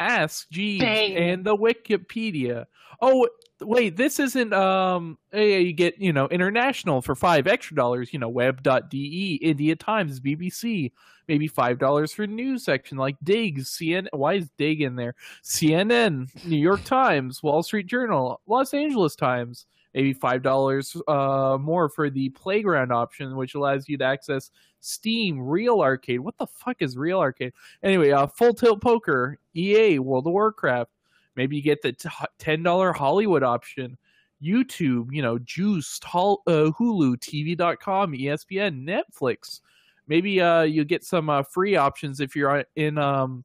[0.00, 1.16] Ask Jeeves, Bing.
[1.16, 2.66] and the Wikipedia.
[3.00, 3.28] Oh,
[3.60, 8.28] wait, this isn't um you get, you know, international for 5 extra dollars, you know,
[8.28, 10.92] web.de, India Times, BBC,
[11.26, 15.14] maybe $5 for news section like Digg, CNN, why is Digg in there?
[15.42, 19.66] CNN, New York Times, Wall Street Journal, Los Angeles Times.
[19.94, 25.40] Maybe five dollars uh, more for the playground option, which allows you to access Steam,
[25.40, 26.20] Real Arcade.
[26.20, 27.52] What the fuck is Real Arcade?
[27.82, 30.90] Anyway, uh, Full Tilt Poker, EA, World of Warcraft.
[31.38, 31.94] Maybe you get the
[32.40, 33.96] ten dollar Hollywood option,
[34.42, 39.60] YouTube, you know, Joost, Hol- uh, Hulu, TV.com, ESPN, Netflix.
[40.08, 43.44] Maybe uh, you get some uh, free options if you're in um,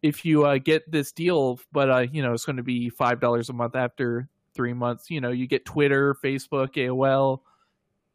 [0.00, 3.20] if you uh, get this deal, but uh, you know it's going to be five
[3.20, 5.10] dollars a month after three months.
[5.10, 7.40] You know, you get Twitter, Facebook, AOL,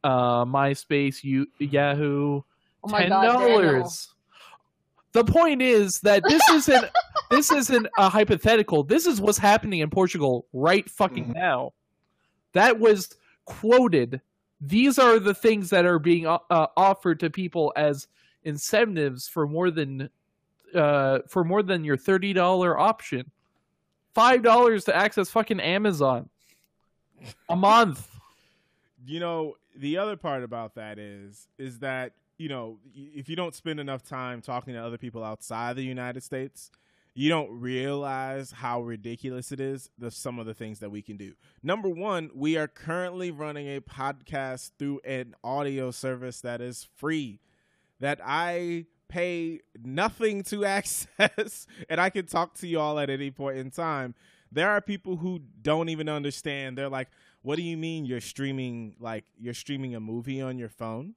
[0.04, 2.42] uh, MySpace, you, Yahoo,
[2.84, 3.62] Oh my ten god, Daniel.
[3.74, 4.10] dollars.
[5.14, 6.86] The point is that this isn't
[7.32, 8.84] this isn't a hypothetical.
[8.84, 11.36] This is what's happening in Portugal right fucking Mhm.
[11.36, 11.74] now.
[12.54, 13.16] That was
[13.46, 14.22] quoted.
[14.62, 18.08] These are the things that are being uh, uh, offered to people as
[18.44, 20.10] incentives for more than
[20.76, 23.32] uh, for more than your thirty dollar option.
[24.14, 26.30] Five dollars to access fucking Amazon
[27.50, 28.10] a month.
[29.06, 33.56] You know, the other part about that is is that you know if you don't
[33.56, 36.72] spend enough time talking to other people outside the United States,
[37.14, 41.18] you don't realize how ridiculous it is the some of the things that we can
[41.18, 41.34] do.
[41.64, 47.40] Number one, we are currently running a podcast through an audio service that is free
[48.00, 53.58] that I pay nothing to access and I can talk to y'all at any point
[53.58, 54.14] in time.
[54.52, 56.78] There are people who don't even understand.
[56.78, 57.10] They're like,
[57.42, 61.16] "What do you mean you're streaming like you're streaming a movie on your phone?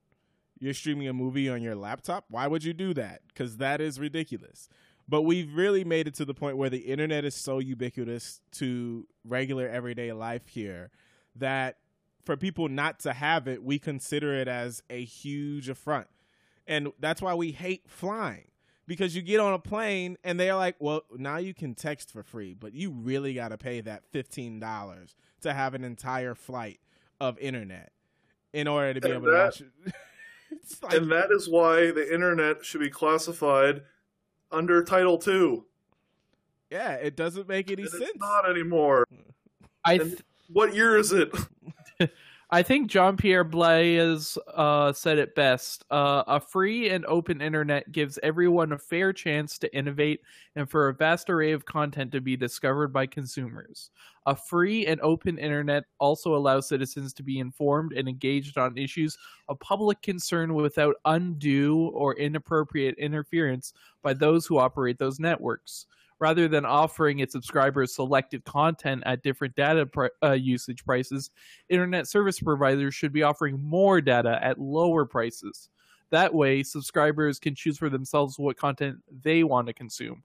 [0.61, 2.23] You're streaming a movie on your laptop?
[2.29, 3.21] Why would you do that?
[3.35, 4.69] Cuz that is ridiculous."
[5.09, 9.05] But we've really made it to the point where the internet is so ubiquitous to
[9.25, 10.89] regular everyday life here
[11.35, 11.79] that
[12.23, 16.07] for people not to have it, we consider it as a huge affront.
[16.67, 18.51] And that's why we hate flying
[18.87, 22.23] because you get on a plane and they're like, well, now you can text for
[22.23, 26.79] free, but you really got to pay that $15 to have an entire flight
[27.19, 27.91] of internet
[28.53, 29.71] in order to be And able to watch it.
[30.63, 33.81] it's like, and that is why the internet should be classified
[34.51, 35.61] under Title II.
[36.69, 38.03] yeah, it doesn't make any And sense.
[38.03, 39.07] it's not anymore.
[39.85, 40.19] I th-
[40.49, 41.31] What year is it?
[42.53, 45.85] I think Jean Pierre Blais uh, said it best.
[45.89, 50.19] Uh, a free and open internet gives everyone a fair chance to innovate
[50.57, 53.89] and for a vast array of content to be discovered by consumers.
[54.25, 59.17] A free and open internet also allows citizens to be informed and engaged on issues
[59.47, 63.71] of public concern without undue or inappropriate interference
[64.03, 65.85] by those who operate those networks
[66.21, 71.31] rather than offering its subscribers selected content at different data pri- uh, usage prices,
[71.67, 75.69] internet service providers should be offering more data at lower prices.
[76.11, 80.23] That way, subscribers can choose for themselves what content they want to consume.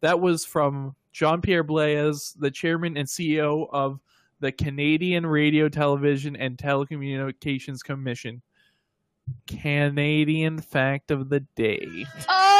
[0.00, 4.00] That was from Jean Pierre Blais, the chairman and CEO of
[4.40, 8.40] the Canadian Radio, Television, and Telecommunications Commission.
[9.46, 12.06] Canadian fact of the day.
[12.28, 12.53] Oh!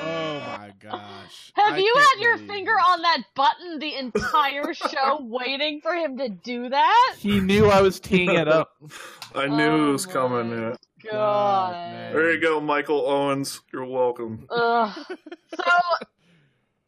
[0.00, 1.52] Oh my gosh.
[1.54, 5.92] Have I you had your believe finger on that button the entire show waiting for
[5.94, 7.16] him to do that?
[7.18, 8.70] He knew I was teeing it up.
[9.34, 10.50] I knew it was Oh coming.
[10.50, 10.74] Yeah.
[11.04, 12.14] God, God.
[12.14, 13.60] There you go, Michael Owens.
[13.72, 14.46] You're welcome.
[14.50, 14.96] Ugh.
[15.56, 15.72] So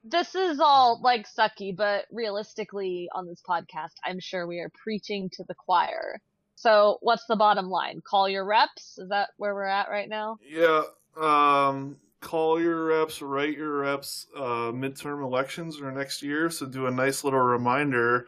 [0.04, 5.30] this is all like sucky, but realistically on this podcast, I'm sure we are preaching
[5.34, 6.20] to the choir.
[6.60, 8.02] So what's the bottom line?
[8.04, 8.98] Call your reps?
[8.98, 10.36] Is that where we're at right now?
[10.46, 10.82] Yeah.
[11.18, 14.26] Um, call your reps, write your reps.
[14.36, 18.26] Uh, midterm elections are next year, so do a nice little reminder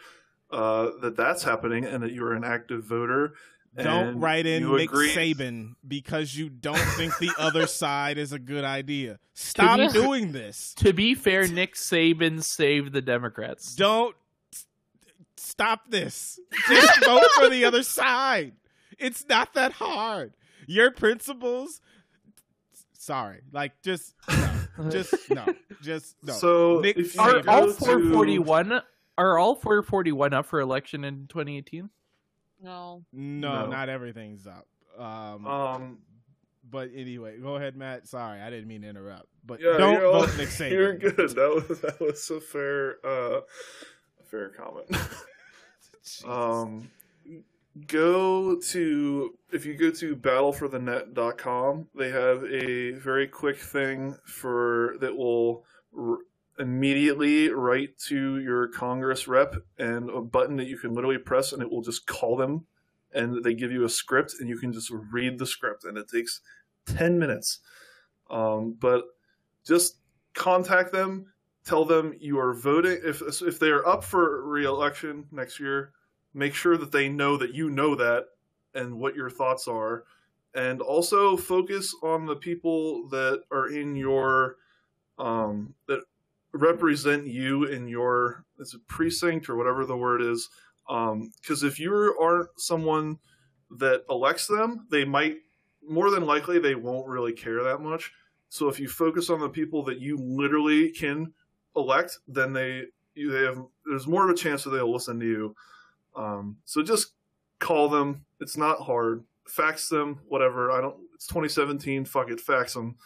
[0.50, 3.34] uh, that that's happening and that you're an active voter.
[3.76, 8.38] Don't write in Nick agree- Saban because you don't think the other side is a
[8.38, 9.18] good idea.
[9.34, 10.74] Stop be- doing this.
[10.78, 13.74] To be fair, Nick Saban saved the Democrats.
[13.74, 14.21] Don't s-
[15.52, 16.40] stop this.
[16.68, 18.54] Just vote for the other side.
[18.98, 20.34] It's not that hard.
[20.66, 21.80] Your principles.
[22.94, 24.14] Sorry, like just
[24.78, 25.44] no, just no,
[25.82, 26.32] just no.
[26.34, 27.44] So Nick if Are Saban.
[27.44, 28.82] go all to- 441
[29.18, 31.90] are all 441 up for election in 2018?
[32.62, 33.04] No.
[33.12, 33.66] no, No.
[33.66, 34.66] not everything's up.
[34.96, 35.98] Um, Um,
[36.70, 38.06] but anyway, go ahead, Matt.
[38.06, 39.26] Sorry, I didn't mean to interrupt.
[39.44, 40.70] But yeah, don't you're, all- vote Nick Saban.
[40.72, 41.16] you're good.
[41.16, 43.40] That was that was a fair uh,
[44.20, 44.86] a fair comment.
[46.26, 46.90] Um,
[47.86, 55.16] go to if you go to battleforthenet.com, they have a very quick thing for that
[55.16, 55.64] will
[55.96, 56.18] r-
[56.58, 61.62] immediately write to your Congress rep and a button that you can literally press and
[61.62, 62.66] it will just call them.
[63.14, 66.08] And they give you a script and you can just read the script and it
[66.08, 66.40] takes
[66.86, 67.60] 10 minutes.
[68.30, 69.04] Um, but
[69.66, 69.98] just
[70.34, 71.31] contact them,
[71.64, 75.92] tell them you are voting if if they are up for re-election next year
[76.34, 78.26] make sure that they know that you know that
[78.74, 80.04] and what your thoughts are.
[80.54, 84.56] And also focus on the people that are in your
[85.18, 86.02] um, that
[86.52, 90.48] represent you in your is it precinct or whatever the word is?
[90.86, 93.18] Because if you aren't someone
[93.78, 95.36] that elects them they might
[95.88, 98.12] more than likely they won't really care that much.
[98.50, 101.32] So if you focus on the people that you literally can
[101.76, 102.84] elect then they
[103.14, 105.56] you they have there's more of a chance that they'll listen to you
[106.14, 107.12] um, so just
[107.58, 108.24] call them.
[108.40, 109.24] It's not hard.
[109.46, 110.70] Fax them, whatever.
[110.70, 110.96] I don't.
[111.14, 112.04] It's 2017.
[112.04, 112.40] Fuck it.
[112.40, 112.96] Fax them.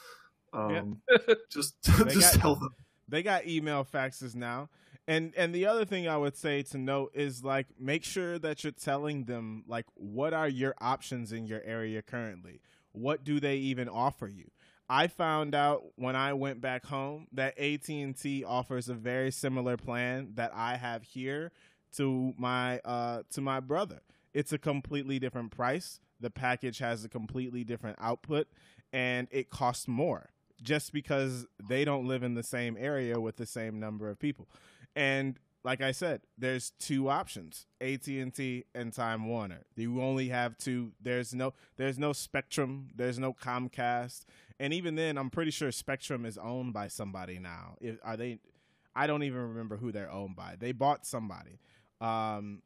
[0.52, 1.00] Um,
[1.50, 2.70] just just got- tell them.
[3.08, 4.68] They got email faxes now.
[5.06, 8.64] And and the other thing I would say to note is like make sure that
[8.64, 12.60] you're telling them like what are your options in your area currently?
[12.90, 14.50] What do they even offer you?
[14.88, 20.32] I found out when I went back home that AT&T offers a very similar plan
[20.34, 21.52] that I have here
[21.96, 24.00] to my uh to my brother.
[24.34, 26.00] It's a completely different price.
[26.20, 28.48] The package has a completely different output
[28.92, 30.30] and it costs more
[30.62, 34.48] just because they don't live in the same area with the same number of people.
[34.94, 39.64] And like I said, there's two options: AT&T and Time Warner.
[39.74, 40.92] You only have two.
[41.02, 44.24] There's no there's no Spectrum, there's no Comcast.
[44.58, 47.76] And even then, I'm pretty sure Spectrum is owned by somebody now.
[47.80, 48.38] If, are they
[48.94, 50.56] I don't even remember who they're owned by.
[50.58, 51.60] They bought somebody.
[52.00, 52.62] Um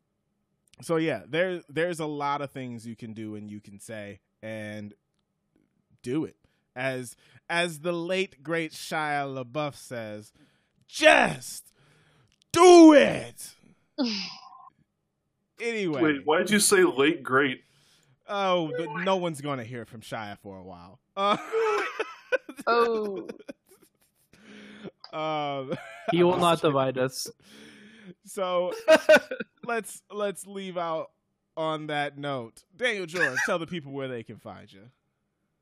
[0.82, 4.20] so yeah, there there's a lot of things you can do and you can say
[4.42, 4.94] and
[6.02, 6.36] do it.
[6.76, 7.16] As
[7.48, 10.32] as the late great Shia LaBeouf says,
[10.86, 11.72] just
[12.52, 13.54] do it.
[15.60, 17.62] anyway, Wait, why did you say late great?
[18.28, 21.00] oh, but no one's gonna hear from Shia for a while.
[21.16, 21.36] Uh,
[22.66, 23.28] Oh.
[25.12, 25.72] um,
[26.10, 27.28] He will not divide us.
[28.24, 28.72] So
[29.66, 31.10] let's let's leave out
[31.56, 32.62] on that note.
[32.76, 34.82] Daniel George, tell the people where they can find you.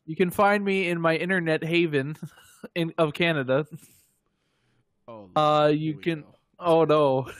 [0.06, 2.16] You can find me in my internet haven
[2.74, 3.66] in of Canada.
[5.06, 6.26] Oh, Uh, you can- go.
[6.60, 7.30] Oh no.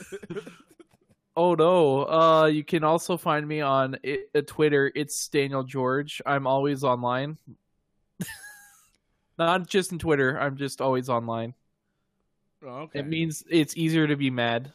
[1.36, 2.08] oh no.
[2.08, 4.92] Uh, you can also find me on i uh, Twitter.
[4.94, 6.22] It's Daniel George.
[6.24, 7.36] I'm always online.
[9.38, 10.38] Not just in Twitter.
[10.38, 11.54] I'm just always online.
[12.64, 13.00] Oh, okay.
[13.00, 14.72] It means it's easier to be mad.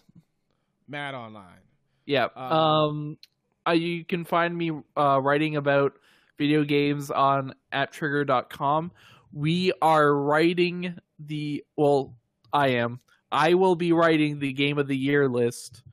[0.88, 1.60] Mad online.
[2.06, 2.27] Yeah.
[2.35, 3.18] Um,
[3.65, 5.94] Um, you can find me uh, writing about
[6.38, 8.91] video games on apptrigger.com.
[9.34, 12.14] We are writing the well,
[12.52, 12.99] I am.
[13.31, 15.84] I will be writing the game of the year list.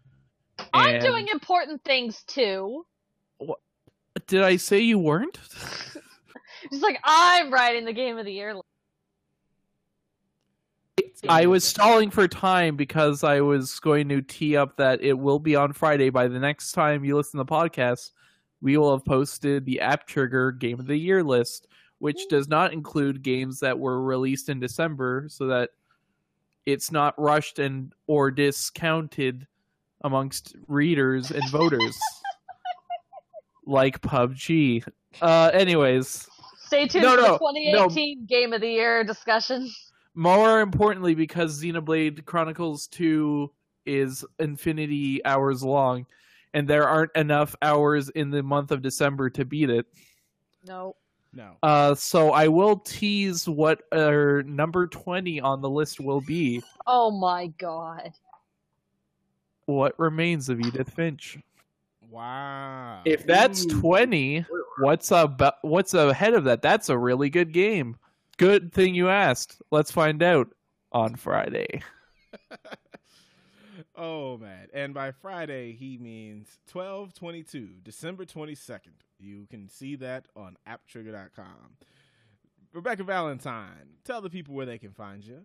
[0.74, 2.84] I'm And- doing important things too.
[3.38, 3.58] What?
[4.26, 5.38] Did I say you weren't?
[6.70, 8.54] Just like I'm writing the game of the year.
[8.54, 8.64] list.
[11.28, 15.38] I was stalling for time because I was going to tee up that it will
[15.38, 16.10] be on Friday.
[16.10, 18.12] By the next time you listen to the podcast,
[18.60, 21.66] we will have posted the App Trigger Game of the Year list,
[21.98, 25.70] which does not include games that were released in December, so that
[26.66, 29.46] it's not rushed and or discounted
[30.02, 31.98] amongst readers and voters,
[33.66, 34.86] like PUBG.
[35.20, 36.28] Uh, anyways,
[36.70, 39.68] Stay tuned No, for no, the 2018 game of the year discussion.
[40.14, 43.50] more importantly because xenoblade chronicles 2
[43.86, 46.06] is infinity hours long
[46.54, 49.84] and there aren't enough hours in the month of december to beat it
[50.64, 50.94] No.
[51.32, 51.56] No.
[51.64, 57.10] uh, so i will tease what our number 20 on the list will be Oh
[57.10, 58.12] my god.
[59.66, 61.36] what remains of edith finch
[62.10, 63.02] Wow.
[63.04, 63.80] if that's Ooh.
[63.80, 64.46] 20
[64.78, 67.96] what's up what's ahead of that that's a really good game
[68.36, 70.48] good thing you asked let's find out
[70.92, 71.82] on friday
[73.96, 74.68] oh man.
[74.72, 78.94] And by Friday he means 1222, December 22nd.
[79.18, 81.76] You can see that on apptrigger.com.
[82.72, 85.44] Rebecca Valentine, tell the people where they can find you.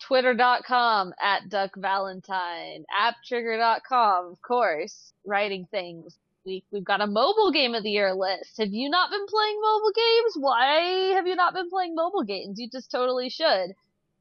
[0.00, 2.84] Twitter.com at Duck Valentine.
[3.00, 5.12] AppTrigger.com, of course.
[5.24, 6.18] Writing things.
[6.44, 8.58] We, we've got a mobile game of the year list.
[8.58, 10.36] Have you not been playing mobile games?
[10.36, 12.58] Why have you not been playing mobile games?
[12.58, 13.74] You just totally should.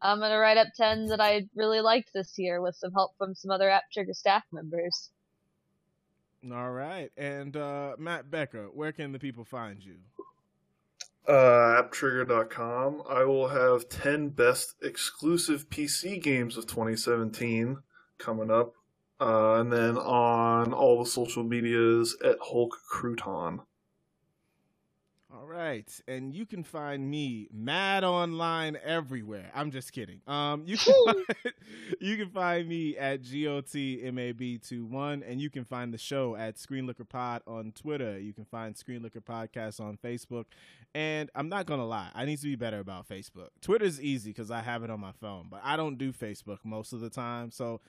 [0.03, 3.35] I'm gonna write up 10 that I really liked this year with some help from
[3.35, 5.09] some other App Trigger staff members.
[6.51, 7.11] All right.
[7.17, 9.97] And uh, Matt Becker, where can the people find you?
[11.27, 13.03] Uh, apptrigger.com.
[13.09, 17.77] I will have 10 best exclusive PC games of 2017
[18.17, 18.73] coming up.
[19.19, 23.59] Uh, and then on all the social medias at Hulk Crouton.
[25.33, 29.49] All right, and you can find me mad online everywhere.
[29.55, 30.19] I'm just kidding.
[30.27, 31.53] Um, you can find,
[32.01, 37.43] you can find me at gotmab21, and you can find the show at Screenlooker Pod
[37.47, 38.19] on Twitter.
[38.19, 40.47] You can find Screenlooker Podcast on Facebook,
[40.93, 43.51] and I'm not gonna lie, I need to be better about Facebook.
[43.61, 46.91] Twitter's easy because I have it on my phone, but I don't do Facebook most
[46.91, 47.79] of the time, so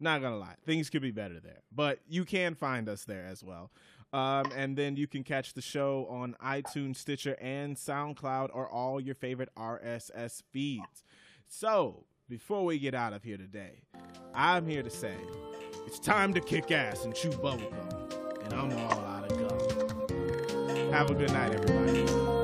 [0.00, 1.60] not gonna lie, things could be better there.
[1.72, 3.70] But you can find us there as well.
[4.12, 9.00] Um, and then you can catch the show on iTunes, Stitcher, and SoundCloud, or all
[9.00, 11.04] your favorite RSS feeds.
[11.46, 13.82] So, before we get out of here today,
[14.34, 15.14] I'm here to say
[15.86, 18.44] it's time to kick ass and chew bubblegum.
[18.44, 20.92] And I'm all out of gum.
[20.92, 22.38] Have a good night, everybody.